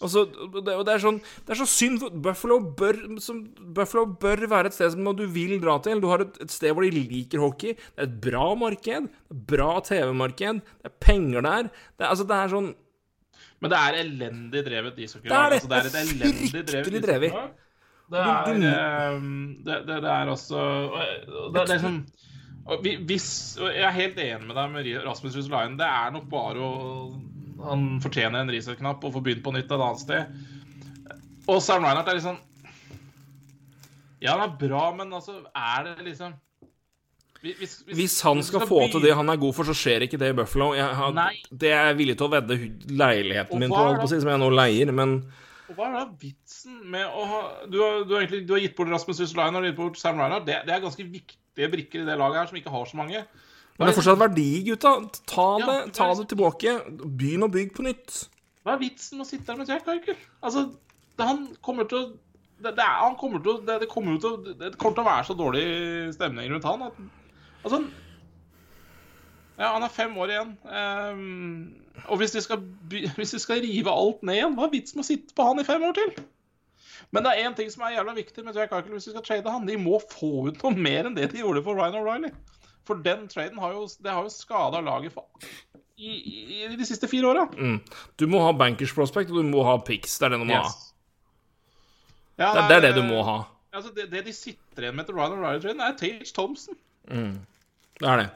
[0.00, 3.42] Altså, det, og det, er sånn, det er så synd, for Buffalo bør, som,
[3.76, 6.00] Buffalo bør være et sted som du vil dra til.
[6.00, 7.74] Du har et, et sted hvor de liker hockey.
[7.76, 9.10] Det er et bra marked.
[9.10, 10.62] Det er bra TV-marked.
[10.80, 11.72] Det er penger der.
[12.00, 12.70] Det altså, det er sånn
[13.60, 15.34] Men det er elendig drevet ishockeylag.
[15.34, 15.60] Det er det.
[15.60, 17.58] Altså, det er et Det drevet fryktelig drevet.
[18.10, 22.00] Det er, ehm, det, det, det er også Det, det er liksom
[23.06, 23.28] hvis,
[23.60, 25.76] Jeg er helt enig med deg med Rasmus Russelainen.
[25.78, 26.72] Det er nok bare å
[27.64, 30.38] Han fortjener en reset-knapp og får begynt på nytt et annet sted.
[31.50, 32.38] Og Sam Reinhardt er liksom
[34.20, 36.36] Ja, han er bra, men altså Er det liksom
[37.40, 40.04] hvis, hvis, Hvis han skal, skal få til det han er god for, så skjer
[40.04, 40.74] ikke det i Buffalo.
[40.76, 41.14] Jeg har,
[41.48, 42.58] det er jeg villig til å vedde
[42.92, 45.14] leiligheten min på, holdt på å si, som jeg nå leier, men
[45.70, 48.60] Og hva er da vitsen med å ha Du har, du har, egentlig, du har
[48.60, 50.44] gitt bort Rasmus Russelainen og gitt bort Sam Reinhardt.
[50.50, 53.24] Det, det er ganske viktige brikker i det laget her som ikke har så mange.
[53.80, 54.90] Men det er fortsatt verdi, gutta.
[55.30, 56.74] Ta det, ta det tilbake.
[57.00, 58.26] Begynn å bygge på nytt.
[58.60, 60.18] Hva er vitsen med å sitte der med Jack Eichel?
[60.44, 60.66] Altså,
[61.16, 62.10] det, han kommer til å
[62.60, 65.08] det, det, han kommer til å, det, det, kommer til å, det kommer til å
[65.08, 65.64] være så dårlig
[66.12, 66.98] stemning rundt han at
[67.64, 67.78] Altså
[69.56, 70.52] Ja, han er fem år igjen.
[70.68, 72.60] Um, og hvis de, skal,
[73.16, 75.60] hvis de skal rive alt ned igjen, hva er vitsen med å sitte på han
[75.60, 76.14] i fem år til?
[77.16, 79.24] Men det er én ting som er jævla viktig med Jack Eichel hvis de skal
[79.24, 79.64] trade han.
[79.68, 82.32] De må få ut noe mer enn det de gjorde for Ryan O'Reilly.
[82.88, 85.28] For den traden har jo, det har jo skada laget for,
[86.00, 86.10] i,
[86.64, 87.46] i, de siste fire åra.
[87.52, 87.78] Mm.
[88.16, 90.16] Du må ha bankers prospect, og du må ha pics.
[90.18, 90.74] Det er det du må ha.
[92.40, 93.38] Ja, Det er, det er det du må ha.
[93.70, 96.78] Altså, det, det de sitter igjen med til Ryan O'Reilly-traden, er Tage Thompson.
[98.00, 98.30] Det er det.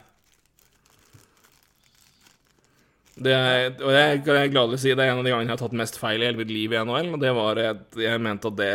[3.15, 5.61] Det er, og jeg kan gladelig si det er en av de gangene jeg har
[5.63, 7.13] tatt mest feil i hele mitt liv i NHL.
[7.15, 8.73] Og det var at jeg mente at det,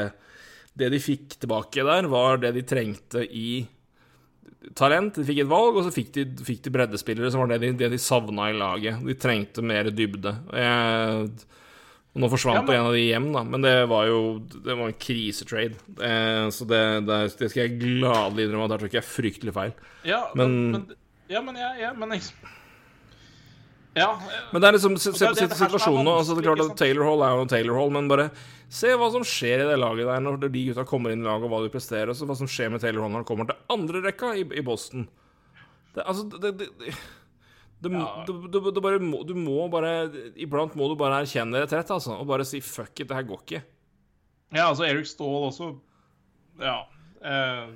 [0.80, 3.50] det de fikk tilbake der, var det de trengte i
[4.76, 5.14] talent.
[5.16, 7.72] De fikk et valg, og så fikk de, fikk de breddespillere, som var det de,
[7.84, 9.00] det de savna i laget.
[9.06, 10.34] De trengte mer dybde.
[10.50, 11.30] Og jeg,
[12.20, 14.20] nå forsvant Ja, men- en av de hjem, da, men det var jo
[14.50, 15.76] Det var en krisetrade.
[16.02, 19.72] Eh, så det, det, det skal jeg gladelig innrømme at der tok jeg fryktelig feil.
[20.04, 20.96] Ja, men, Men- men,
[21.30, 22.56] ja, men, ja, men liksom
[23.98, 24.12] Ja.
[24.52, 26.12] Men det er liksom, se, se på situasjonen nå.
[26.20, 28.28] altså det er klart at Taylor Hall er jo Taylor Hall, men bare
[28.70, 31.48] se hva som skjer i det laget der når de gutta kommer inn i laget,
[31.48, 33.48] og hva de presterer, og så hva som skjer med Taylor Hall når han kommer
[33.50, 35.08] til andre rekka i, i Boston.
[35.96, 36.94] Det, altså, det, det, det,
[37.82, 38.24] det, Ja.
[38.28, 40.06] du, du, du, bare må, du må bare
[40.38, 43.42] Iblant må du bare erkjenne retrett, altså, og bare si fuck it, det her går
[43.42, 43.62] ikke.
[44.54, 45.72] ja, altså Eric Stahl også
[46.62, 46.84] Ja.
[47.24, 47.66] eh,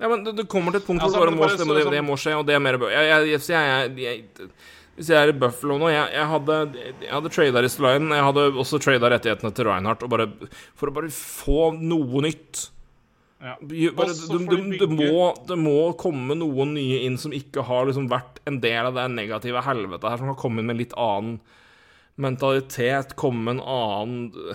[0.00, 2.02] Ja, men det, det kommer til et punkt hvor ja, det må det, sånn- det
[2.04, 2.78] må skje, og det er mer.
[2.90, 4.48] Jeg, jeg, jeg, jeg,
[4.98, 6.56] Hvis jeg er i Buffalo nå Jeg, hadde,
[7.02, 8.10] jeg hadde trada Ristolainen.
[8.14, 10.26] Jeg hadde også trada rettighetene til Reinhardt, bare,
[10.78, 12.68] for å bare få noe nytt.
[13.44, 13.54] Ja.
[13.60, 18.06] Bare, det, det, det, må, det må komme noen nye inn som ikke har liksom
[18.08, 21.38] vært en del av det negative helvetet her, som har kommet med litt annen
[22.16, 24.54] mentalitet, komme med en annen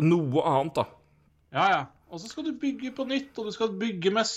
[0.00, 0.86] Noe annet, da.
[1.56, 1.82] Ja, ja.
[2.10, 4.28] Og så skal du bygge på nytt, og du skal bygge med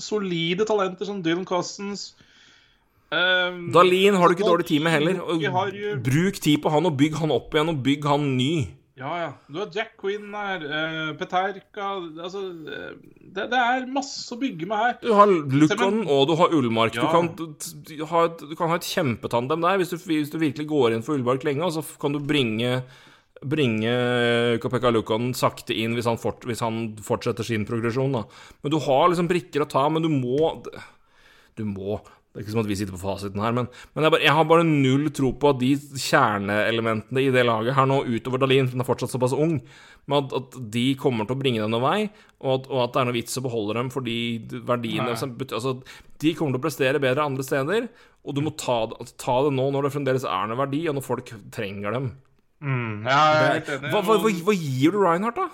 [0.00, 2.14] solide talenter som Dylan Cossens.
[3.10, 5.22] Um, Dalin har du ikke dårlig tid med heller.
[6.04, 8.52] Bruk tid på han, og bygg han opp igjen, og bygg han ny.
[9.00, 9.28] Ja, ja.
[9.48, 11.86] Du har Jack Quinn her, uh, Peterka
[12.20, 12.90] Altså, eh,
[13.32, 14.96] det, det er masse å bygge med her.
[15.00, 16.98] Du har Lukon og du har Ullmark.
[16.98, 20.68] Du, kan, du, du, du kan ha et kjempetandem der hvis du, hvis du virkelig
[20.68, 22.82] går inn for Ullmark lenge, og så kan du bringe
[23.40, 23.92] Bringe
[24.60, 28.12] Kopeka Lukon sakte inn hvis han, fort, hvis han fortsetter sin progresjon.
[28.18, 28.24] Da.
[28.60, 30.56] Men du har liksom brikker å ta, men du må
[31.56, 32.00] Du må
[32.30, 34.34] Det er ikke som at vi sitter på fasiten her, men, men jeg, bare, jeg
[34.36, 38.68] har bare null tro på at de kjerneelementene i det laget her nå, utover Dalin,
[38.70, 39.56] som er fortsatt såpass ung,
[40.06, 41.98] men at, at de kommer til å bringe dem noen vei,
[42.44, 44.16] og at, og at det er noe vits å beholde dem fordi
[44.62, 45.74] verdiene som altså,
[46.22, 47.90] De kommer til å prestere bedre andre steder,
[48.22, 48.84] og du må ta,
[49.18, 52.12] ta det nå når det fremdeles er noe verdi, og når folk trenger dem.
[52.60, 53.90] Mm, ja, jeg er helt enig.
[53.94, 55.48] Hva, hva, hva, hva gir du Reinhardt, da?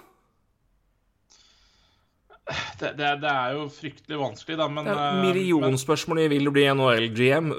[2.79, 7.51] Det, det, det er jo fryktelig vanskelig, da, men eh, millionspørsmålet vil du bli NHL-GM.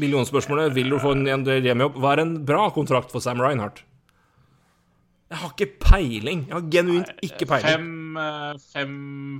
[0.00, 1.98] Millionspørsmålet vil du få en, GM-jobb.
[2.02, 3.84] Hva er en bra kontrakt for Sam Reinhardt?
[5.30, 6.42] Jeg har ikke peiling.
[6.48, 7.68] Jeg har genuint ikke peiling.
[7.70, 8.94] Fem, eh, fem,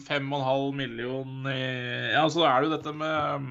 [0.06, 1.58] fem og en halv million i
[2.12, 3.48] Ja, så er det jo dette med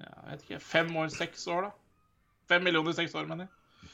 [0.00, 1.85] ja, Jeg vet ikke Fem år, seks år, da?
[2.48, 3.90] Fem millioner i seks år, mener jeg.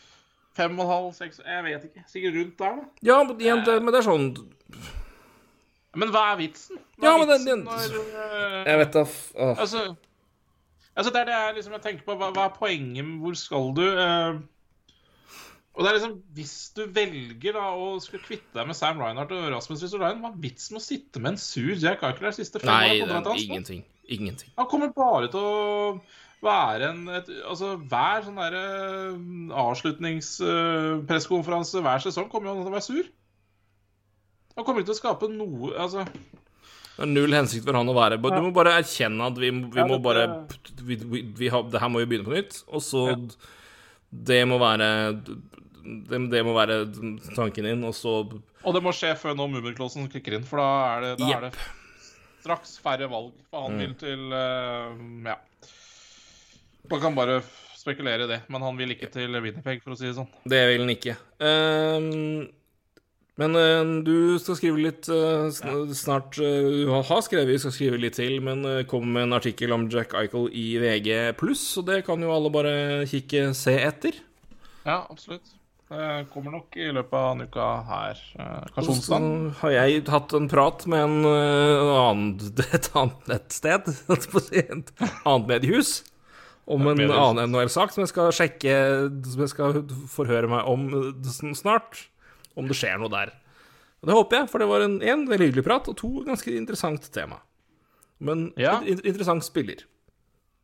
[0.57, 2.03] Fem og en halv, seks Jeg vet ikke.
[2.13, 2.89] Sikkert rundt der, da.
[3.09, 4.27] Ja, men, igjen, det, men det er sånn
[5.97, 6.79] Men hva er vitsen?
[7.01, 9.59] Hva Ja, er men den- vitsen den- når eh, Jeg vet da f- åh.
[9.61, 9.97] Altså,
[10.97, 12.17] altså det er det jeg, liksom, jeg tenker på.
[12.17, 13.05] Hva, hva er poenget?
[13.05, 13.83] med Hvor skal du?
[13.83, 14.41] Uh,
[15.75, 19.33] og det er liksom, Hvis du velger da å skulle kvitte deg med Sam Reinhardt
[19.33, 22.37] og Rasmus Ristolainen, hva er vitsen med å sitte med en sur Jack Eichler de
[22.45, 23.23] siste fem Nei, årene?
[23.25, 23.85] det er ingenting.
[24.09, 24.51] Ingenting.
[24.59, 26.01] Han kommer bare til å
[26.43, 28.65] være en et, Altså, hver sånn derre
[29.63, 33.07] avslutningspressekonferanse hver sesong kommer jo han til å være sur.
[34.57, 37.95] Han kommer ikke til å skape noe Altså Det er null hensikt for han å
[37.97, 38.19] være.
[38.21, 40.25] Du må bare erkjenne at vi, vi må bare
[40.83, 42.55] vi, vi, vi har, Det her må jo begynne på nytt.
[42.69, 43.01] Og så
[44.13, 44.89] Det må være
[45.83, 46.75] det, det må være
[47.35, 48.13] tanken din, og så
[48.63, 51.41] Og det må skje før nå Mummerklossen klikker inn, for da er det, da er
[51.49, 51.55] det
[52.43, 53.33] straks færre valg.
[53.51, 54.91] For han vil til uh,
[55.27, 55.37] Ja.
[56.93, 57.41] Man kan bare
[57.83, 60.29] spekulere i det, men han vil ikke til Winnipeg, for å si det sånn.
[60.49, 61.15] Det vil han ikke.
[61.41, 62.51] Um,
[63.41, 65.49] men uh, du skal skrive litt uh,
[65.97, 69.89] snart eh, Du har skrevet, skal skrive litt til, men kom med en artikkel om
[69.91, 72.77] Jack Eichel i VG+, og det kan jo alle bare
[73.09, 74.21] kikke se etter.
[74.85, 75.57] Ja, absolutt.
[75.93, 78.21] Det kommer nok i løpet av en uka her.
[78.73, 79.27] Kanskje Så onsdag.
[79.59, 82.31] har jeg hatt en prat med en en annen,
[82.79, 85.99] et annet nettsted, si, et annet mediehus,
[86.73, 88.75] om en annen NHL-sak som jeg skal sjekke,
[89.29, 89.79] som jeg skal
[90.13, 92.07] forhøre meg om eh, snart,
[92.57, 93.33] om det skjer noe der.
[94.03, 96.51] Og det håper jeg, for det var en, en veldig hyggelig prat, og to ganske
[96.59, 97.39] interessant tema.
[98.23, 98.81] Men Ja.
[98.83, 99.85] in- interessant spiller.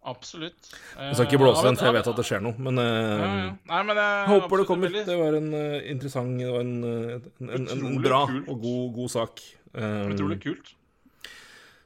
[0.09, 0.71] Absolutt.
[0.97, 3.29] Jeg skal ikke blåse den, for jeg vet at det skjer noe, men eh, ja,
[3.43, 3.49] ja.
[3.69, 4.89] Nei, men jeg håper det kommer.
[4.89, 8.95] veldig- Det var en eh, interessant og en, eh, en, en, en bra og god,
[8.95, 9.43] god sak.
[9.75, 10.75] Utrolig kult.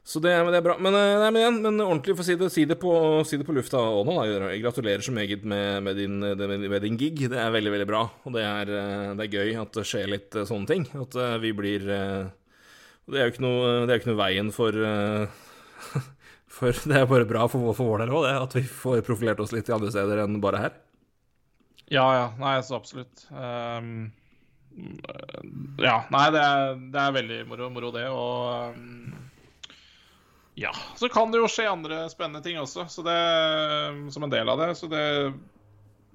[0.03, 0.75] Så det, det er bra.
[0.83, 2.91] Men, eh, nei, men igjen, men ordentlig, for å si det, si det, på,
[3.27, 4.17] si det på lufta òg nå.
[4.19, 4.49] da.
[4.51, 7.21] Jeg gratulerer så meget med, med, din, med, med din gig.
[7.31, 8.01] Det er veldig, veldig bra.
[8.27, 10.87] Og det er, eh, det er gøy at det skjer litt eh, sånne ting.
[10.99, 12.25] At eh, vi blir eh,
[13.07, 15.39] Det er jo ikke noe, det er ikke noe veien for eh,
[16.53, 18.33] For det er bare bra for, for vår del òg, det.
[18.43, 20.75] At vi får profilert oss litt i andre steder enn bare her.
[21.89, 22.27] Ja, ja.
[22.37, 23.25] Nei, så absolutt.
[23.31, 24.11] Um,
[25.81, 26.03] ja.
[26.13, 28.05] Nei, det er, det er veldig moro, moro det.
[28.13, 29.22] Og ehm,
[30.55, 30.71] ja.
[30.95, 33.17] Så kan det jo skje andre spennende ting også, så det,
[34.13, 34.69] som en del av det.
[34.77, 35.03] Så det,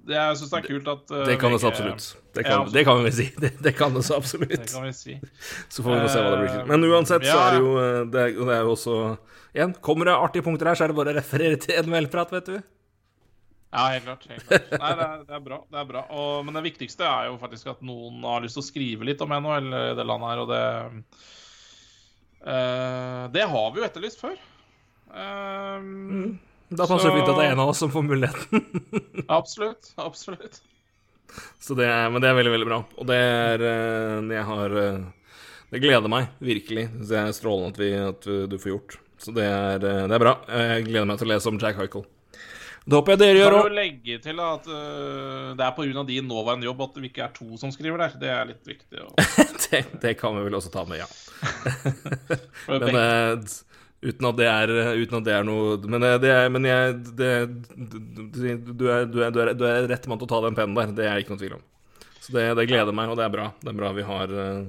[0.06, 2.06] det Jeg syns det er kult at uh, Det kan det så absolutt.
[2.36, 3.28] Det Ja, kan, det kan vi si.
[3.42, 5.18] Det, det kan det så Det kan vi si.
[5.68, 6.64] Så får vi nå se hva det blir til.
[6.70, 8.98] Men uansett så er det jo eh, Det det er jo også
[9.56, 12.50] Igjen, kommer det artige punkter her, så er det bare å referere til NHL-prat, vet
[12.52, 12.58] du.
[13.72, 14.26] Ja, helt klart.
[14.28, 14.66] Helt klart.
[14.74, 15.58] Nei, det er, det er bra.
[15.72, 16.02] det er bra.
[16.12, 19.24] Og, men det viktigste er jo faktisk at noen har lyst til å skrive litt
[19.24, 21.24] om NHL i det landet her, og det eh,
[22.44, 24.36] Det har vi jo etterlyst før.
[25.14, 25.88] Eh,
[26.70, 28.64] Da passer det fint at det er en av oss som får muligheten.
[29.38, 29.92] Absolutt.
[29.96, 30.60] Absolutt.
[31.60, 32.78] Så det er, men det er veldig, veldig bra.
[33.00, 35.00] Og det er eh, Jeg har eh,
[35.72, 36.86] Det gleder meg virkelig.
[37.02, 38.98] Så det er strålende at, vi, at du får gjort.
[39.18, 40.36] Så det er, eh, det er bra.
[40.48, 42.04] Jeg gleder meg til å lese om Jack Hycle.
[42.88, 43.66] Det håper jeg dere gjør Kan òg.
[43.68, 46.04] jo legge til at uh, det er pga.
[46.08, 48.14] din nåværende jobb at det ikke er to som skriver der.
[48.22, 49.02] Det er litt viktig.
[49.04, 49.12] å-
[49.70, 51.08] Det, det kan vi vel også ta med, ja.
[52.68, 53.56] Men eh,
[54.00, 56.96] uten at det er Uten at det er noe Men, eh, det er, men jeg
[57.18, 57.30] det,
[57.76, 60.94] du, er, du, du, du er rett mann til å ta den pennen der.
[60.96, 61.64] Det er ikke noe tvil om.
[62.22, 63.50] Så det, det gleder meg, og det er bra.
[63.62, 64.66] Det er bra vi har uh...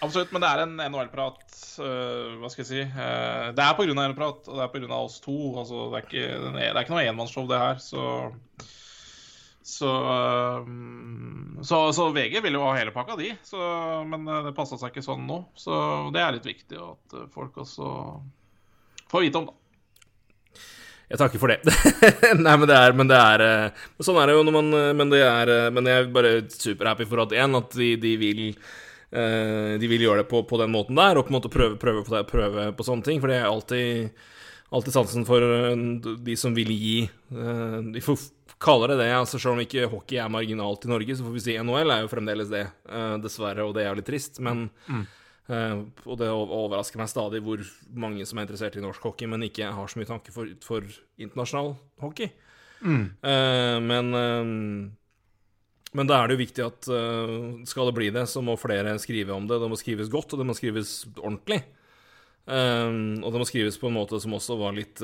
[0.00, 1.40] Absolutt, men det er en NHL-prat.
[1.80, 2.84] Uh, hva skal jeg si?
[2.84, 3.94] Det er pga.
[3.94, 5.00] NHL-prat, og det er pga.
[5.00, 5.38] oss to.
[5.60, 7.82] Altså, det, er ikke, det er ikke noe enmannsshow, det her.
[7.84, 8.04] Så
[9.62, 10.68] så, øh,
[11.62, 13.34] så så VG vil jo ha hele pakka, de.
[13.44, 13.60] Så,
[14.08, 15.42] men øh, det passa seg ikke sånn nå.
[15.58, 15.72] Så
[16.14, 17.90] det er litt viktig at øh, folk også
[19.10, 19.56] får vite om det.
[21.10, 21.58] Jeg takker for det.
[22.44, 24.90] Nei, men det er, men det er eh, Sånn er det jo når man eh,
[24.94, 28.12] Men det er eh, Men jeg er bare superhappy for at en, at de, de
[28.20, 31.50] vil eh, De vil gjøre det på, på den måten der, og på en måte
[31.50, 33.18] prøve, prøve, på, det, prøve på sånne ting.
[33.18, 34.14] For det er alltid
[34.70, 35.74] Alltid sansen for eh,
[36.22, 38.20] de som vil gi eh, De får
[38.60, 41.42] kaller det det, altså selv om ikke hockey er marginalt i Norge, så får vi
[41.46, 44.40] si NHL er jo fremdeles det, eh, dessverre, og det er jo litt trist.
[44.44, 44.68] Men
[45.50, 47.62] Eh, og det overrasker meg stadig hvor
[47.98, 50.86] mange som er interessert i norsk hockey, men ikke har så mye tanke for, for
[51.18, 52.30] internasjonal hockey.
[53.26, 54.14] Eh, men
[55.90, 56.86] men da er det jo viktig at
[57.66, 59.56] skal det bli det, så må flere skrive om det.
[59.58, 61.64] Det må skrives godt, og det må skrives ordentlig.
[62.46, 65.02] Og det må skrives på en måte som også var litt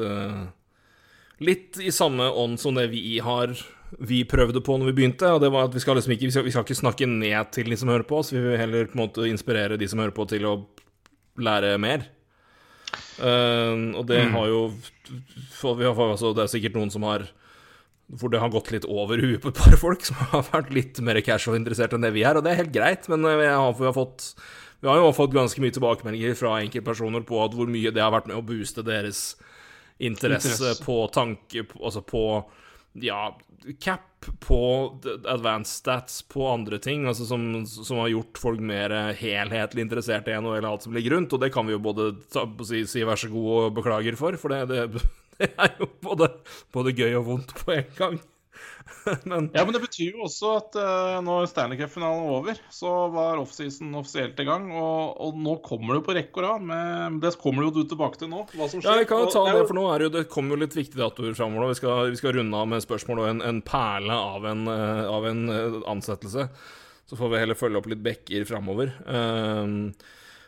[1.44, 3.52] Litt i samme ånd som det vi har
[4.02, 6.34] vi prøvde på når vi begynte, og det var at vi skal liksom ikke, vi
[6.34, 8.88] skal, vi skal ikke snakke ned til de som hører på oss, vi vil heller
[8.90, 10.56] på en måte inspirere de som hører på til å
[11.38, 12.08] lære mer.
[13.16, 14.60] Uh, og det har jo
[15.56, 17.24] for vi har, altså, Det er sikkert noen som har
[18.06, 21.00] hvor det har gått litt over huet på et par folk som har vært litt
[21.02, 23.48] mer casual interessert enn det vi er, og det er helt greit, men eh, vi
[23.50, 24.30] har, vi har fått
[24.84, 28.12] vi har jo fått ganske mye tilbakemeldinger fra enkeltpersoner på at hvor mye det har
[28.14, 29.32] vært med å booste deres
[29.98, 30.84] interesse, Interesse.
[30.84, 32.22] på tanke Altså på
[33.00, 33.38] ja,
[33.80, 34.60] cap, på
[35.28, 40.36] advanced stats, på andre ting, altså som, som har gjort folk mer helhetlig interessert i
[40.38, 43.04] NHL og alt som ligger rundt, og det kan vi jo både ta, si, si
[43.06, 45.04] vær så god og beklager for, for det, det,
[45.40, 46.30] det er jo både,
[46.72, 48.18] både gøy og vondt på en gang.
[49.30, 52.92] Men Ja, men det betyr jo også at uh, når Stanley Cup-finalen er over, så
[53.14, 54.68] var offseason offisielt i gang.
[54.74, 57.20] Og, og nå kommer det på rekke og rad.
[57.22, 58.90] Det kommer jo du tilbake til nå, hva som skjer.
[58.90, 60.74] Ja, vi kan jo ta det, for nå er det jo Det kommer jo litt
[60.78, 61.70] viktige datoer framover.
[61.74, 65.04] Vi, skal- vi skal runde av med spørsmål og en, en perle av en, eh,
[65.10, 66.48] av en eh, ansettelse.
[67.06, 68.90] Så får vi heller følge opp litt bekker framover.
[69.06, 69.92] Um,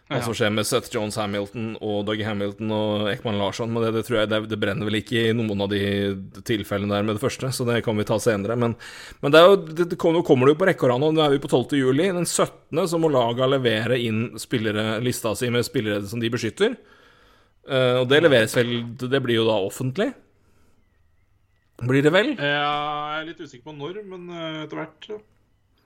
[0.09, 3.69] hva som skjer med Seth Jones Hamilton og Doug Hamilton og Ekman Larsson.
[3.73, 5.83] Men det, det tror jeg det, det brenner vel ikke i noen av de
[6.49, 8.57] tilfellene der med det første, så det kan vi ta senere.
[8.57, 8.77] Men,
[9.21, 11.13] men det er jo, det, kommer, nå kommer det jo på rekke og rad nå.
[11.21, 11.77] Er vi på 12.
[11.77, 12.09] juli.
[12.17, 12.87] Den 17.
[12.89, 16.79] så må laga levere inn spillere, lista si med spillere som de beskytter.
[17.69, 20.07] Uh, og det leveres vel Det blir jo da offentlig?
[21.85, 22.31] Blir det vel?
[22.41, 22.71] Ja,
[23.13, 25.13] jeg er litt usikker på når, men uh, etter hvert.
[25.13, 25.19] ja.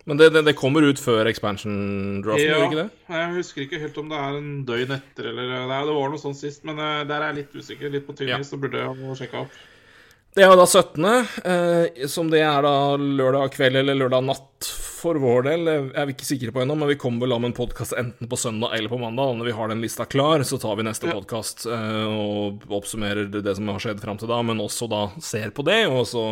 [0.05, 2.89] Men det, det, det kommer ut før expansion-draften, gjør det ikke det?
[3.15, 6.19] Jeg husker ikke helt om det er en døgn etter, eller Nei, det var noe
[6.23, 7.93] sånt sist, men uh, der er jeg litt usikker.
[7.93, 8.41] Litt på tynn Ja.
[8.43, 9.61] så burde jeg sjekka opp.
[10.33, 11.07] Det er da 17.,
[11.45, 14.69] eh, som det er da lørdag kveld eller lørdag natt
[15.03, 15.67] for vår del.
[15.69, 17.93] jeg er vi ikke sikre på ennå, men vi kommer vel av med en podkast
[18.01, 19.29] enten på søndag eller på mandag.
[19.29, 21.19] Og når vi har den lista klar, så tar vi neste Ja.
[21.19, 25.53] podkast eh, og oppsummerer det, som har skjedd fram til da, men også da ser
[25.53, 26.25] på det, og så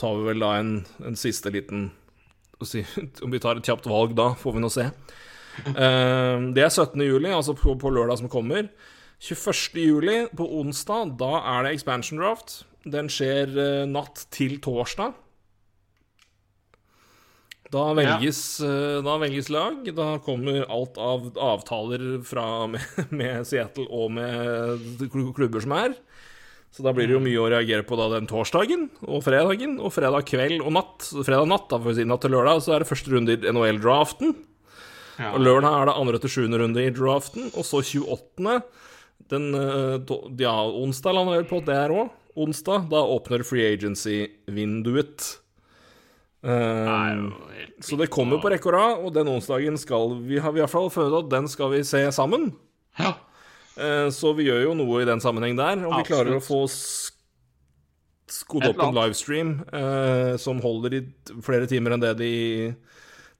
[0.00, 0.72] tar vi vel da en,
[1.04, 1.90] en siste liten
[2.66, 2.84] si,
[3.24, 4.88] Om vi tar et kjapt valg da, får vi nå se.
[5.68, 6.98] Uh, det er 17.
[7.02, 8.70] juli, altså på, på lørdag som kommer.
[9.18, 9.78] 21.
[9.82, 12.62] juli, på onsdag, da er det expansion draft.
[12.86, 15.16] Den skjer uh, natt til torsdag.
[17.68, 19.82] Da velges, eh, da velges lag.
[19.92, 22.80] Da kommer alt av avtaler fra med,
[23.12, 25.98] med Seattle og med klubber som er.
[26.78, 29.90] Så da blir det jo mye å reagere på da den torsdagen og fredagen, og
[29.90, 31.08] fredag kveld og natt.
[31.26, 33.50] Fredag natt, da, for å si natt til lørdag, så er det første runde i
[33.50, 34.36] NHL-draften.
[35.18, 35.32] Ja.
[35.32, 38.60] Og lørdag er det andre til sjuende runde i draften, og så 28.
[39.34, 42.14] Den eh, Ja, onsdag lander vi på det er òg.
[42.38, 45.32] Onsdag, da åpner free agency-vinduet.
[46.46, 47.24] Eh,
[47.82, 50.68] så det kommer på rekke og rad, og den onsdagen skal vi har vi i
[50.68, 52.52] hvert fall funnet at den skal vi se sammen.
[53.02, 53.16] Ja.
[53.78, 55.78] Eh, Så vi gjør jo noe i den sammenheng der.
[55.86, 57.14] Om vi klarer å få sk-
[58.28, 61.02] skodd opp en livestream eh, som holder i
[61.46, 62.32] flere timer enn det de,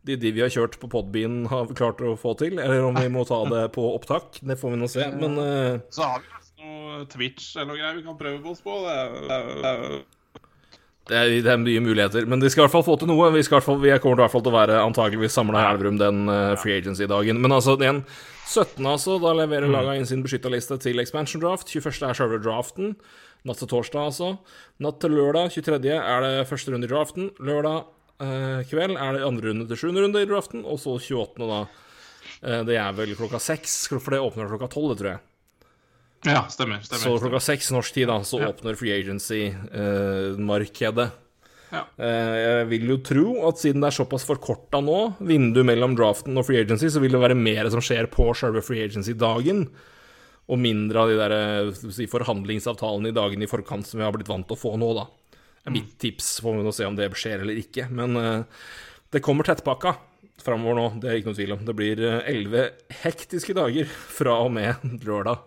[0.08, 2.56] de, de vi har kjørt på Podbean, har klart å få til.
[2.62, 4.38] Eller om vi må ta det på opptak.
[4.40, 5.08] Det får vi nå se.
[5.20, 8.62] Men eh, Så har vi noe Twitch eller noe greier vi kan prøve på oss
[8.64, 8.78] på.
[8.86, 9.98] Det er, det er, Det er,
[11.08, 13.30] det er mye muligheter, men de skal i hvert fall få til noe.
[13.34, 16.00] Vi, skal fall, vi kommer i hvert fall til å være antakeligvis samla i Elverum
[16.00, 17.40] den uh, free agency-dagen.
[17.42, 18.02] Men altså, igjen,
[18.44, 18.84] 17.
[18.86, 21.70] altså, da leverer laga inn sin beskytta liste til expansion draft.
[21.72, 22.02] 21.
[22.08, 22.96] er sjølve draften.
[23.48, 24.32] Natt til torsdag, altså.
[24.84, 27.30] Natt til lørdag, 23., er det første runde i draften.
[27.40, 27.86] Lørdag
[28.20, 31.64] uh, kveld er det andre runde til sjuende runde i draften, og så 28., da.
[32.42, 35.27] Uh, det er vel klokka seks, for det åpner klokka tolv, tror jeg.
[36.26, 36.80] Ja, stemmer.
[36.82, 38.48] stemmer så klokka seks norsk tid, da, så ja.
[38.50, 41.06] åpner free agency-markedet.
[41.06, 41.12] Eh,
[41.70, 41.82] ja.
[42.00, 46.38] eh, jeg vil jo tro at siden det er såpass forkorta nå, vinduet mellom draften
[46.40, 49.58] og free agency, så vil det være mer som skjer på selve free agency-dagen.
[50.48, 54.14] Og mindre av de der eh, si, forhandlingsavtalene i dagene i forkant som vi har
[54.16, 55.04] blitt vant til å få nå, da.
[55.28, 56.26] Det er mitt tips.
[56.42, 57.84] Får vi nå se om det skjer eller ikke.
[57.92, 58.46] Men uh,
[59.12, 59.90] det kommer tettpakka
[60.40, 61.62] framover nå, det er ikke noe tvil om.
[61.68, 62.62] Det blir elleve
[63.02, 64.72] hektiske dager fra og med
[65.04, 65.38] lørdag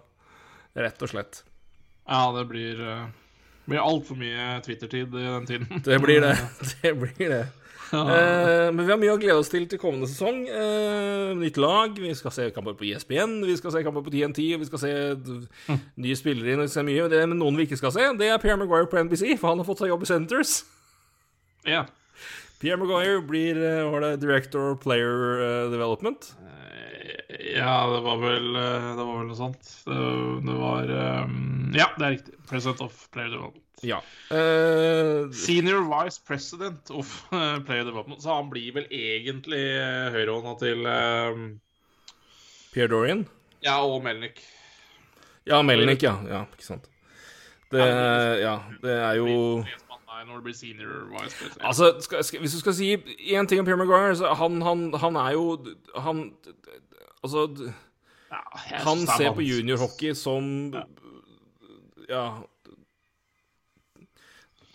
[0.78, 1.42] rett og slett.
[2.08, 3.08] Ja, det blir, uh,
[3.70, 5.82] blir altfor mye Twitter-tid i den tiden.
[5.86, 6.36] Det blir det.
[6.82, 7.46] Det blir det.
[7.92, 8.00] Ja.
[8.00, 10.46] Uh, men vi har mye å glede oss til til kommende sesong.
[10.48, 14.14] Uh, nytt lag, vi skal se kamper på ISBN, e vi skal se kamper på
[14.14, 15.82] TNT, vi skal se mm.
[16.06, 17.10] nye spillere inn se mye.
[17.12, 19.64] Det, men noen vi ikke skal se, det er Pierre Maguire på NBC, for han
[19.64, 20.62] har fått seg jobb i Centres.
[21.68, 21.84] Ja.
[22.62, 23.60] Pierre Maguire blir
[23.92, 26.32] var det Director Player Development.
[27.56, 29.72] Ja, det var vel, eh, det var vel noe sånt.
[29.86, 29.98] Det,
[30.46, 30.94] det var
[31.26, 32.38] um, Ja, det er riktig.
[32.50, 33.66] President of Player Development.
[33.82, 33.98] Ja.
[34.30, 37.12] Uh, Senior Vice President of
[37.68, 38.22] Player Development.
[38.24, 39.64] Så han blir vel egentlig
[40.16, 41.46] høyrehånda til um,
[42.72, 43.26] Pierre Dorian?
[43.66, 44.42] Ja, og Melnik.
[45.50, 46.16] Ja, Melnik, ja.
[46.30, 46.46] ja.
[46.54, 46.88] Ikke sant.
[47.72, 47.84] Det,
[48.42, 49.64] ja, det er jo
[50.28, 51.66] når det blir senior vice president.
[51.66, 54.94] Altså, skal, skal, Hvis du skal si én ting om Pierre Maguire, så han, han,
[54.94, 55.58] han er jo
[55.98, 56.34] Han
[57.22, 57.48] Altså
[58.32, 58.42] ja,
[58.86, 60.72] Han ser på juniorhockey som
[62.10, 62.26] ja.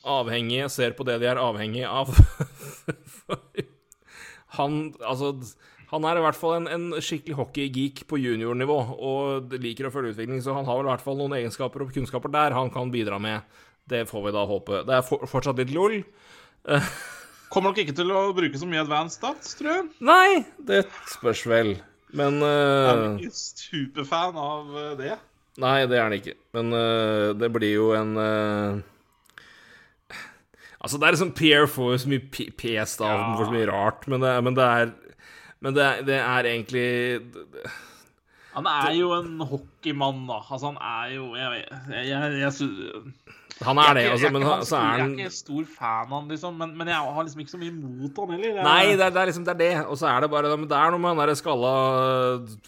[0.06, 2.12] Avhengige ser på det de er avhengige av.
[4.58, 5.34] han Altså
[5.92, 10.16] han er i hvert fall en, en skikkelig hockeygeek på juniornivå og liker å følge
[10.16, 12.90] utvikling, så han har vel i hvert fall noen egenskaper og kunnskaper der han kan
[12.90, 13.46] bidra med.
[13.86, 14.80] Det får vi da håpe.
[14.88, 16.00] Det er for, fortsatt litt lol.
[17.52, 19.84] Kommer nok ikke til å bruke så mye advanced stats, tror jeg.
[20.02, 20.82] Nei, det
[21.12, 21.76] spørs vel.
[22.14, 25.16] Men uh, Jeg er ikke superfan av eh, det.
[25.62, 26.36] Nei, det er han ikke.
[26.54, 28.84] Men uh, det blir jo en uh,
[30.76, 34.04] Altså, det er liksom Pierre får så mye pes av den for så mye rart,
[34.06, 34.92] men det, men det er
[35.64, 36.90] Men det, det er egentlig
[38.54, 40.38] Han er jo en hockeymann, da.
[40.44, 42.52] Altså, han er jo Jeg vet jeg, jeg, jeg,
[43.64, 46.26] han er det, altså, men så er han Jeg er ikke stor fan av han,
[46.28, 48.58] liksom, men, men, jeg har liksom ikke så mye mot han heller.
[48.66, 50.76] Nei, det er, det er, liksom det er det, og så er det bare det
[50.76, 51.70] er noe med han derre skalla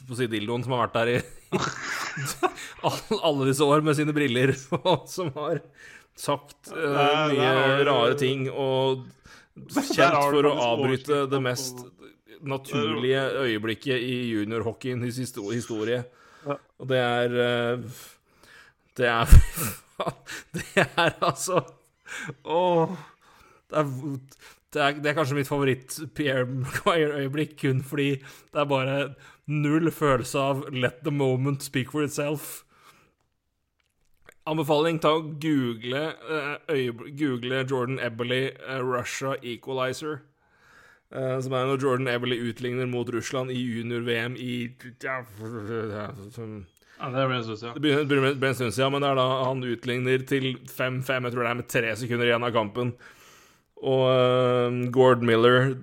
[0.09, 1.19] på si dildoen som har vært der i
[3.29, 5.61] alle disse år med sine briller, og som har
[6.19, 9.05] sagt uh, mye rare ting og
[9.93, 11.85] kjent for å avbryte det mest
[12.49, 16.01] naturlige øyeblikket i juniorhockeyens historie.
[16.49, 18.01] Og det er uh,
[18.97, 19.37] Det er
[20.55, 21.63] det er altså
[22.45, 22.99] Åh
[23.69, 23.85] det er,
[24.73, 29.15] det, er, det er, kanskje mitt favoritt-Pierre Maguire-øyeblikk, kun fordi det er bare
[29.47, 32.65] null følelse av 'let the moment speak for itself'.
[34.47, 40.19] Anbefaling ta og google, uh, google Jordan Eberly uh, Russia Equalizer.
[41.13, 44.69] Uh, som er når Jordan Eberly utligner mot Russland i junior-VM i
[46.99, 47.79] ja, ja, Det ble en stund siden.
[47.79, 51.61] Det stund siden, men det er da han utligner til 5-5, jeg tror det er
[51.61, 52.93] med tre sekunder igjen av kampen.
[53.79, 55.77] Og uh, Gord Miller,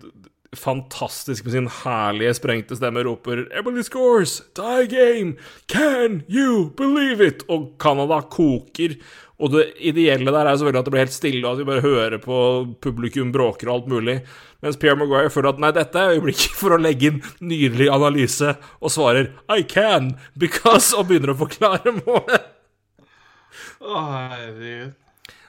[0.59, 4.41] fantastisk med sin herlige, sprengte stemme, roper 'Emily scores!
[4.55, 5.35] Die game!
[5.67, 8.97] Can you believe it?' Og Canada koker.
[9.39, 11.83] Og det ideelle der er selvfølgelig at det blir helt stille, og at vi bare
[11.83, 12.37] hører på
[12.81, 14.17] publikum bråker og alt mulig.
[14.63, 18.55] Mens Pierre Maguire føler at nei, dette er øyeblikket for å legge inn nydelig analyse,
[18.79, 22.51] og svarer 'I can because' og begynner å forklare målet.
[23.81, 24.95] Å, herregud.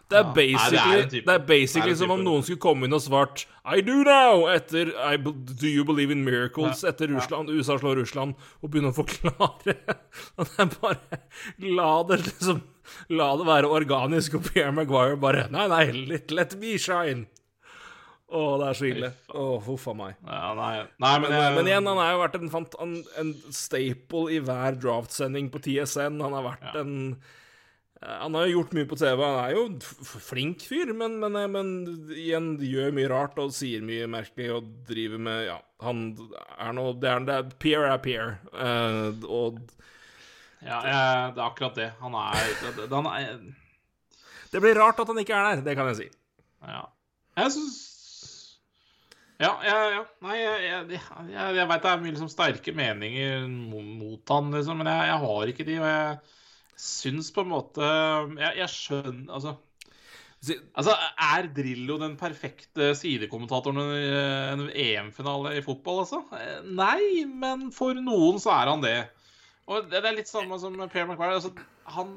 [0.07, 3.03] Det er basically, ja, det er basically er som om noen skulle komme inn og
[3.03, 7.75] svart 'I do now' etter I, 'Do you believe in miracles?' Ja, etter Russland, USA
[7.79, 9.75] slår Russland, og begynne å forklare.
[10.39, 11.19] Og det er bare
[11.59, 12.63] La det liksom
[13.11, 17.27] La det være organisk, og Pierre Maguire bare 'Nei, nei, let, let me shine'.
[18.27, 19.11] Å, det er så ille.
[19.39, 20.15] Å, huff a meg.
[20.27, 20.71] Ja, nei.
[21.03, 22.49] nei men, men, men, igjen, han har jo vært en,
[22.83, 26.19] en, en staple i hver draftsending på TSN.
[26.25, 26.83] Han har vært ja.
[26.83, 26.97] en
[28.07, 29.21] Han har jo gjort mye på TV.
[29.23, 29.63] Han er jo
[30.23, 31.71] flink fyr, men, men, eh, men
[32.15, 36.05] igjen gjør mye rart og sier mye merkelig og driver med Ja, han
[36.55, 38.37] er noe Det er, det er Pierre er Pierre.
[38.53, 39.59] Uh, og
[40.63, 41.89] Ja, det er akkurat det.
[42.05, 42.39] Han er,
[42.79, 43.43] det, han er
[44.53, 46.09] Det blir rart at han ikke er der, det kan jeg si.
[46.63, 46.87] Ja.
[47.43, 47.83] Jeg syns
[49.43, 50.07] Ja, ja, ja.
[50.25, 51.03] Nei, jeg, jeg,
[51.35, 55.23] jeg, jeg veit det er mye liksom sterke meninger mot han, liksom, men jeg, jeg
[55.27, 55.81] har ikke de.
[55.83, 56.36] Og jeg
[56.77, 57.87] syns på en måte
[58.37, 59.57] Jeg, jeg skjønner Altså
[60.77, 64.03] Altså, Er Drillo den perfekte sidekommentatoren i
[64.53, 66.21] en EM-finale i fotball, altså?
[66.69, 68.99] Nei, men for noen så er han det.
[69.67, 71.41] Og det er litt samme som Per McQuarrie.
[71.41, 71.51] Altså,
[71.97, 72.13] han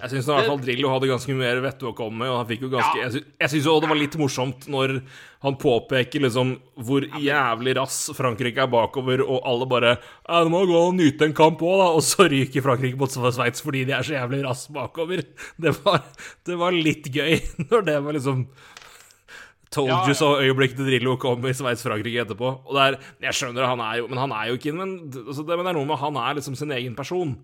[0.00, 2.30] jeg syns i hvert fall Drillo hadde ganske mye mer vett å komme med.
[2.32, 3.10] Og han fikk jo ganske, ja.
[3.42, 4.96] Jeg syns òg det var litt morsomt når
[5.44, 6.54] han påpeker liksom
[6.86, 11.28] hvor jævlig rass Frankrike er bakover, og alle bare ja, 'Du må gå og nyte
[11.28, 14.42] en kamp òg, da.' Og så ryker Frankrike mot Sveits fordi de er så jævlig
[14.46, 15.24] rass bakover.
[15.60, 16.02] Det var,
[16.46, 17.36] det var litt gøy
[17.70, 18.46] når det var liksom
[19.70, 20.08] Told ja, ja.
[20.10, 22.48] you så øyeblikket Drillo kom i Sveits-Frankrike etterpå.
[22.66, 22.96] Og det er,
[23.28, 25.70] Jeg skjønner, han er jo Men han er jo ikke men, altså det, men det
[25.70, 27.36] er noe med Han er liksom sin egen person.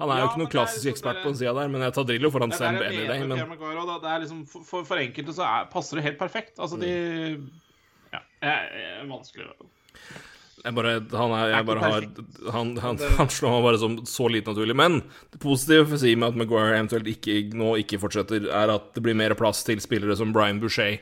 [0.00, 1.94] Han er ja, jo ikke noen klassisk liksom, ekspert på den sida der, men jeg
[1.96, 3.26] tar Drillo foran Sam Bailey Day.
[3.28, 3.36] Men...
[3.36, 6.56] Det er liksom, for, for enkelte så er, passer det helt perfekt.
[6.58, 6.92] Altså, de
[8.12, 9.50] Ja, jeg, er vanskelig
[10.62, 12.04] jeg bare, han, er, jeg bare har
[12.54, 14.76] Han, han, han slår meg bare som så lite naturlig.
[14.78, 15.00] Men
[15.32, 18.92] det positive for å si med at Maguire eventuelt ikke, nå ikke fortsetter, er at
[18.94, 21.00] det blir mer plass til spillere som Brian Boucher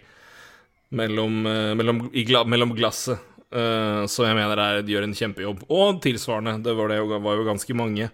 [0.96, 3.20] mellom, uh, mellom, i, mellom glasset.
[3.50, 5.64] Uh, så jeg mener er, de gjør en kjempejobb.
[5.68, 8.08] Og tilsvarende, det var, det var jo ganske mange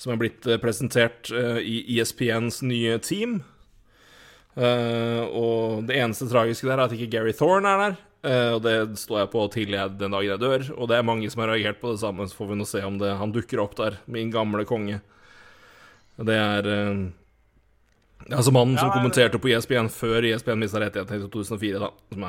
[0.00, 3.40] som er blitt eh, presentert uh, i ESPNs nye team.
[4.56, 7.98] Uh, og det eneste tragiske der er at ikke Gary Thorne er der.
[8.20, 10.64] Og det står jeg på til jeg, den dagen jeg dør.
[10.74, 12.82] Og det er mange som har reagert på det samme, så får vi nå se
[12.84, 14.98] om det, han dukker opp der, min gamle konge.
[16.20, 16.68] Det er
[18.28, 21.88] Altså mannen som kommenterte på ESPN før ESPN mista rettighetene i 2004, da.
[22.12, 22.28] Som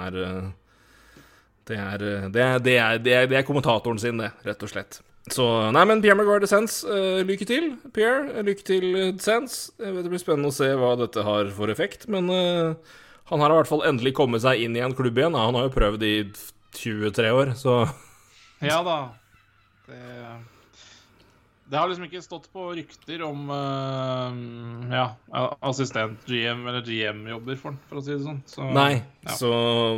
[1.68, 2.64] det er, det, er, det, er,
[3.04, 5.02] det, er, det er kommentatoren sin, det, rett og slett.
[5.30, 5.46] Så
[5.76, 8.42] Nei, men Pierre Maguire Descents, uh, lykke til, Pierre.
[8.48, 9.68] Lykke til, Descents.
[9.78, 12.74] Det blir spennende å se hva dette har for effekt, men uh,
[13.30, 15.38] han har i hvert fall endelig kommet seg inn i en klubb igjen.
[15.38, 16.16] Han har jo prøvd i
[16.80, 17.84] 23 år, så
[18.66, 18.98] Ja da.
[19.88, 20.02] Det
[21.72, 25.06] det har liksom ikke stått på rykter om uh, ja,
[25.64, 28.42] assistent-GM eller GM-jobber for for å si det sånn.
[28.44, 29.36] Så, Nei, ja.
[29.40, 29.52] så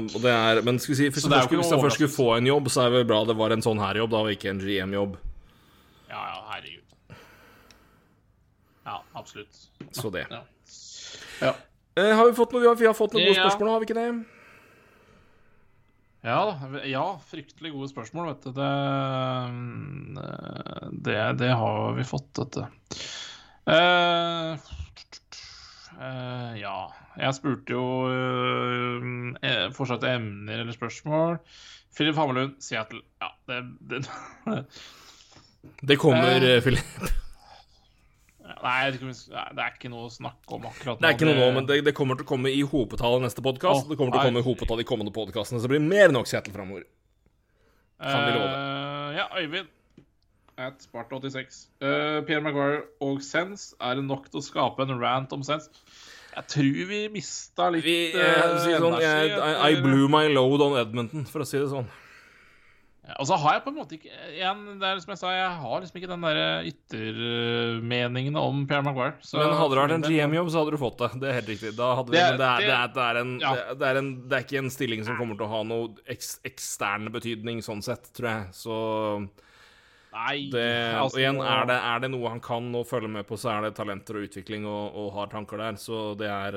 [0.03, 2.51] og det er Men skal vi si, hvis, først, hvis jeg først skulle få en
[2.51, 4.51] jobb, så er det vel bra det var en sånn her jobb, da, og ikke
[4.53, 5.17] en GM-jobb.
[6.11, 7.17] Ja, ja, herregud.
[8.85, 9.65] Ja, absolutt.
[9.97, 10.27] Så det.
[10.29, 10.43] Ja.
[11.41, 11.55] ja.
[11.97, 14.07] Uh, har vi fått noe, vi har fått noen gode spørsmål, har vi ikke det?
[16.23, 16.55] Ja,
[16.87, 18.51] ja, fryktelig gode spørsmål, vet du.
[18.55, 20.27] Det,
[21.03, 22.67] det, det har vi fått, dette.
[23.67, 24.55] Uh,
[25.95, 26.75] uh, ja
[27.15, 31.41] Jeg spurte jo uh, fortsatt emner eller spørsmål.
[31.95, 33.03] Philip Hammerlund, Seattle.
[33.19, 33.59] Ja, det,
[33.91, 34.05] det,
[35.91, 37.19] det kommer, Philip.
[38.63, 41.01] Nei, det er ikke noe å snakke om akkurat nå.
[41.03, 43.43] Det er ikke noe nå, men det, det kommer til å komme i hopetallet neste
[43.43, 43.89] podkast.
[43.89, 46.15] Det kommer til å komme i hopetallet i kommende podkastene, så det blir mer enn
[46.15, 46.85] nok Seattle framover.
[48.03, 48.51] Kan vi love.
[48.51, 49.71] Uh, ja, Øyvind
[50.63, 51.67] at Sparta86.
[51.81, 55.43] Uh, eh, Pierre Maguire og Sens, er det nok til å skape en rant om
[55.45, 55.69] Sens?
[56.33, 61.27] Jeg tror vi mista litt vi, uh, sånn, I, I blew my load on Edmonton,
[61.29, 61.89] for å si det sånn.
[63.03, 65.55] Og så har jeg på en måte ikke igjen, det er som jeg sa, jeg
[65.59, 69.17] har liksom ikke den der yttermeningen om Pierre Maguire.
[69.19, 71.09] Så, men hadde det vært en GM-jobb, så hadde du fått det.
[71.19, 71.71] Det er helt riktig.
[71.73, 71.81] Vi,
[72.13, 73.51] det, er, det, er, det, er en, ja.
[73.73, 76.37] det, er en, det, er, ikke en stilling som kommer til å ha noe eks,
[76.47, 78.45] ekstern betydning sånn sett, tror jeg.
[78.55, 78.77] Så
[80.13, 80.69] Nei, det,
[81.01, 83.65] altså, igjen, er det, er det, noe han kan og følge med på, så er
[83.65, 85.81] det talenter og utvikling og, og har tanker der.
[85.81, 86.55] Så det er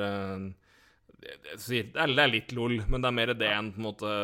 [1.58, 4.14] Det er litt lol, men det er mer det enn på en måte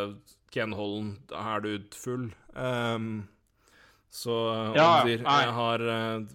[0.52, 2.28] Ken Holland, er du full.
[2.52, 3.28] Um,
[4.12, 4.34] så
[4.76, 6.26] ja, jeg har uh,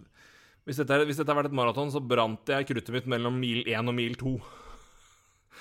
[0.65, 3.61] hvis, dette, hvis dette har vært et maraton, så brant jeg kruttet mitt mellom mil
[3.69, 4.33] 1 og mil 2.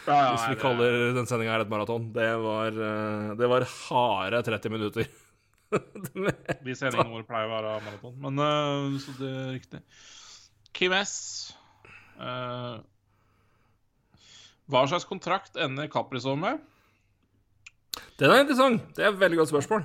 [0.07, 2.09] Ja, ja, hvis vi kaller den sendinga her et maraton.
[2.15, 5.13] Det var, uh, det var harde 30 minutter.
[6.63, 9.81] Vi sendingene våre pleier å være maraton, men uh, så det er riktig.
[10.77, 11.15] Kim S.
[14.71, 16.63] hva slags kontrakt ender Caprizov med?
[18.17, 18.85] Den er interessant.
[18.97, 19.85] Det er et veldig godt spørsmål.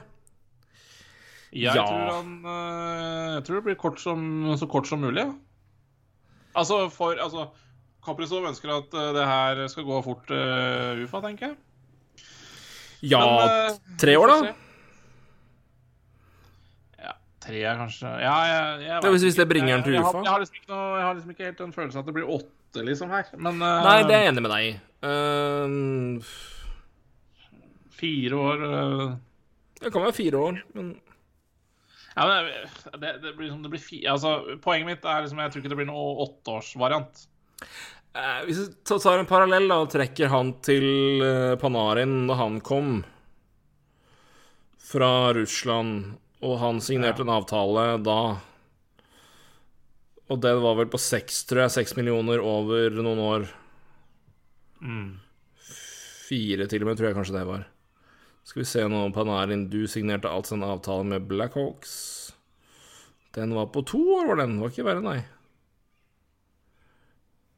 [1.51, 1.83] Jeg, ja.
[1.83, 4.21] tror, han, eh, jeg tror det blir kort som,
[4.57, 5.25] så kort som mulig.
[6.55, 7.49] Altså, for altså,
[8.05, 11.57] Kaprizov ønsker at eh, det her skal gå fort uh, UFA, tenker jeg.
[13.01, 14.53] Ja Men, uh, Tre år, da?
[17.01, 20.03] Ja, tre er kanskje Ja, jeg, jeg det, Hvis det bringer den til UFA?
[20.03, 22.15] Jeg har, jeg, har liksom noe, jeg har, liksom ikke helt en følelse at det
[22.15, 23.35] blir åtte, liksom, her.
[23.35, 24.73] Men uh, Nei, det er jeg enig med deg i.
[25.01, 26.60] Uh,
[28.01, 29.07] Fire år uh...
[29.81, 30.91] Det kan være fire år, men
[32.15, 35.53] ja, men det, det, blir, liksom, det blir fi, altså, Poenget mitt er liksom jeg
[35.53, 37.23] tror ikke det blir noe åtteårsvariant.
[38.11, 42.59] Eh, hvis vi tar en parallell da, og trekker han til eh, Panarin da han
[42.65, 42.99] kom
[44.91, 48.21] fra Russland, og han signerte en avtale da
[50.31, 51.73] Og den var vel på seks, tror jeg.
[51.75, 53.47] Seks millioner over noen år.
[56.27, 57.65] Fire til og med, tror jeg kanskje det var.
[58.43, 61.93] Skal vi se nå, Panarin, du signerte altså en avtale med Blackhawks.
[63.37, 64.57] Den var på to år, var den.
[64.59, 65.19] Var ikke verre, nei.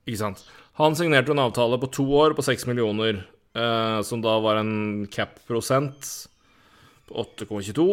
[0.03, 0.43] Ikke sant.
[0.77, 3.23] Han signerte en avtale på to år på seks millioner,
[3.55, 6.09] eh, som da var en cap-prosent
[7.07, 7.87] på 8,22.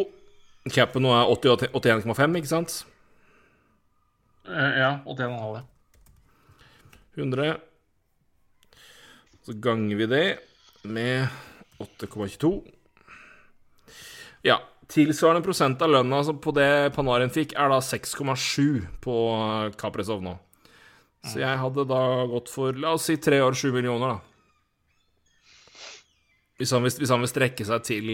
[0.74, 2.80] Capen nå er 81,5, ikke sant?
[4.48, 5.62] Eh, Ja, 81,5.
[7.16, 7.56] 100.
[9.46, 10.26] Så ganger vi det
[10.84, 11.28] med
[11.80, 12.79] 8,22.
[14.46, 14.58] Ja.
[14.90, 20.22] Tilsvarende prosent av lønna som på det Panarin fikk, er da 6,7 på eh, Kaprizov
[20.24, 20.32] nå.
[21.28, 22.00] Så jeg hadde da
[22.30, 24.20] gått for la oss si tre år, sju millioner, da.
[26.60, 28.10] Hvis han, vil- hvis han vil strekke seg til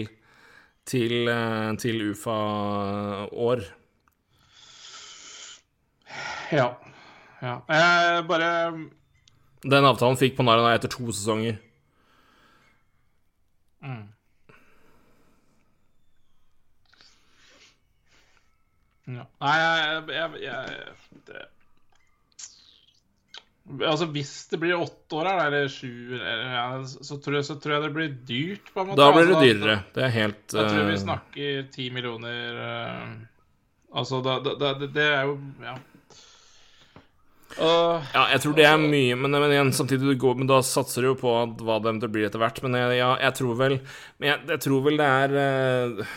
[0.87, 3.63] til, eh, til UFA-år.
[6.55, 6.67] Ja.
[7.41, 7.55] ja.
[7.67, 8.51] Jeg bare
[9.67, 11.57] Den avtalen fikk Panarin etter to sesonger.
[19.07, 19.23] Ja.
[19.43, 21.45] Nei, jeg, jeg, jeg det.
[23.83, 27.73] Altså, hvis det blir åtte år her, eller sju, eller, så, tror jeg, så tror
[27.75, 28.99] jeg det blir dyrt, på en måte.
[29.01, 29.77] Da blir det Altså, dyrere.
[29.95, 33.09] Det er helt Jeg tror vi eh, snakker ti millioner eh,
[33.97, 35.75] Altså, da, det- det er jo Ja.
[37.57, 40.59] Uh, Ja, jeg tror det er mye, men, men igjen, samtidig du går, men da
[40.61, 42.59] satser du jo på hva det eventuelt blir etter hvert.
[42.63, 43.79] Men jeg, ja, jeg tror vel
[44.19, 46.15] Men jeg, jeg tror vel det er eh,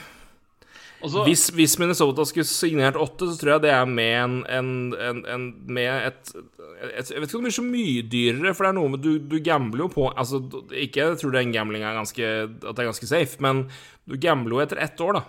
[1.03, 4.35] og så- hvis, hvis Minnesota skulle signert åtte, så tror jeg det er med en,
[4.99, 8.65] en, en, Med et, et Jeg vet ikke om det blir så mye dyrere, for
[8.65, 10.41] det er noe med Du, du gambler jo på Altså,
[10.73, 13.65] ikke jeg tror den gambling ganske At det er ganske safe, men
[14.09, 15.23] du gambler jo etter ett år, da.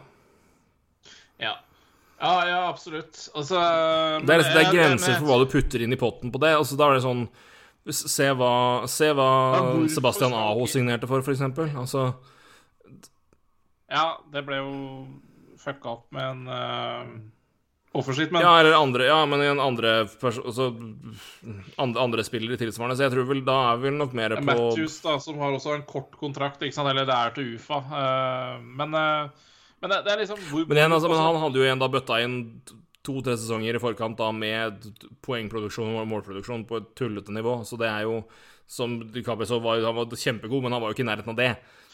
[1.39, 1.53] Ja.
[2.22, 3.30] Ja, ja, absolutt.
[3.35, 3.57] Altså
[4.26, 6.52] Det er, det er grenser for hva du putter inn i potten på det.
[6.57, 7.27] Altså, da er det sånn
[7.89, 9.30] Se hva, se hva
[9.89, 11.72] Sebastian Aho signerte for, for eksempel.
[11.81, 12.11] Altså,
[13.89, 14.73] Ja, det ble jo
[15.61, 17.13] fucka opp med en uh,
[17.97, 20.71] offerskitt, men ja, eller andre Ja, men en andre altså,
[21.75, 22.97] andre, andre spillere tilsvarende.
[22.97, 25.55] Så jeg tror vel da er vi vel nok mer på Matthews, da, som har
[25.57, 26.91] også en kort kontrakt, ikke sant?
[26.91, 27.81] eller det er til UFA.
[27.88, 29.49] Uh, men, uh,
[29.81, 31.91] men det, det er liksom hvor, Men igjen, altså, men han hadde jo igjen da
[31.91, 32.39] bøtta inn
[33.01, 34.85] to-tre sesonger i forkant da med
[35.25, 37.61] poengproduksjon og målproduksjon på et tullete nivå.
[37.65, 38.21] Så det er jo
[38.71, 41.49] som Caprizov var, han var kjempegod, men han var jo ikke i nærheten av det.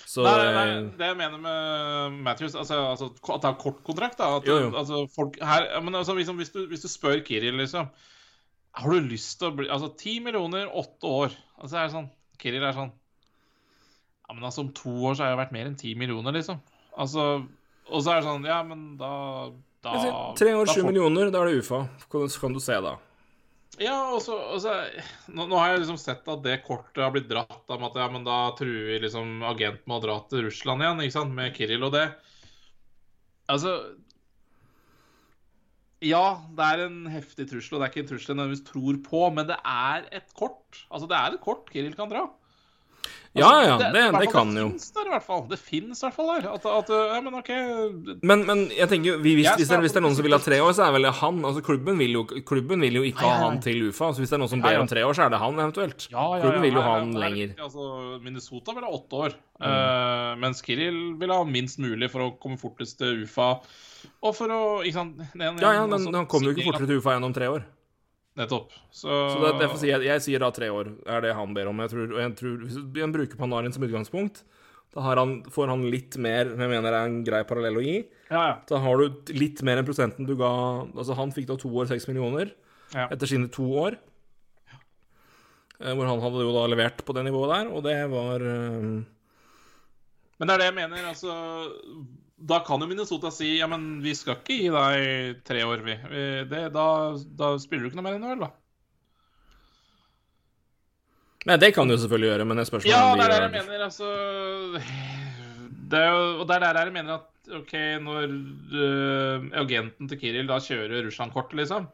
[0.08, 3.58] Så Nei, nei, nei, eh, det jeg mener med Matthews altså, altså At det er
[3.60, 4.30] kort kontrakt, da.
[4.38, 4.70] At, Jo, jo.
[4.80, 7.90] Altså, folk her, men altså, liksom, hvis, du, hvis du spør Kiril, liksom
[8.78, 11.36] Har du lyst til å bli Altså, ti millioner, åtte år.
[11.60, 12.10] Altså, er det sånn
[12.40, 15.80] Kiril er sånn Ja, men altså, om to år så har jeg vært mer enn
[15.80, 16.64] ti millioner, liksom.
[16.96, 17.28] Altså
[17.92, 19.12] Og så er det sånn Ja, men da
[19.84, 21.84] da, Tre år, sju millioner, da er det UFA.
[22.10, 22.96] Hvordan kan du se, da.
[23.78, 24.34] Ja, og så,
[25.30, 28.08] nå, nå har jeg liksom sett at det kortet har blitt dratt om at ja,
[28.10, 31.86] men da truer liksom agent med å dra til Russland igjen, ikke sant, med Kiril
[31.86, 32.08] og det.
[33.54, 33.76] Altså
[36.04, 38.98] Ja, det er en heftig trussel, og det er ikke en trussel jeg nødvendigvis tror
[39.06, 40.82] på, men det er et kort.
[40.90, 42.26] Altså, det er et kort Kiril kan dra.
[43.38, 44.70] Ja, ja, det, det, det kan jo.
[44.74, 45.42] Det fins der, i hvert fall.
[45.52, 46.46] Det fins i hvert fall der.
[46.56, 47.60] At, at Ja, men okay.
[48.26, 50.40] Men, men jeg tenker, vi- hvis, hvis, det, hvis det er noen som vil ha
[50.42, 51.38] tre år, så er vel det han.
[51.46, 54.10] Altså, klubben vil jo, klubben vil jo ikke ha han til UFA.
[54.18, 56.08] Så hvis det er noen som ber om tre år, så er det han eventuelt.
[56.10, 57.54] Ja, ja, Klubben vil jo ha han er lenger.
[57.68, 57.92] Altså,
[58.26, 62.58] Minnesota vil ha åtte år, eh, mens Kiril vil ha minst mulig for å komme
[62.58, 63.52] fortest til UFA.
[64.26, 66.88] Og for å ikke sant, den- Ja, ja, men altså, han kommer jo ikke fortere
[66.90, 67.64] til UFA enn om tre år.
[68.38, 68.70] Nettopp.
[68.94, 71.68] Så, Så det, derfor sier jeg, jeg sier da tre år, er det han ber
[71.72, 71.80] om.
[71.82, 74.44] Jeg tror, og jeg tror Hvis du bruker Panarin som utgangspunkt,
[74.94, 77.98] da har han, får han litt mer jeg mener er en grei parallell å gi.
[78.32, 78.54] ja, ja.
[78.70, 80.52] Da har du litt mer enn prosenten du ga
[80.96, 82.54] Altså, han fikk da to år, seks millioner
[82.94, 83.08] Ja.
[83.12, 83.98] etter sine to år.
[85.80, 89.04] Eh, Hvor han hadde jo da levert på det nivået der, og det var eh,
[90.40, 91.10] Men det er det jeg mener.
[91.10, 91.34] altså
[92.38, 95.96] Da kan jo Minnesota si ja, men vi skal ikke gi deg tre år, vi.
[96.52, 96.88] det, da,
[97.40, 98.52] da spiller du ikke noe mer vel, da.
[101.48, 103.84] Nei, det kan du selvfølgelig gjøre, men det spørs Ja, det er der jeg mener,
[103.88, 104.08] altså
[105.92, 107.74] det er jo, Og det er der jeg mener at OK,
[108.04, 108.34] når
[108.76, 111.88] uh, agenten til Kiril da kjører Russland-kortet, liksom,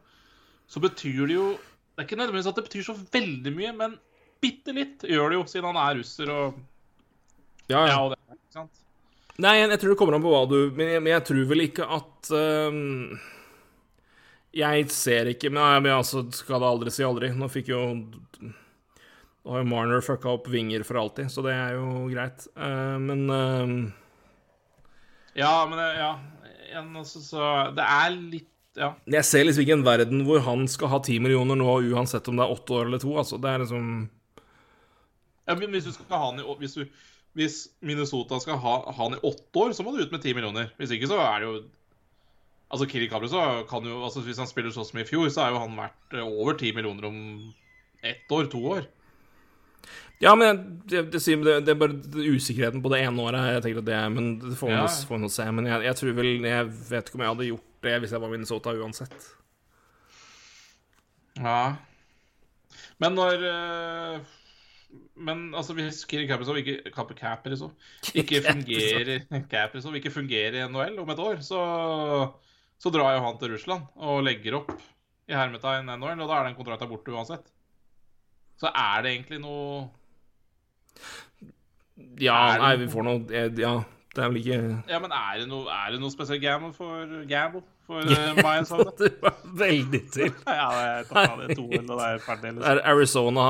[0.66, 3.94] så betyr det jo Det er ikke nødvendigvis at det betyr så veldig mye, men
[4.42, 6.58] bitte litt gjør det jo, siden han er russer og
[7.70, 8.00] Ja, Ja, ja.
[8.02, 8.40] og det?
[9.42, 11.46] Nei, jeg, jeg tror det kommer an på hva du Men jeg, men jeg tror
[11.50, 13.16] vel ikke at øhm,
[14.54, 17.32] Jeg ser ikke Men, nei, men altså, skal det aldri si aldri.
[17.34, 21.74] Nå fikk jo Nå har jo Marner fucka opp vinger for alltid, så det er
[21.76, 22.46] jo greit.
[22.56, 23.74] Uh, men uh,
[25.36, 26.14] Ja, men ja.
[26.70, 28.94] Igjen, altså, så Det er litt Ja.
[29.06, 32.40] jeg ser liksom ikke en verden hvor han skal ha ti millioner nå, uansett om
[32.40, 33.12] det er åtte år eller to.
[33.20, 33.90] Altså, det er liksom
[35.44, 37.04] ja men hvis du skal ha han i hvis, du,
[37.34, 40.68] hvis Minnesota skal ha han i åtte år, så må du ut med ti millioner.
[40.78, 41.62] Hvis ikke, så er det jo
[42.74, 43.40] Altså, Kiri så
[43.70, 46.14] kan jo altså Hvis han spiller sånn som i fjor, så er jo han verdt
[46.16, 47.18] eh, over ti millioner om
[48.02, 48.86] ett år, to år.
[50.22, 51.98] Ja, men det, det, det, det er bare
[52.34, 53.44] usikkerheten på det ene året.
[53.52, 55.46] Jeg tenker at det er, Men det får vi nå- se.
[55.52, 58.22] Men jeg, jeg tror vel Jeg vet ikke om jeg hadde gjort det hvis jeg
[58.24, 59.26] var Minnesota uansett.
[61.38, 61.76] Ja.
[63.02, 64.18] Men når eh,
[65.16, 67.72] Men altså, hvis Kiri Kaprizov ikke Kap- Kaprizov.
[68.20, 69.22] Ikke fungerer
[69.52, 71.60] Kaprizov ikke fungerer i NHL om et år, så,
[72.82, 74.72] så drar jo han til Russland og legger opp
[75.30, 77.46] i hermetegn NHL, og da er den kontrakten borte uansett.
[78.60, 79.86] Så er det egentlig noe
[82.22, 83.72] Ja, det nei, vi får noe Ja,
[84.14, 84.58] det er vel ikke
[84.90, 88.04] Ja, men er det noe, er det noe spesielt gamble for gamble for
[88.46, 88.66] meg.
[88.68, 88.84] Sånn.
[88.98, 90.30] Det var veldig til.
[90.58, 92.52] Ja, det er tatt det to, det er ferdig.
[92.60, 93.46] Der Arizona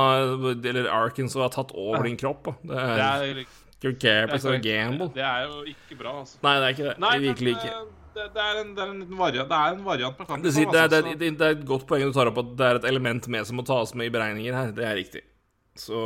[0.53, 2.51] eller Arkansas har tatt over din kropp.
[2.63, 3.45] Det Det er er,
[3.81, 5.09] Kirk Capris og gamble.
[5.13, 6.39] det er jo ikke bra, altså.
[6.45, 6.97] Nei, det er ikke det.
[7.03, 7.75] Nei, Virkelig men, ikke.
[7.75, 9.49] eh, Det, det, er en, det er en variant.
[9.51, 10.43] Det er en variant på kampen.
[10.47, 12.29] Det, sier- det, er, det, altså, er, det, det er et godt poeng du tar
[12.31, 14.71] opp, at det er et element med som må tas med i beregninger her.
[14.77, 15.23] Det er riktig.
[15.75, 15.99] Så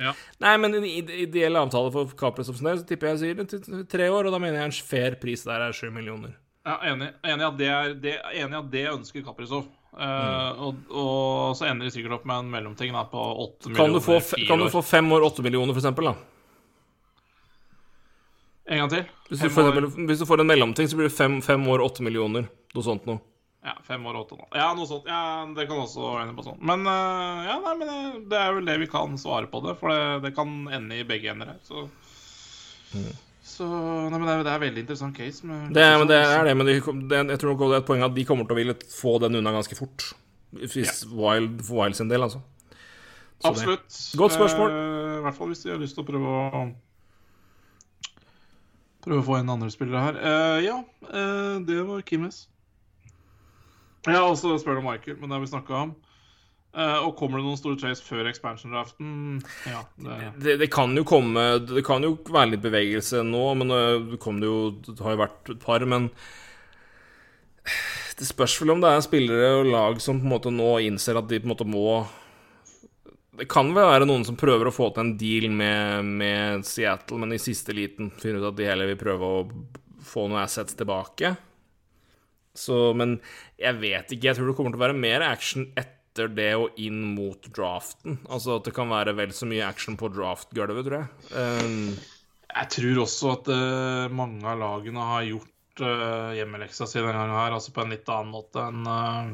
[0.00, 0.14] Ja.
[0.40, 4.08] Nei, men en ide- ideell avtale for Caprisovs del, så tipper jeg sier det tre
[4.08, 6.32] år, og da mener jeg en fair pris der er sju millioner.
[6.66, 7.08] Ja, enig.
[7.24, 9.68] Enig i at det, er, det, enig at det ønsker Kaprizov.
[9.90, 10.58] Uh, Mm.
[10.62, 13.98] og, og så ender de sikkert opp med en mellomting da, på åtte Kan millioner
[13.98, 16.14] du, få, f- fire kan du få fem år, åtte millioner, for eksempel, da?
[18.70, 19.02] En gang til?
[19.28, 21.82] Hvis du, for eksempel, hvis du får en mellomting, så blir det fem, fem år,
[21.82, 22.46] åtte millioner.
[22.76, 23.18] Noe sånt noe.
[23.66, 24.46] Ja, fem år åtte nå.
[24.56, 25.08] Ja, noe sånt.
[25.10, 26.60] Ja, det kan også ende på sånn.
[26.70, 27.98] Men uh, ja, nei, men det,
[28.30, 29.74] det er vel det vi kan svare på det.
[29.82, 31.58] For det, det kan ende i begge ender her.
[31.66, 31.88] Så,
[33.42, 35.42] så nei, men det, er, det er veldig interessant case.
[35.46, 36.74] Det er, men det er det, men de,
[37.08, 39.14] det, jeg tror nok det er et poeng at de kommer til å ville få
[39.22, 40.10] den unna ganske fort.
[40.52, 42.40] Hvis Wild, for Wild sin del, altså.
[43.40, 43.98] Så det- Absolutt.
[44.20, 44.70] Godt spørsmål.
[44.76, 46.62] Eh, I hvert fall hvis de har lyst til å prøve å
[49.00, 50.16] Prøve å få inn andre spillere her.
[50.20, 50.74] Eh, ja,
[51.08, 52.42] eh, det var Kimes.
[54.04, 55.94] Jeg har også spurt om Michael, men det har vi snakka om.
[56.70, 59.40] Eh, og kommer det noen store trades før expansion-draften?
[59.66, 63.74] Ja, det det, det kan jo komme Det kan jo være litt bevegelse nå, men
[64.22, 66.06] kom det jo Det har jo vært et par, men
[68.20, 71.18] Det spørs vel om det er spillere og lag som på en måte nå innser
[71.18, 72.04] at de på en måte må
[73.40, 77.18] Det kan vel være noen som prøver å få til en deal med, med Seattle,
[77.18, 79.46] men i siste liten finner ut at de heller vil prøve å
[80.06, 81.34] få noen assets tilbake.
[82.56, 83.18] Så, men
[83.60, 84.28] jeg vet ikke.
[84.28, 88.18] Jeg tror det kommer til å være mer action etter det og inn mot draften.
[88.28, 91.08] Altså at det kan være vel så mye action på draft-gulvet, tror jeg.
[91.36, 91.94] Um,
[92.50, 97.36] Jeg tror også at uh, mange av lagene har gjort uh, hjemmeleksa si denne gangen
[97.38, 99.30] her, altså på en litt annen måte enn uh,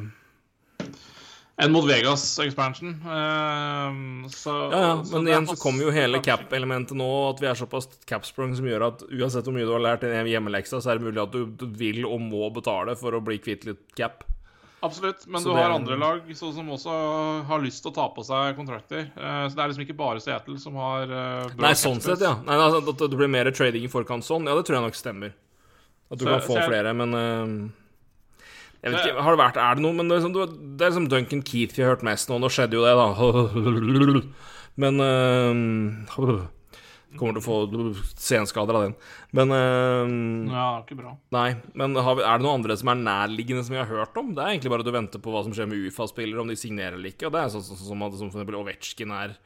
[1.57, 2.93] enn mot Vegas expansion.
[3.01, 7.89] Uh, ja, ja, men igjen så kommer jo hele cap-elementet nå, at vi er såpass
[8.05, 11.09] capsprung som gjør at uansett hvor mye du har lært i hjemmeleksa, så er det
[11.09, 14.28] mulig at du, du vil og må betale for å bli kvitt litt cap.
[14.85, 16.93] Absolutt, men Så du har er- andre lag så, som også
[17.48, 19.07] har lyst til å ta på seg kontrakter.
[19.16, 22.35] Eh, så det er liksom ikke bare Seattle som har eh, Nei, sånn sett, ja.
[22.44, 24.94] Nei, altså, at det blir mer trading i forkant sånn, ja, det tror jeg nok
[25.01, 25.32] stemmer.
[26.12, 27.70] At du Så- kan få jeg- flere, men uh,
[28.85, 30.90] Jeg vet ikke, Har det vært Er det noe Men det er, liksom, det er
[30.90, 32.39] liksom Duncan Keith vi har hørt mest nå.
[32.39, 34.23] Nå skjedde jo det, da.
[34.77, 36.47] Men øh,
[37.18, 38.94] Kommer til å få senskader av den.
[39.36, 41.14] Men uh, Ja, ikke bra.
[41.34, 41.48] Nei.
[41.74, 44.34] Men har vi, er det noen andre som er nærliggende som vi har hørt om?
[44.36, 46.59] Det er egentlig bare at du venter på hva som skjer med UFA-spillere, om de
[46.60, 47.28] signerer eller ikke.
[47.28, 49.36] Og det er sånn sånn som, at- som for eksempel Ovetsjkin er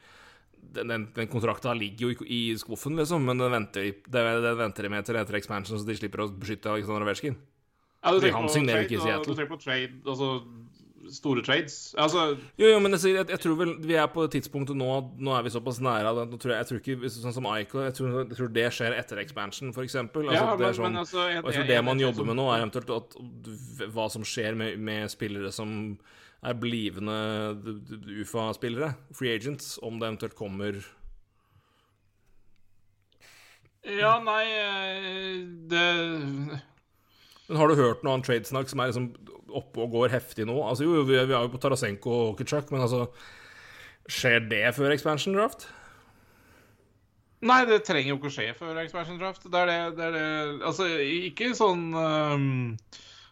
[0.71, 4.59] Den, den, den kontrakta ligger jo i, i skuffen, liksom, men den venter, den, den
[4.59, 7.35] venter med til etter expansion, så de slipper å beskytte Alexander Ovetsjkin.
[8.01, 9.25] Ja, tenker på trade.
[9.25, 10.29] Du tenker på trade, altså
[11.09, 11.95] store trades?
[11.97, 14.87] Altså, Jo, jo, men jeg, jeg, jeg tror vel vi er på det tidspunktet nå
[15.17, 17.83] Nå er vi såpass nære at nå tror jeg, jeg tror ikke Sånn som Eichel,
[17.87, 20.29] jeg tror, jeg tror det skjer etter expansion, eksempel.
[20.29, 22.63] Altså, ja, det er sånn, men altså jeg, jeg det man jobber med nå, er
[22.63, 23.19] eventuelt at,
[23.93, 25.75] hva som skjer med, med spillere som
[26.41, 27.13] er blivende
[28.21, 30.81] UFA-spillere, free agents, om det eventuelt kommer
[33.85, 35.37] Ja, nei eh,
[35.69, 35.85] Det
[37.51, 39.09] Men har du hørt noe annet tradesnakk som er liksom
[39.51, 40.55] oppe og går heftig nå?
[40.63, 43.09] Altså Jo, vi, vi er jo på Tarasenko og Kitsjak, men altså
[44.11, 45.67] Skjer det før expansion draft?
[47.41, 49.45] Nei, det trenger jo ikke å skje før expansion draft.
[49.49, 50.87] Det er det, det, er det Altså,
[51.25, 52.49] ikke sånn um,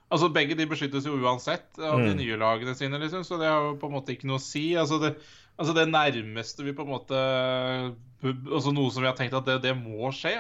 [0.10, 2.18] Altså, Begge de beskyttes jo uansett av de Mm.
[2.18, 4.72] nye lagene sine, liksom, så det har jo på en måte ikke noe å si.
[4.82, 5.12] Altså, det,
[5.62, 7.20] altså, det nærmeste vi på en måte
[8.26, 10.34] Altså noe som vi har tenkt at det, det må skje,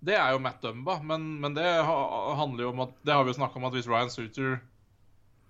[0.00, 0.98] det er jo Matt Dumba.
[1.04, 3.88] Men, men det handler jo om at Det har vi jo snakka om at hvis
[3.90, 4.58] Ryan Suter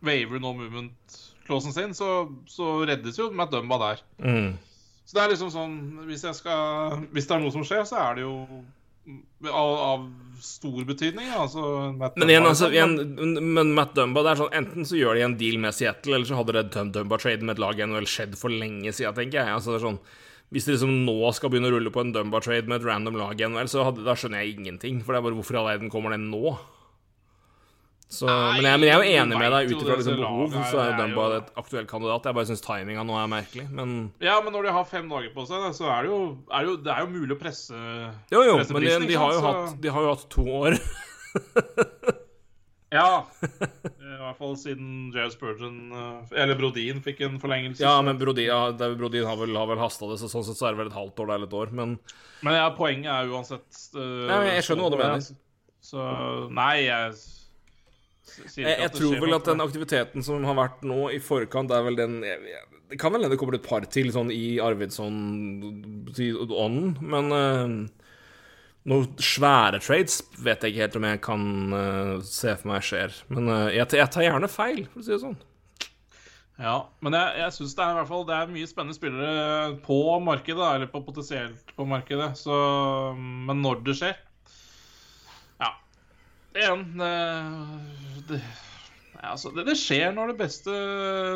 [0.01, 4.05] waver no movement-klåsen sin, så, så reddes jo Matt Dumba der.
[4.19, 4.59] Mm.
[5.05, 7.99] Så det er liksom sånn Hvis, jeg skal, hvis det er noe som skjer, så
[8.01, 8.35] er det jo
[9.51, 10.05] av, av
[10.45, 11.31] stor betydning.
[11.35, 12.97] Altså, Matt Men igjen, altså, igjen,
[13.55, 16.29] men Matt Dumba det er sånn, Enten så gjør de en deal med Seattle, eller
[16.29, 19.57] så hadde det Dumba-traden med et lag i NHL skjedd for lenge siden, tenker jeg.
[19.57, 20.01] Altså, det er sånn,
[20.51, 23.39] hvis de liksom nå skal begynne å rulle på en Dumba-trade med et random lag
[23.39, 24.99] igjen, vel, så hadde, da skjønner jeg ingenting.
[25.05, 26.57] For det er bare hvorfor i all verden kommer den nå?
[28.11, 30.55] Så, Nei, men, jeg, men jeg er jo enig med deg ut ifra liksom, behov,
[30.67, 32.27] så er jo Dumba et aktuell kandidat.
[32.27, 35.31] Jeg bare syns timinga nå er merkelig, men Ja, men når de har fem dager
[35.37, 36.19] på seg, så er det jo,
[36.51, 37.79] er det jo, det er jo mulig å presse
[38.35, 40.81] Jo, jo, presse men de, de, har jo hatt, de har jo hatt to år.
[42.91, 43.23] Ja.
[44.21, 47.81] I hvert fall siden Jared Spurgeon eh, Eller Brodin fikk en forlengelse.
[47.81, 48.67] Ja, men Brodin, ja,
[48.99, 50.99] Brodin har vel, har vel hasta det, så sånn sett så er det vel et
[50.99, 51.95] halvt år eller et år, men
[52.45, 55.21] Men ja, poenget er uansett uh, Ja, jeg skjønner hva du så- mener.
[55.81, 55.97] Så
[56.53, 57.13] nei, jeg
[58.61, 61.97] Jeg, jeg tror vel at den aktiviteten som har vært nå i forkant, er vel
[61.99, 66.87] den jeg, jeg, Det kan vel hende det kommer et par til sånn i Arvidsson-ånden,
[67.01, 67.69] men uh,
[68.89, 73.15] noen svære trades vet jeg ikke helt om jeg kan uh, se for meg skjer.
[73.33, 75.39] Men uh, jeg, jeg tar gjerne feil, for å si det sånn.
[76.61, 79.77] Ja, men jeg, jeg syns det er i hvert fall Det er mye spennende spillere
[79.81, 82.33] på markedet, eller på potensielt på markedet.
[82.41, 82.57] Så,
[83.19, 84.19] men når det skjer
[85.61, 85.71] Ja.
[86.53, 87.15] Igjen det,
[88.29, 88.41] det,
[89.23, 90.75] altså, det, det skjer når det beste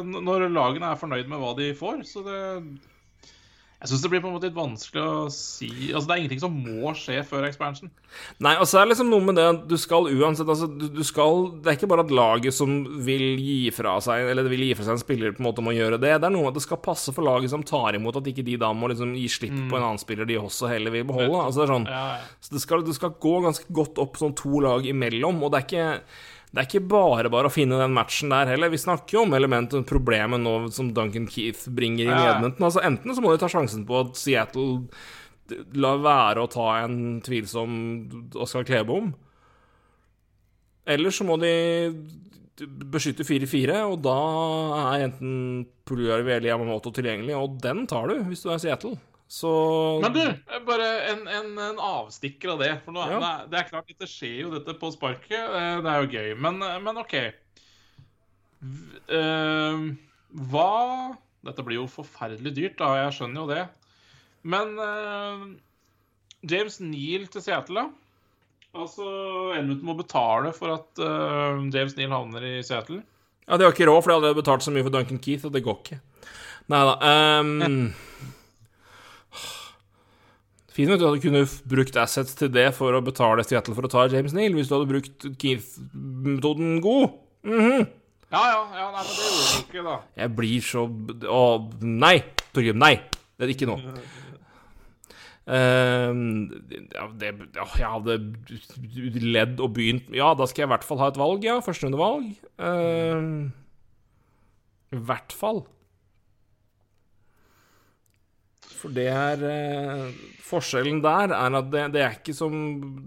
[0.05, 2.05] Når lagene er fornøyd med hva de får.
[2.09, 2.43] Så det
[3.85, 6.41] Jeg syns det blir på en måte litt vanskelig å si Altså, det er ingenting
[6.41, 7.91] som må skje før expansion.
[8.41, 10.87] Nei, og så er det liksom noe med det at du skal uansett altså, du,
[10.95, 12.73] du skal Det er ikke bare at laget som
[13.05, 15.75] vil gi fra seg Eller vil gi fra seg en spiller, på en måte må
[15.77, 16.15] gjøre det.
[16.17, 18.47] Det er noe med at det skal passe for laget som tar imot, at ikke
[18.47, 21.43] de da må liksom gi slipp på en annen spiller de også heller vil beholde.
[21.45, 22.31] Altså det er sånn Ja, ja.
[22.41, 25.61] Så det skal, det skal gå ganske godt opp sånn to lag imellom, og det
[25.61, 25.89] er ikke
[26.55, 28.71] det er ikke bare bare å finne den matchen der heller.
[28.71, 32.29] Vi snakker jo om elementet problemet nå som Duncan Keith bringer inn i.
[32.31, 32.69] Edmonton.
[32.69, 34.85] Altså Enten så må de ta sjansen på at Seattle
[35.75, 37.75] lar være å ta en tvilsom
[38.39, 39.11] Oskar Klebom,
[40.87, 41.51] eller så må de
[42.63, 44.17] beskytte 4-4, og da
[44.93, 48.95] er enten Puljuarvi eller Yamamoto tilgjengelig, og den tar du hvis du er Seattle.
[49.29, 49.51] Så
[50.05, 50.21] Men du,
[50.67, 52.73] bare en, en, en avstikker av det.
[52.85, 53.19] For nå, Ja.
[53.19, 55.33] det, er, det er klart, dette skjer jo dette på sparket.
[55.41, 56.35] eh, Det er jo gøy.
[56.45, 57.15] Men, men OK.
[59.09, 59.81] Eh,
[60.51, 60.71] hva
[61.45, 62.93] Dette blir jo forferdelig dyrt, da.
[63.03, 63.65] Jeg skjønner jo det.
[64.49, 65.43] Men eh,
[66.49, 68.01] James Neal til Seattle, da?
[68.75, 69.05] Altså,
[69.55, 73.05] Edmundton må betale for at uh, James Neal havner i Seattle.
[73.47, 75.53] Ja, de har ikke råd, for de hadde betalt så mye for Duncan Keith, og
[75.55, 75.99] det går ikke.
[76.73, 76.97] Nei da.
[77.39, 77.93] Um,
[80.75, 83.91] Fint at du hadde kunnet brukt assets til det for å betale Seattle for å
[83.93, 87.15] ta James Neal, hvis du hadde brukt Keith-metoden god.
[87.47, 87.85] Mhm.
[88.35, 89.95] Ja, ja, ja, nei, men det gjorde du ikke, da.
[90.19, 90.83] Jeg blir så
[91.31, 91.43] Å,
[91.87, 92.17] nei!
[92.51, 92.97] Torgrim, nei!
[93.39, 93.77] Det er ikke nå.
[95.45, 96.11] Uh,
[96.97, 98.15] ja, det, ja, jeg hadde
[99.21, 101.59] ledd og begynt Ja, da skal jeg i hvert fall ha et valg, ja.
[101.63, 102.33] Førsterundevalg.
[102.59, 103.53] Uh,
[104.97, 105.63] I hvert fall.
[108.73, 110.09] For det er eh,
[110.45, 112.57] Forskjellen der er at det, det, er ikke som,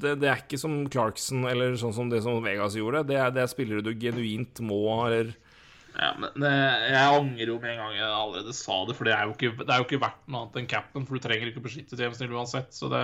[0.01, 3.05] det, det er ikke som Clarkson eller sånn som det som Vegas gjorde.
[3.11, 5.35] Det er, det er spillere du genuint må eller
[5.97, 9.13] Ja, men eh, Jeg angrer jo med en gang jeg allerede sa det, for det
[9.15, 11.05] er jo ikke, det er jo ikke verdt noe annet enn capen.
[11.05, 13.03] For du trenger ikke å beskytte James Neal uansett, så det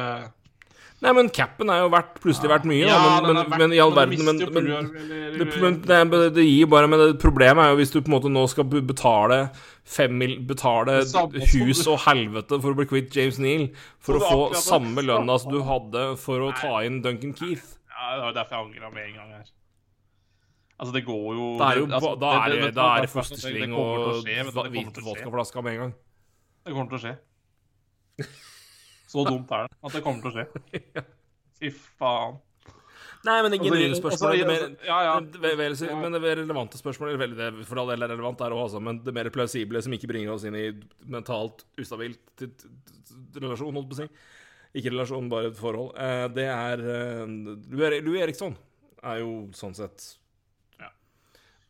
[1.04, 3.80] Nei, men capen er jo verdt, plutselig verdt mye, Ja, da, men, men, men i
[3.84, 7.92] all verden men, men, det, det, det gir bare Men det, problemet er jo hvis
[7.92, 9.40] du på en måte nå skal betale
[9.84, 13.66] fem mil, Betale hus og helvete for å bli kvitt James Neal,
[14.00, 17.76] for å få samme lønna som du hadde for å ta inn Duncan Keith.
[17.92, 19.52] Ja, Det var derfor jeg angra med en gang her.
[20.80, 25.06] Altså, det går jo Da er, altså, det, er det, er kommer og hvit til
[25.06, 25.94] vodkaflaske med en gang.
[26.64, 27.16] Det kommer til å skje.
[29.14, 31.04] Så dumt er det at det kommer til å skje.
[31.60, 31.70] Fy
[32.02, 32.42] faen.
[33.24, 35.12] Nei, men det genuine spørsmålet det mer, ja, ja.
[35.24, 35.52] det,
[36.20, 39.80] mer relevante spørsmålet veldig, For all del er relevant der også, men det mer plausible
[39.86, 40.66] som ikke bringer oss inn i
[41.08, 42.44] mentalt ustabilt
[43.38, 44.10] relasjon, holdt på å si.
[44.76, 45.94] Ikke relasjon, bare et forhold.
[45.96, 48.58] Eh, det er eh, Louis Eriksson
[49.04, 50.10] er jo sånn sett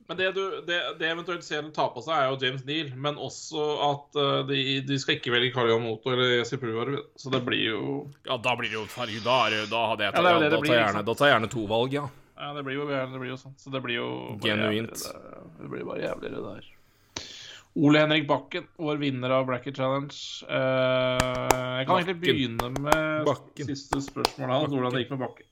[0.08, 3.16] Men det, du, det, det eventuelt Seattle tar på seg, er jo James Neal, men
[3.16, 6.92] også at uh, de, de skal ikke velge Carl Johan Moto eller Jesse Pruvar.
[7.16, 7.84] Så det blir jo
[8.28, 9.38] Ja, da blir det jo Herregud, da,
[9.72, 11.64] da hadde jeg Ja, det det da, blir, jeg gjerne, da tar jeg gjerne to
[11.72, 12.04] valg, ja.
[12.44, 13.56] Ja, det blir jo, det blir jo sånn.
[13.62, 14.10] Så det blir jo
[14.44, 14.92] Genuint.
[14.92, 16.70] jævligere, Det, blir bare jævligere der.
[17.74, 20.14] Ole Henrik Bakken, vår vinner av Bracket Challenge.
[20.46, 23.70] Uh, jeg kan egentlig begynne med Bakken.
[23.72, 24.74] siste spørsmål hans.
[24.76, 25.48] Hvordan det gikk med Bakken.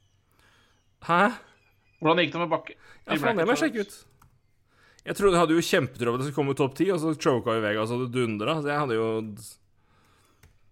[1.08, 1.22] Hæ?
[2.02, 2.82] Hvordan gikk det med Bakken?
[3.08, 4.00] Ja, faen, det må jeg sjekke ut.
[5.02, 7.16] Jeg trodde jeg hadde jo kjempetro på at det skulle komme topp ti, og så
[7.18, 8.60] choka jo Vegas og det dundra.
[8.62, 9.08] Så jeg hadde jo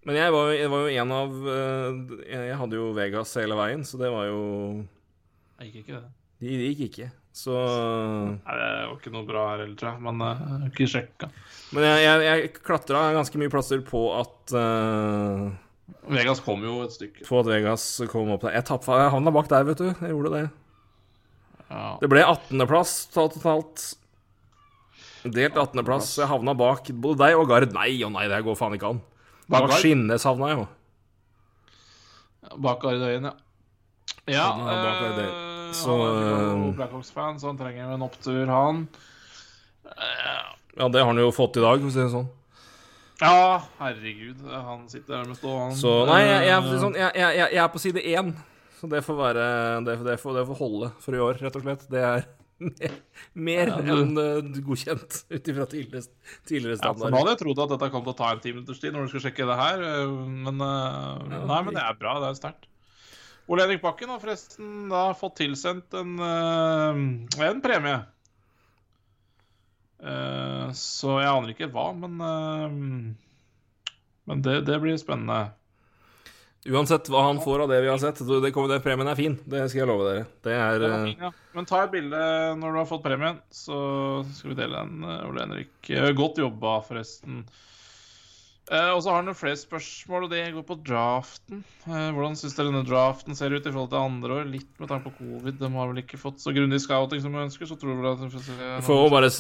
[0.05, 3.85] Men jeg var, jeg var jo en av eh, Jeg hadde jo Vegas hele veien,
[3.85, 4.43] så det var jo
[5.57, 6.11] Det gikk ikke det.
[6.39, 7.09] Det gikk ikke.
[7.35, 10.03] Så Nei, det var ikke noe bra her heller, tror jeg.
[10.05, 11.31] Men eh, jeg har ikke sjekka.
[11.75, 15.49] Men jeg, jeg, jeg klatra ganske mye plasser på at uh,
[16.09, 17.25] Vegas kom jo et stykke.
[17.27, 18.57] På at Vegas kom opp der.
[18.57, 19.89] Jeg, tapp, jeg havna bak der, vet du.
[19.89, 20.43] Jeg gjorde det.
[21.69, 21.85] Ja.
[22.01, 23.89] Det ble 18.-plass totalt.
[25.35, 26.11] Delt 18.-plass.
[26.21, 27.73] Jeg havna bak både deg og Gard.
[27.75, 29.01] Nei og nei, det går faen ikke an.
[29.49, 29.81] Bak Bak Gard?
[29.83, 30.67] Skinnes havna jeg jo.
[32.59, 33.35] Bak Ardøyen, ja.
[34.29, 35.29] Ja, er bak eh,
[35.73, 38.87] så Så, Han er eh, Blackhawks-fan, så han trenger en opptur, han.
[39.85, 40.45] Eh,
[40.79, 42.29] Ja, det har han jo fått i dag, for å si det sånn.
[43.19, 44.45] Ja, herregud.
[44.47, 45.75] Han sitter her med stående.
[45.75, 48.29] Så nei, jeg, jeg, sånn, jeg, jeg, jeg jeg er på side én.
[48.79, 49.45] Så det får være
[49.83, 51.83] Det, det, får, det får holde for i år, rett og slett.
[51.91, 52.23] Det er
[53.47, 56.03] mer Ja, du- enn uh, godkjent ut ifra tidligere,
[56.49, 58.51] tidligere Ja, for nå hadde jeg trodd at dette kom til å ta en ti
[58.55, 59.83] minutters tid når du skulle sjekke det her,
[60.17, 62.17] men men ja, Nei, men det er bra.
[62.23, 62.67] Det er sterkt.
[63.49, 67.99] Ole Henrik Bakken har forresten da fått tilsendt en, uh, en premie.
[69.99, 73.15] Uh, så jeg aner ikke hva, men uh,
[74.29, 75.49] Men det, det blir spennende.
[76.67, 79.37] Uansett hva han får av det vi har sett, det kommer, den premien er fin.
[79.47, 80.25] Det skal jeg love dere.
[80.43, 81.29] Det er det er fin, ja.
[81.55, 82.19] Men ta et bilde
[82.59, 83.79] når du har fått premien, så
[84.35, 85.89] skal vi dele den, eh, Ole Henrik.
[85.89, 87.45] Eh, Godt jobba, forresten.
[88.69, 91.63] Eh, og så har han flere spørsmål, og det går på draften.
[91.87, 94.49] Uh, hvordan syns dere denne draften ser ut i forhold til andre år?
[94.51, 95.57] Litt med tanke på covid.
[95.57, 98.21] De har vel ikke fått så grundig scouting som vi ønsker, så tror dere at
[98.21, 99.31] vi får får bare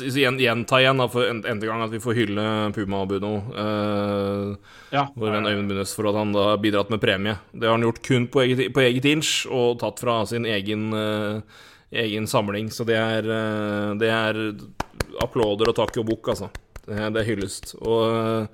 [0.41, 3.33] gjenta igjen da, for en, en gang at vi får hylle Puma og Buno.
[3.53, 5.05] Uh, Ja.
[5.13, 7.37] vår venn Øyvind Bunnes for at han da har bidratt med premie.
[7.53, 10.89] Det har han gjort kun på eget, på eget inch og tatt fra sin egen,
[10.93, 11.41] uh,
[11.91, 12.69] egen samling.
[12.73, 14.41] Så det er, eh, det er
[15.21, 16.49] applauder og takk og bukk, altså.
[16.85, 17.75] Det det er hyllest.
[17.81, 18.47] Og eh,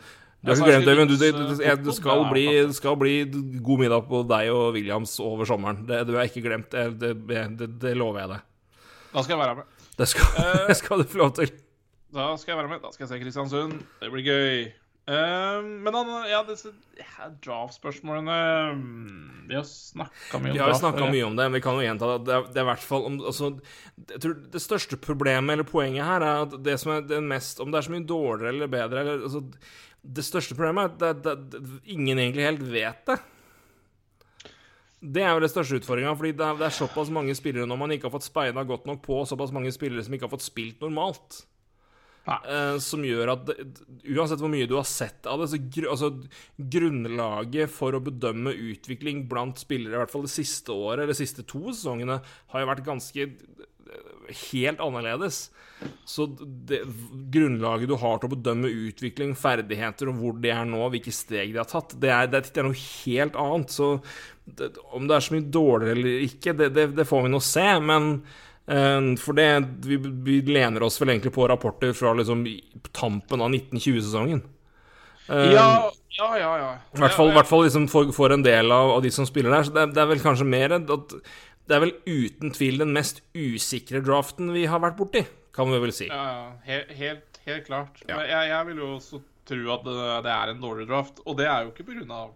[0.45, 3.15] du har ikke glemt, det, men du, det, det, det, skal bli, det skal bli
[3.65, 5.81] god middag på deg og Williams over sommeren.
[5.89, 7.15] Det, du har ikke glemt det.
[7.81, 8.47] Det, lover jeg deg.
[9.15, 9.85] Da skal jeg være med.
[9.97, 11.53] Det skal, uh, det skal du få lov til.
[12.15, 12.83] Da skal jeg være med.
[12.83, 13.79] Da skal jeg se Kristiansund.
[14.03, 14.67] Det blir gøy.
[15.05, 18.37] Uh, men han, ja, disse ja, draft-spørsmålene
[18.73, 20.55] mm, Vi har snakka mye om det.
[20.55, 22.23] Vi har snakka mye om det, men vi kan jo gjenta det.
[22.25, 23.51] Det er, det er hvert fall om, altså,
[24.01, 27.61] jeg tror Det største problemet eller poenget her er at det som er det mest
[27.61, 29.43] Om det er så mye dårligere eller bedre eller, altså,
[30.05, 31.63] Det største problemet er at det, det,
[31.95, 33.17] ingen egentlig helt vet det.
[35.05, 37.81] Det er jo det største utfordringa, fordi det er, det er såpass mange spillere når
[37.81, 40.47] man ikke har fått speida godt nok på, såpass mange spillere som ikke har fått
[40.47, 41.43] spilt normalt.
[42.25, 46.09] Eh, som gjør at uansett hvor mye du har sett av det, så gr altså,
[46.57, 51.19] grunnlaget for å bedømme utvikling blant spillere, i hvert fall det siste året, eller de
[51.19, 52.17] siste to sesongene,
[52.53, 53.27] har jo vært ganske
[54.51, 55.49] helt annerledes.
[56.05, 56.81] Så det,
[57.33, 61.53] grunnlaget du har til å bedømme utvikling, ferdigheter og hvor de er nå, hvilke steg
[61.53, 63.75] de har tatt, det er, det er noe helt annet.
[63.75, 63.91] Så
[64.45, 67.67] det, om det er så mye dårligere eller ikke, det, får vi nå se.
[67.91, 68.09] Men
[68.71, 69.49] uh, for det
[69.85, 72.45] vi, vi lener oss vel egentlig på rapporter fra liksom
[72.95, 74.45] tampen av 1920-sesongen.
[75.29, 75.51] Uh,
[76.15, 76.51] Ja, ja, ja.
[76.61, 76.67] ja.
[76.95, 79.27] i hvert fall, i hvert fall liksom for, for en del av, av de som
[79.27, 79.65] spiller der.
[79.67, 81.15] Så det, det er vel kanskje mer at
[81.65, 85.23] Det er vel uten tvil den mest usikre draften vi har vært borti,
[85.55, 86.07] kan vi vel si.
[86.11, 86.49] Ja, ja.
[86.67, 88.01] Helt, helt, helt klart.
[88.05, 88.19] Ja.
[88.21, 91.47] Jeg, jeg vil jo også tro at det, det er en dårlig draft, og det
[91.49, 92.33] er jo ikke av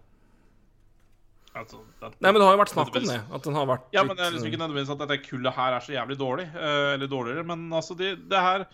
[1.54, 3.20] altså, det, Nei, men det har jo vært snakk om det.
[3.38, 5.76] At den har vært Ja, men det er liksom ikke nødvendigvis at dette kullet her
[5.78, 8.66] er så jævlig dårlig, eh, eller dårligere, men altså, det, det her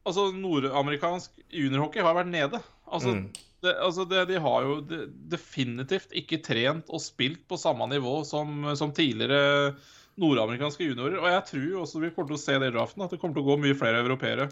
[0.00, 2.56] Altså, nordamerikansk juniorhockey har vært nede.
[2.88, 3.26] Altså, Mm.
[3.64, 8.20] Det, altså det, de har jo de, definitivt ikke trent og spilt på samme nivå
[8.28, 9.74] som, som tidligere
[10.20, 11.20] nordamerikanske juniorer.
[11.20, 13.36] Og jeg tror også vi kommer til å se det i draften, at det kommer
[13.36, 14.50] til å gå mye flere europeere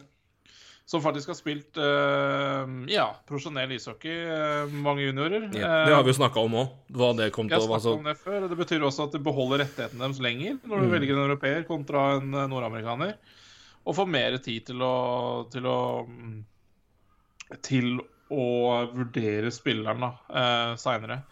[0.89, 5.43] som faktisk har spilt uh, ja, profesjonell ishockey, uh, mange juniorer.
[5.53, 7.93] ja, Det har vi jo snakka om òg, hva det kom til å snakket altså,
[7.99, 8.47] om det før.
[8.49, 10.95] Det betyr også at du beholder rettighetene deres lenger når du Mm.
[10.95, 13.13] velger en europeer kontra en eh, nordamerikaner.
[13.85, 14.95] Og får mer tid til å,
[15.53, 15.79] til å
[16.09, 16.39] mm,
[17.69, 18.47] Til å
[18.93, 21.23] vurdere spilleren da, eh, seinere.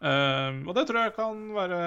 [0.00, 1.80] Eh, og det tror jeg kan være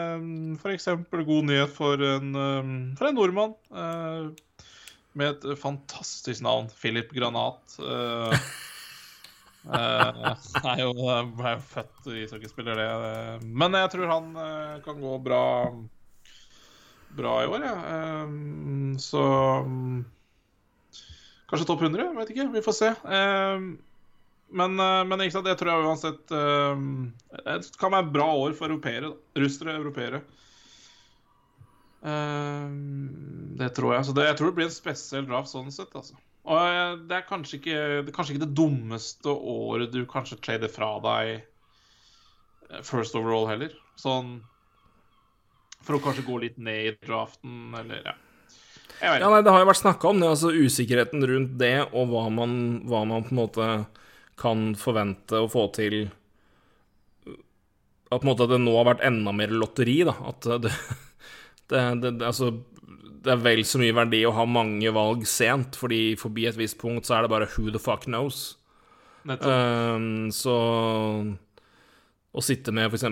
[0.61, 0.89] f.eks.
[1.11, 3.55] god nyhet for en, eh, for en nordmann.
[3.71, 4.31] eh,
[5.13, 6.69] med et fantastisk navn.
[6.73, 7.75] Philip Granat.
[7.79, 8.37] Eh,
[9.69, 10.31] uh,
[10.73, 12.87] er jo, er jo født ishockeyspiller, det.
[12.87, 13.45] eh.
[13.45, 15.43] Men jeg tror han uh, kan gå bra
[17.13, 17.61] bra i år.
[17.61, 17.77] Ja.
[18.25, 19.23] Um, så
[19.61, 20.05] um,
[21.49, 22.07] Kanskje topp 100?
[22.17, 22.49] Vet ikke.
[22.55, 22.89] Vi får se.
[23.05, 23.75] Um,
[24.53, 28.69] men, uh, men sant, det tror jeg uansett Det kan være et bra år for
[28.69, 29.13] europeere.
[29.37, 30.23] Russere, europeere.
[32.03, 34.05] det tror jeg.
[34.05, 36.17] Så det, jeg tror det blir en spesiell draft sånn sett, altså.
[36.43, 40.71] Og det er kanskje ikke det, er kanskje ikke det dummeste året du kanskje trader
[40.71, 43.71] fra deg first overall heller.
[43.99, 44.41] Sånn
[45.83, 48.15] For å kanskje gå litt ned i draften, eller ja.
[49.01, 52.27] Ja, nei, Det har jo vært snakka om det, altså usikkerheten rundt det, og hva
[52.31, 52.53] man,
[52.87, 53.67] hva man, på en måte
[54.39, 56.07] kan forvente å få til
[58.09, 60.15] At på en måte det nå har vært enda mer lotteri, da.
[60.29, 60.73] At det,
[61.69, 62.51] det, det Altså
[63.23, 66.75] det er vel så mye verdi å ha mange valg sent, fordi forbi et visst
[66.81, 68.57] punkt så er det bare who the fuck knows.
[69.23, 70.55] Um, så
[72.33, 73.05] å sitte med f.eks.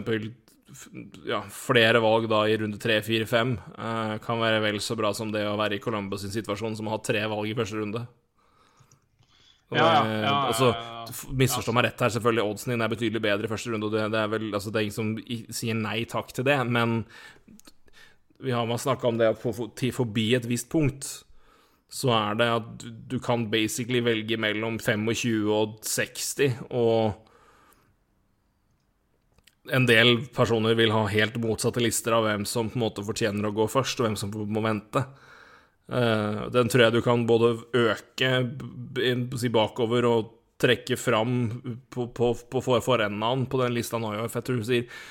[1.27, 5.11] Ja, flere valg da i runde tre, fire, fem uh, kan være vel så bra
[5.15, 7.79] som det å være i Columbus sin situasjon, som å ha tre valg i første
[7.79, 8.03] runde.
[9.71, 9.91] Og ja,
[10.25, 10.73] ja, altså,
[11.35, 12.43] Misforstå meg rett her, selvfølgelig.
[12.43, 13.87] Oddsen din er betydelig bedre i første runde.
[13.87, 16.57] Og det, det, er vel, altså, det er ingen som sier nei takk til det,
[16.67, 17.01] men
[18.41, 19.43] vi har snakka om det at
[19.77, 21.09] til forbi et visst punkt,
[21.91, 27.13] så er det at du kan basically velge mellom 25 og 60, og
[29.71, 33.49] en del personer vil ha helt motsatte lister av hvem som på en måte fortjener
[33.49, 35.03] å gå først, og hvem som må vente.
[35.91, 38.29] Eh, den tror jeg du kan både øke
[39.39, 41.33] si bakover og trekke fram
[41.89, 45.01] på, på, på forenden på den lista nå, for jeg sier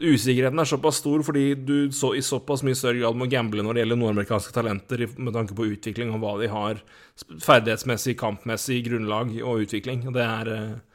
[0.00, 3.76] usikkerheten er såpass stor fordi du så i såpass mye større grad må gamble når
[3.76, 6.80] det gjelder nordamerikanske talenter, med tanke på utvikling og hva de har
[7.20, 10.06] ferdighetsmessig, kampmessig grunnlag og utvikling.
[10.08, 10.93] Og det er eh,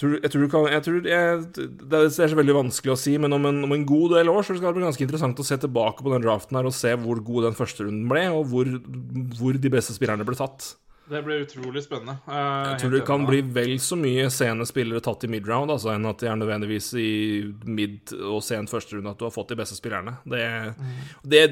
[0.00, 3.36] tror, jeg tror, kan, jeg tror jeg, Det er så veldig vanskelig å si, men
[3.36, 5.58] om en, om en, god del år så skal det bli ganske interessant å se
[5.60, 8.70] tilbake på den draften her og se hvor god den første runden ble, og hvor,
[9.38, 10.72] hvor de beste spillerne ble tatt.
[11.12, 12.14] Det blir utrolig spennende.
[12.24, 15.90] Uh, jeg tror det kan bli vel så mye sene spillere tatt i mid-round altså,
[15.92, 17.10] enn at de er nødvendigvis i
[17.66, 20.14] mid- og sent første runde at du har fått de beste spillerne.
[20.22, 20.44] Det,
[20.78, 20.94] mm.
[21.34, 21.42] det,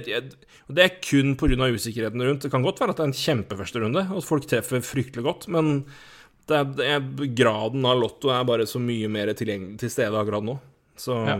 [0.71, 1.67] det er kun pga.
[1.67, 2.47] usikkerheten rundt.
[2.47, 5.83] Det kan godt være at det er en kjempeførsterunde, og folk treffer fryktelig godt, men
[5.83, 6.20] det
[6.59, 10.59] er, det er, graden av lotto er bare så mye mer til stede akkurat nå.
[11.01, 11.39] Så ja.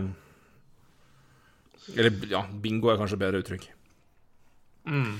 [1.97, 3.65] Eller ja, bingo er kanskje bedre uttrykk.
[4.87, 5.15] Mm.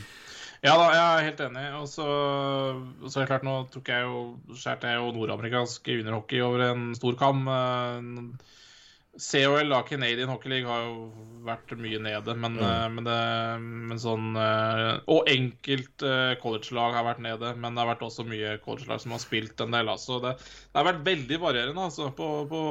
[0.61, 1.65] Ja da, jeg er helt enig.
[1.79, 2.07] Og så,
[3.07, 4.21] så er det klart, nå tok jeg jo,
[4.53, 7.43] skjærte jeg jo nordamerikansk juniorhockey over en stor kam.
[7.49, 8.51] Eh,
[9.19, 12.35] COL, da, Canadian Hockey League, har jo vært mye nede.
[12.37, 12.65] Men, mm.
[12.67, 13.19] Eh, men, det,
[13.91, 16.05] men sånn eh, Og enkelt
[16.43, 17.53] college-lag har vært nede.
[17.59, 19.91] Men det har vært også mye college-lag som har spilt en del.
[19.91, 20.21] Altså.
[20.23, 22.61] Det, det har vært veldig varierende altså, på, på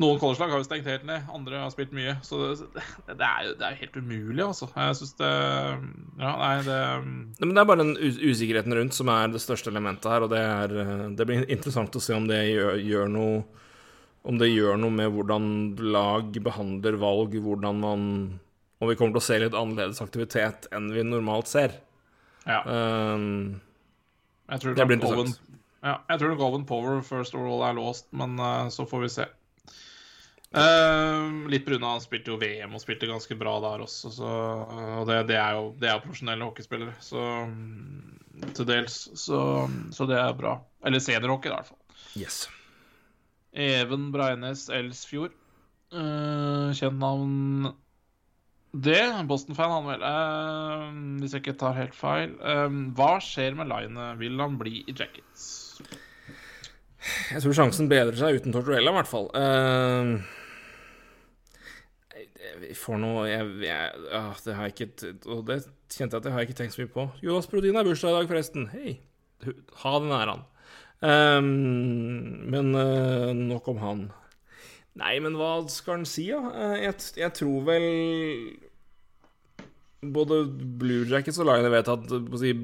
[0.00, 2.14] noen collegelag har jo stengt helt ned, andre har spilt mye.
[2.24, 4.70] Så det, er, det er, jo, helt umulig, altså.
[4.72, 5.32] Jeg syns det
[6.22, 6.78] Ja, nei, det
[7.42, 10.40] Men det er bare den usikkerheten rundt som er det største elementet her, og det,
[10.40, 10.76] er,
[11.18, 13.42] det blir interessant å se om det gjør, gjør, noe
[14.22, 15.46] Om det gjør noe med hvordan
[15.92, 18.04] lag behandler valg, hvordan man
[18.82, 21.76] Om vi kommer til å se litt annerledes aktivitet enn vi normalt ser.
[22.46, 22.62] Ja.
[22.66, 23.60] Um,
[24.50, 25.36] jeg tror det blir interessant.
[25.38, 29.04] Oven, ja, jeg tror nok Oven Power first overall er låst, men uh, så får
[29.04, 29.28] vi se.
[30.52, 31.78] Uh, litt pga.
[31.80, 34.10] han spilte jo VM og spilte ganske bra der også.
[34.18, 34.32] Så,
[34.98, 37.22] og det, det, er jo, det er profesjonelle hockeyspillere, så
[38.50, 38.98] til dels.
[39.14, 39.38] Så,
[39.94, 40.58] så, det er bra.
[40.84, 42.02] Eller seniorhockey, i hvert fall.
[42.18, 42.44] Yes.
[43.52, 45.34] Even Breines Elsfjord.
[45.92, 47.72] Uh, kjent navn
[48.72, 49.02] det.
[49.28, 50.04] Boston-fan, han vel.
[50.04, 52.36] Uh, hvis jeg ikke tar helt feil.
[52.96, 54.12] hva skjer med Line?
[54.20, 55.50] Vil han bli i Jackets?
[57.32, 59.28] Jeg tror sjansen bedrer seg uten Tortorella, i hvert fall.
[59.34, 60.22] Uh,
[62.62, 65.62] vi får noe jeg, jeg, ja, Det har jeg ikke Og det
[65.92, 67.06] kjente jeg at jeg har ikke tenkt så mye på.
[67.24, 68.68] Jonas Brodin har bursdag i dag, forresten.
[68.72, 68.94] Hei.
[69.82, 70.44] Ha den æren.
[71.02, 71.46] Um,
[72.46, 74.02] men uh, nok om han.
[75.00, 76.42] Nei, men hva skal han si, da?
[76.52, 77.86] Uh, jeg, jeg, tror vel
[80.02, 80.44] både
[80.78, 82.14] Blue Jackets og Lion vet at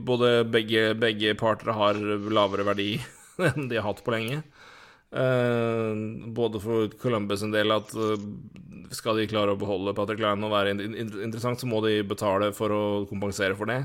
[0.06, 2.93] både begge, begge parter har lavere verdi
[3.51, 4.43] enn de har hatt på lenge.
[5.09, 5.97] Uh,
[6.36, 8.19] både for Columbus en del at uh,
[8.94, 12.52] skal de klare å beholde Patrick Line og være in interessant, så må de betale
[12.56, 13.82] for å kompensere for det.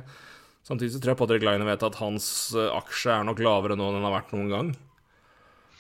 [0.64, 2.26] Samtidig så tror jeg Patrick Line vet at hans
[2.56, 4.74] uh, aksje er nok lavere nå enn den har vært noen gang.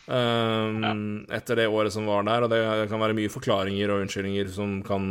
[0.03, 0.89] Ja.
[1.31, 2.57] Etter det året som var der, og det
[2.91, 5.05] kan være mye forklaringer og unnskyldninger som kan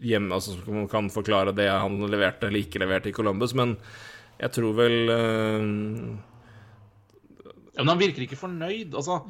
[0.00, 3.74] hjemme, altså, som kan forklare det han leverte eller ikke leverte i Columbus, men
[4.40, 4.96] jeg tror vel
[7.74, 8.94] ja, men han virker ikke fornøyd.
[8.94, 9.22] Altså,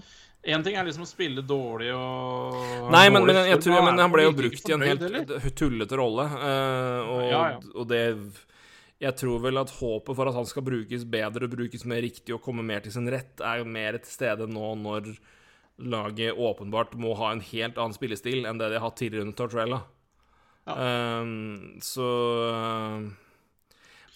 [0.43, 4.13] En ting er liksom å spille dårlig og Nei, men, men, jeg tror, men han
[4.13, 7.59] ble jo brukt i en helt tullete rolle, uh, og, Ja, ja.
[7.75, 8.05] og det
[9.01, 12.43] Jeg tror vel at håpet for at han skal brukes bedre, brukes mer riktig og
[12.45, 15.15] komme mer til sin rett, er mer til stede nå når
[15.81, 19.39] laget åpenbart må ha en helt annen spillestil enn det de har hatt tidligere under
[19.39, 19.81] Tortrella.
[20.69, 20.75] Ja.
[21.25, 22.07] Um, så
[22.53, 23.07] uh,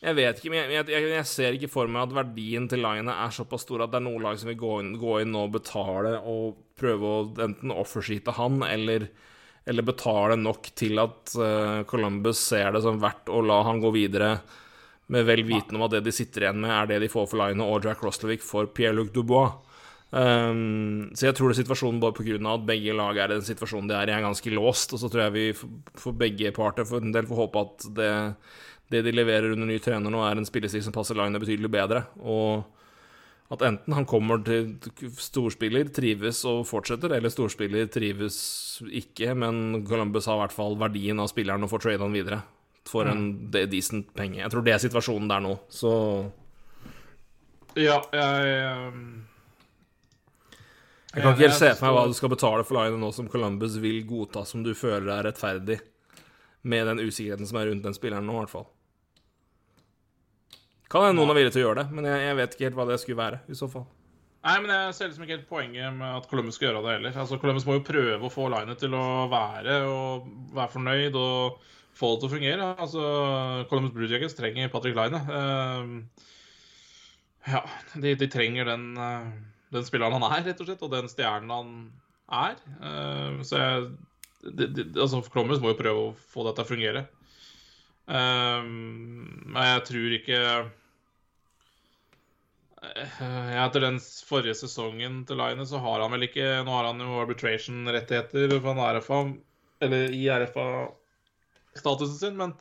[0.05, 3.15] Jeg vet ikke, men jeg, jeg, jeg, ser ikke for meg at verdien til lagene
[3.25, 5.55] er såpass stor at det er noen lag som vil gå inn, gå inn og
[5.55, 9.09] betale og prøve å enten offersheete han, eller,
[9.65, 13.95] eller betale nok til at uh, Columbus ser det som verdt å la han gå
[13.97, 14.35] videre,
[15.13, 17.41] med vel vitende om at det de sitter igjen med, er det de får for
[17.41, 19.53] Line og Jack Roslevic for Pierre-Luc Dubois.
[20.15, 22.37] Um, så jeg tror det er situasjonen bare pga.
[22.53, 24.95] at begge lag er i den situasjonen de er i, er ganske låst.
[24.95, 28.13] Og så tror jeg vi for, begge parter for en del får håpe at det,
[28.95, 32.07] det de leverer under ny trener nå, er en spillestil som passer Line betydelig bedre.
[32.23, 32.65] Og
[33.53, 34.79] at enten han kommer til
[35.21, 38.39] storspiller, trives og fortsetter, eller storspiller trives
[38.89, 42.41] ikke, men Columbus har i hvert fall verdien av spilleren og får trade han videre
[42.89, 44.41] for en decent penge.
[44.43, 45.93] Jeg tror det er situasjonen der nå, så
[47.75, 49.25] Ja, jeg um,
[51.15, 53.31] Jeg kan ikke helt se for meg hva du skal betale for Line nå som
[53.31, 55.81] Columbus vil godta som du føler er rettferdig,
[56.63, 58.71] med den usikkerheten som er rundt den spilleren nå, i hvert fall.
[60.91, 62.77] Kan hende noen er villig til å gjøre det, men jeg, jeg vet ikke helt
[62.79, 63.87] hva det skulle være, i så fall.
[64.45, 67.15] Nei, men jeg ser liksom ikke helt poenget med at Columbus skal gjøre det heller.
[67.23, 71.63] Altså, Columbus må jo prøve å få Line til å være og være fornøyd og
[71.99, 72.69] få det til å fungere.
[72.87, 73.03] Altså,
[73.71, 75.21] Columbus Blue Jackets trenger Patrick Line.
[75.29, 76.31] Uh,
[77.51, 77.65] ja,
[77.95, 79.29] de, de trenger den, uh,
[79.75, 81.75] den spilleren han er, rett og slett, og den stjernen han
[82.45, 82.63] er.
[82.81, 83.91] Uh, så jeg
[84.45, 87.07] de, de, altså, Columbus må jo prøve å få dette til å fungere.
[88.05, 90.41] Eh, men jeg tror ikke
[92.93, 97.03] Eh, Etter den forrige sesongen til Line, så har han vel ikke Nå har han
[97.03, 99.21] jo arbitration-rettigheter for en RFA,
[99.85, 100.25] eller i
[101.75, 102.55] RFA-statusen sin, men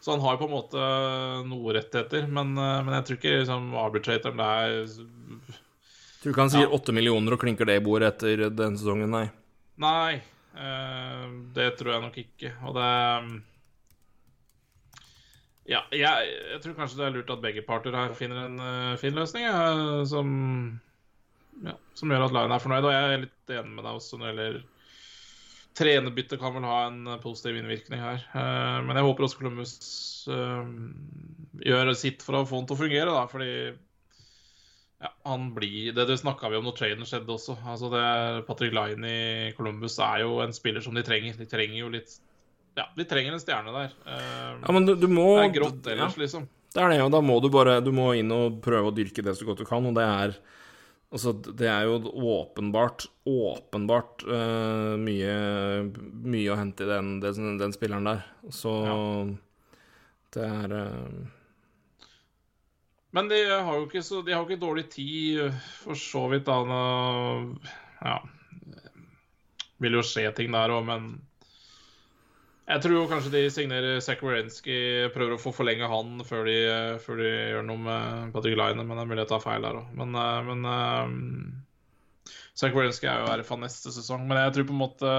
[0.00, 0.90] så han har jo på en måte
[1.48, 2.28] noe rettigheter.
[2.30, 5.56] Men, eh, men jeg tror ikke liksom, arbitratoren det er
[6.18, 9.28] Tror ikke han sier åtte millioner og klinker det i bordet etter denne sesongen, nei.
[9.78, 10.18] Nei,
[10.58, 12.50] eh, det tror jeg nok ikke.
[12.66, 12.88] Og det
[15.68, 18.96] Ja, jeg, jeg tror kanskje det er lurt at begge parter her finner en uh,
[18.98, 20.28] fin løsning, eh, som
[21.62, 22.86] ja, som gjør at lagene er fornøyd.
[22.88, 24.60] Og jeg er litt enig med deg også når det gjelder
[25.76, 28.22] Trenerbytte kan vel ha en eh, positiv innvirkning her.
[28.32, 29.74] Eh, men jeg håper også Columbus
[30.32, 30.70] eh,
[31.68, 33.52] gjør sitt for å få den til å fungere, da, fordi
[34.98, 37.58] ja, han blir Det, det snakka vi om når traden skjedde også.
[37.62, 38.06] Altså det,
[38.48, 41.38] Patrick Line i Columbus er jo en spiller som de trenger.
[41.38, 42.16] De trenger jo litt
[42.78, 43.94] Ja, de trenger en stjerne der.
[44.06, 46.48] Ja, men du, du må det er grått ellers, ja, liksom.
[46.74, 49.22] Det er det, og da må du bare Du må inn og prøve å dyrke
[49.24, 50.34] det så godt du kan, og det er
[51.08, 52.02] Altså, det er jo
[52.36, 55.36] åpenbart, åpenbart uh, mye,
[56.20, 58.26] mye å hente i den, den, den spilleren der.
[58.52, 58.74] Så
[60.36, 61.34] det er uh...
[63.16, 66.44] Men de har jo ikke så De har ikke dårlig tid, øh, for så vidt.
[66.44, 66.58] da
[68.04, 68.18] Ja.
[69.80, 71.08] Vil jo skje ting der òg, men
[72.68, 74.76] jeg tror kanskje de signerer Zach Wierenski,
[75.14, 76.58] prøver å få forlenge han før de,
[77.04, 79.78] før de gjør noe med Patrick Line, men det er mulig jeg tar feil der
[79.80, 79.94] òg.
[79.96, 81.16] Men, øh, men um,
[82.58, 85.14] Zach Wierenski er jo RFA neste sesong, men jeg tror på en måte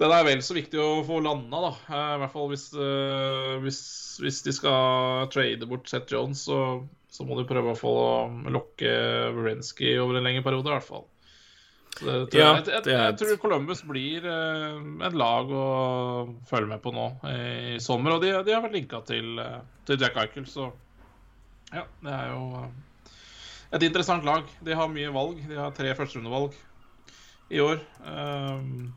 [0.00, 1.70] den er vel så viktig å få landa, da.
[1.88, 3.80] Eh, I hvert fall hvis, eh, hvis,
[4.22, 6.58] hvis de skal trade bort Seth Jones, så,
[7.12, 7.94] så må de prøve å få
[8.52, 8.92] lokke
[9.36, 11.06] Wierenski over en lengre periode, i hvert fall.
[11.98, 15.66] Tror Ja, jeg, jeg, jeg, jeg tror Columbus blir eh, et lag å
[16.48, 18.16] følge med på nå i sommer.
[18.16, 20.70] Og de, de har vært linka til, eh, til Jack Eichel, så
[21.72, 22.70] ja, det er jo eh,
[23.76, 24.48] et interessant lag.
[24.64, 25.42] De har mye valg.
[25.48, 26.56] De har tre førsterundevalg
[27.52, 27.80] i år.
[28.04, 28.92] Um,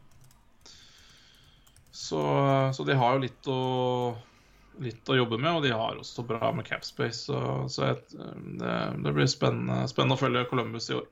[1.96, 2.22] så,
[2.76, 3.60] så de har jo litt å,
[4.84, 7.26] litt å jobbe med, og de har også bra med capspace.
[7.28, 7.40] Så,
[7.72, 8.16] så et,
[8.60, 11.08] det, det blir spennende, spennende å følge Columbus i år.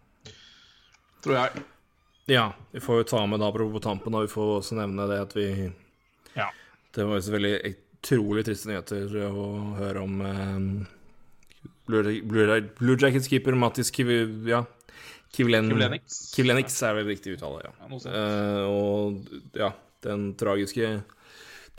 [1.24, 1.64] Tror jeg.
[2.32, 5.22] Ja, vi får jo ta med da på tampen, og vi får også nevne det
[5.26, 5.48] at vi
[6.36, 6.50] Ja.
[6.94, 9.48] Det var jo veldig utrolig triste nyheter å
[9.80, 10.88] høre om eh,
[11.88, 14.10] Blue, Blue, Blue Jackets keeper Mattis Kiv...
[14.48, 14.64] Ja.
[15.34, 16.18] Kivlen, Kivlenix.
[16.36, 17.72] Kivlenix er vel riktig uttale, ja.
[17.90, 18.00] Ja.
[18.14, 19.72] Eh, og ja,
[20.06, 21.00] den tragiske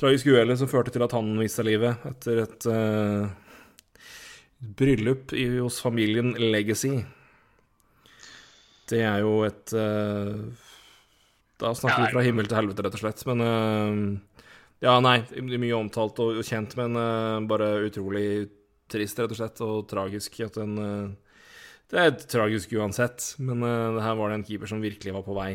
[0.00, 3.28] tragiske uhellet som førte til at han mista livet etter et eh,
[4.78, 6.96] bryllup i, hos familien Legacy.
[8.90, 10.44] Det er jo et eh,
[11.60, 13.24] Da snakker vi fra himmel til helvete, rett og slett.
[13.30, 14.38] Men eh,
[14.84, 18.28] Ja, nei, mye omtalt og kjent, men eh, bare utrolig
[18.92, 20.74] trist, rett og slett, og tragisk at en
[21.88, 25.54] Det er tragisk uansett, men her var det en keeper som virkelig var på vei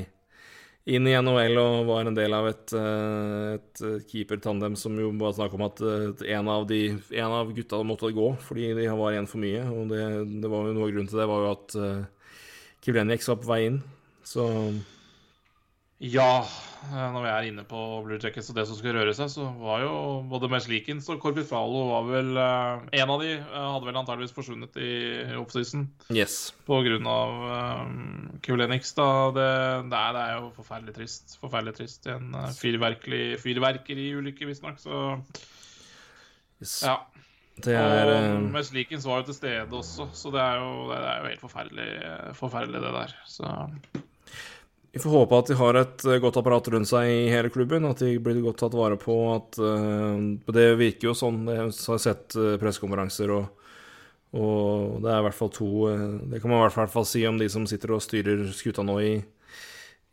[0.89, 5.53] inn i NHL og var en del av et, et keepertandem som jo var snakk
[5.53, 6.80] om at en, av de,
[7.14, 9.68] en av gutta måtte gå fordi de var én for mye.
[9.69, 10.01] Og det,
[10.39, 11.77] det, var jo noe av grunnen til det var jo at
[12.90, 13.84] Kivlenieks var på vei inn,
[14.26, 14.49] så
[16.02, 16.48] Ja,
[16.90, 19.84] når vi er inne på Blue Jackets og det som skulle røre seg, så var
[19.84, 19.91] jo
[20.32, 24.90] både Meslikins og Corbifalo var vel En av de hadde vel antageligvis forsvunnet i
[25.38, 25.86] offseason.
[26.10, 26.56] Yes.
[26.66, 27.30] På grunn av
[27.84, 29.10] um, Kulenix, da.
[29.36, 29.49] Det,
[29.91, 31.38] det, er, det, er, jo forferdelig trist.
[31.44, 32.10] Forferdelig trist.
[32.10, 35.03] En uh, fyrverkeriulykke, visstnok, så
[36.64, 36.80] yes.
[36.88, 37.02] Ja.
[37.65, 41.18] Det er Og Meslikins var jo til stede også, så det er jo, det er
[41.18, 41.90] jo helt forferdelig,
[42.38, 43.15] forferdelig, det der.
[43.27, 43.53] Så
[44.91, 48.02] vi får håpe at de har et godt apparat rundt seg i hele klubben, at
[48.02, 49.15] de blir godt tatt vare på.
[49.36, 50.18] At, uh,
[50.49, 51.44] det virker jo sånn.
[51.45, 53.68] Jeg har sett pressekonferanser, og,
[54.34, 55.69] og, det er i hvert fall to
[56.31, 58.98] Det kan man i hvert fall si om de som sitter og styrer skuta nå
[59.06, 59.14] i,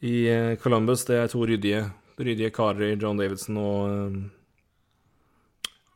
[0.04, 0.16] i
[0.60, 1.06] Columbus.
[1.08, 1.86] Det er to ryddige,
[2.20, 4.18] ryddige karer, John Davidson og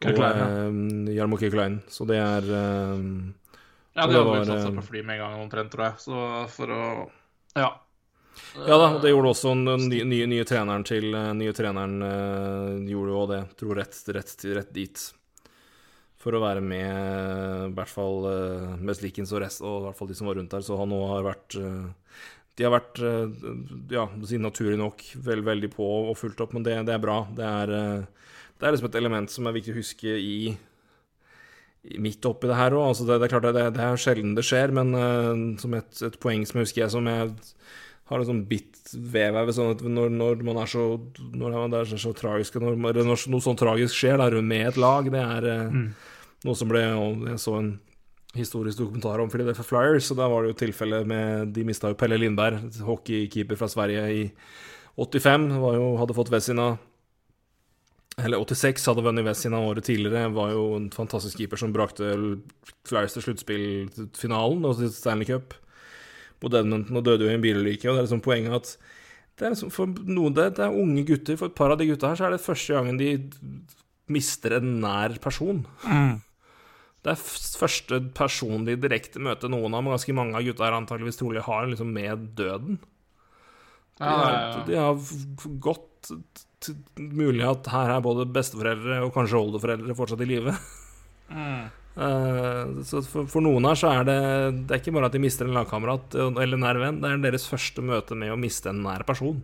[0.09, 1.81] og Jarmo Kirklein.
[1.93, 5.73] Så det er Ja, de hadde vel satt seg på fly med en gang omtrent,
[5.75, 6.03] tror jeg.
[6.07, 6.25] Så
[6.57, 6.83] for å
[7.59, 7.71] Ja.
[8.67, 13.15] Ja da, det gjorde også den nye, nye, nye treneren til Nye treneren uh, gjorde
[13.15, 13.41] jo det.
[13.61, 15.03] Dro rett, rett, rett, dit.
[16.21, 20.11] For å være med i hvert fall uh, Meslikins og rest, og i hvert fall
[20.11, 20.65] de som var rundt der.
[20.67, 22.17] Så han nå har vært uh,
[22.59, 23.53] De har vært, uh,
[23.93, 27.23] ja, siden naturlig nok, vel, veldig på og fulgt opp, men det, det er bra.
[27.37, 27.77] Det er,
[28.61, 30.53] det er liksom et element som er viktig å huske i
[32.01, 32.91] midt oppi det her òg.
[32.91, 34.93] Altså det, det, er klart det, det er sjelden det skjer, men
[35.61, 37.33] som et, et poeng som jeg husker jeg som jeg
[38.11, 38.81] har en sånn bitt
[39.15, 40.85] her sånn at når, når, man er så
[41.21, 44.81] Når det er så, så tragisk når, når, noe sånn tragisk skjer der med et
[44.81, 45.87] lag, det er mm.
[46.49, 47.71] noe som ble Jeg så en
[48.35, 51.99] historisk dokumentar om Philadelphia Flyers, og da var det jo tilfelle med De mista jo
[51.99, 54.29] Pelle Lindberg, hockeykeeper fra Sverige, i
[55.01, 55.49] 85.
[55.79, 56.73] Jo, hadde fått Vessina
[58.19, 60.33] Eller 86, hadde vunnet Vessina året tidligere.
[60.35, 62.11] Var jo en fantastisk keeper som brakte
[62.89, 65.55] Flyers til sluttspillfinalen og til Stanley Cup
[66.41, 67.87] mot Edmonton og døde jo i en bilulykke.
[67.89, 68.75] Og det er liksom poenget at
[69.41, 71.39] det er liksom for noen det, det, er unge gutter.
[71.41, 73.15] For et par av de gutta her så er det første gangen de
[74.11, 75.63] mister en nær person.
[75.87, 76.19] Mm.
[77.01, 77.21] Det er
[77.61, 81.45] første person de direkte møter noen av, men ganske mange av gutta her antakeligvis trolig
[81.47, 82.81] har liksom med døden.
[84.01, 84.61] De, har, ja, ja.
[84.67, 85.87] de har gått
[87.01, 90.55] Mulig at her er både besteforeldre og kanskje oldeforeldre fortsatt i live.
[91.31, 91.69] Mm.
[91.97, 94.19] Uh, så for, for noen her så er det
[94.69, 97.25] Det er ikke bare at de mister en lagkamerat eller en nær venn, det er
[97.25, 99.41] deres første møte med å miste en nær person.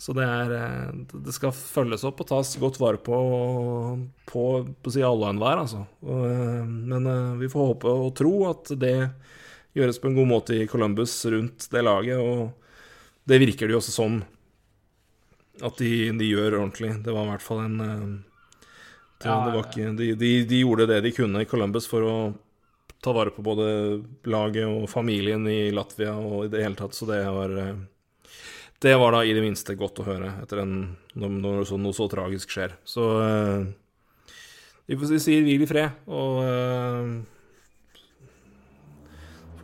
[0.00, 3.18] Så det er eh, Det skal følges opp og tas godt vare på
[4.28, 4.42] på,
[4.82, 5.84] på si alle og enhver, altså.
[6.02, 8.96] Og, eh, men eh, vi får håpe og tro at det
[9.74, 12.52] gjøres på en god måte i Columbus rundt det laget, og
[13.26, 14.20] det virker det jo også som
[15.62, 16.94] at de, de gjør ordentlig.
[17.04, 18.06] Det var i hvert fall en eh,
[19.22, 22.06] det, Ja, det var ikke, de, de, de gjorde det de kunne i Columbus for
[22.08, 22.16] å
[23.04, 23.66] ta vare på både
[24.32, 27.74] laget og familien i Latvia og i det hele tatt, så det var eh,
[28.80, 30.74] Det var da i det minste godt å høre etter en,
[31.14, 32.74] når, så, noe så tragisk skjer.
[32.84, 33.68] Så eh,
[34.90, 36.40] vi får si hvil i fred, og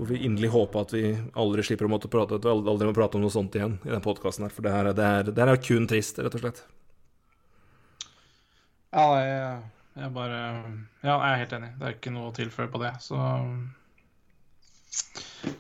[0.01, 1.05] får vi inderlig håpe at vi
[1.37, 3.91] aldri slipper å måtte prate At vi aldri må prate om noe sånt igjen i
[3.93, 6.37] den podkasten her, for det her, er- det, er, det her er kun trist, rett
[6.39, 6.63] og slett.
[8.91, 9.61] Ja, jeg,
[10.01, 10.39] jeg bare
[11.05, 11.71] Ja, jeg er helt enig.
[11.79, 13.21] Det er ikke noe å tilføye på det, så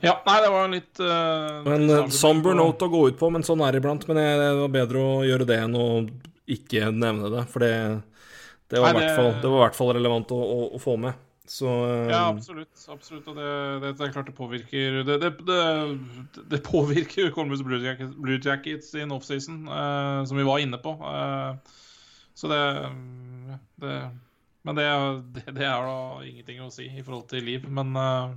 [0.02, 3.44] Ja, nei, det var litt uh, En uh, somber note å gå ut på, men
[3.46, 4.06] sånn er det iblant.
[4.10, 5.86] Men jeg, det var bedre å gjøre det enn å
[6.50, 7.74] ikke nevne det, for det,
[8.72, 10.96] det, var, i hvert fall, det var i hvert fall relevant å, å, å få
[10.98, 11.14] med.
[11.50, 12.86] Så uh, Ja, absolutt.
[12.88, 13.50] absolutt, Og det,
[13.82, 15.16] det, det er klart det påvirker Det,
[16.52, 20.94] det, påvirker Columbus Blue Jackets, Blue Jackets in offseason, uh, som vi var inne på.
[21.02, 21.58] Uh,
[22.38, 22.60] så det,
[23.82, 23.96] det
[24.62, 27.66] Men det, er da ingenting å si i forhold til liv.
[27.66, 28.30] Men, uh,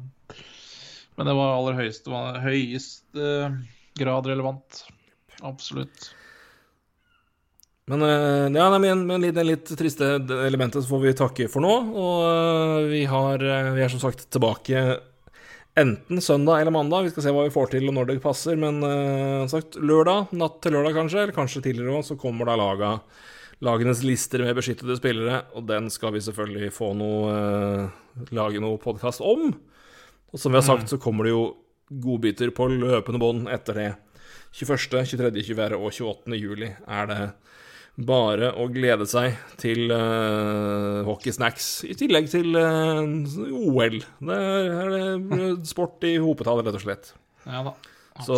[1.14, 3.30] men det var aller høyeste, høyeste
[4.00, 4.88] grad relevant.
[5.46, 6.16] Absolutt.
[7.92, 10.16] Men uh, ja, nei, litt, det litt triste
[10.46, 11.74] elementet så får vi takke for nå.
[11.92, 14.84] Og uh, vi, har, uh, vi er som sagt tilbake
[15.80, 17.10] enten søndag eller mandag.
[17.10, 18.56] Vi skal se hva vi får til og når det passer.
[18.60, 22.56] Men uh, sagt, lørdag, natt til lørdag kanskje, eller kanskje tidligere òg, så kommer da
[22.60, 22.94] laga,
[23.66, 25.44] lagenes lister med beskyttede spillere.
[25.58, 27.36] Og den skal vi selvfølgelig få noe
[28.32, 29.52] lage noe podkast om.
[30.34, 31.46] Og som vi har sagt, så kommer det jo
[32.04, 33.92] godbiter på løpende bånd etter det.
[34.54, 35.78] 21., 23., 24.
[35.78, 36.38] og 28.
[36.38, 37.22] juli er det
[37.94, 43.06] bare å glede seg til uh, hockeysnacks, i tillegg til uh,
[43.54, 44.00] OL.
[44.02, 47.14] Det er, er sport i hopetall, rett og slett.
[47.46, 47.76] Ja da.
[48.22, 48.36] Så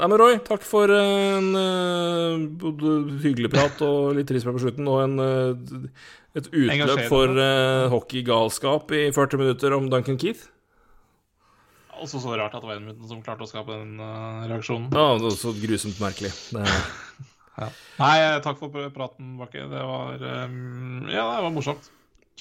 [0.00, 5.04] ja, men Roy, takk for en uh, hyggelig prat og litt trist på slutten, og
[5.04, 6.08] en, uh,
[6.38, 10.48] et utløp for uh, hockeygalskap i 40 minutter om Duncan Keith.
[12.02, 14.00] Også så rart at det var Edmundton som klarte å skape den
[14.50, 14.88] reaksjonen.
[14.90, 16.32] Ja, det var så grusomt merkelig.
[16.50, 16.66] Det
[17.58, 17.72] ja.
[17.98, 18.14] Nei,
[18.44, 19.66] takk for praten, Bakke.
[19.68, 21.90] Det var um, Ja, det var morsomt.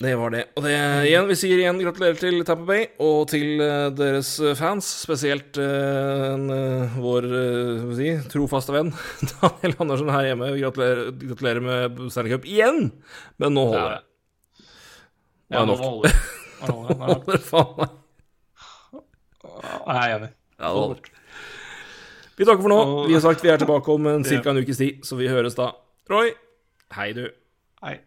[0.02, 0.46] Det var det.
[0.56, 0.72] Og det
[1.10, 6.40] igjen, vi sier igjen gratulerer til Tapper Bay og til uh, deres fans, spesielt uh,
[6.40, 7.28] uh, vår
[8.00, 8.94] si, trofaste venn
[9.34, 10.54] Daniel Andersen her hjemme.
[10.58, 12.88] Gratulerer, gratulerer med Stanley Cup igjen!
[13.42, 14.68] Men nå holder det.
[15.52, 16.20] Ja, ja nå holder det.
[16.62, 17.42] Nå holder det.
[17.52, 17.98] Faen meg.
[19.52, 20.32] Jeg er enig.
[20.56, 21.21] Ja, det holder.
[22.42, 23.06] Vi takker for nå.
[23.06, 24.40] Vi har sagt vi er tilbake om ca.
[24.50, 25.76] en ukes tid, så vi høres da.
[26.10, 26.32] Roy,
[26.98, 27.28] hei du.
[27.86, 28.00] Hei.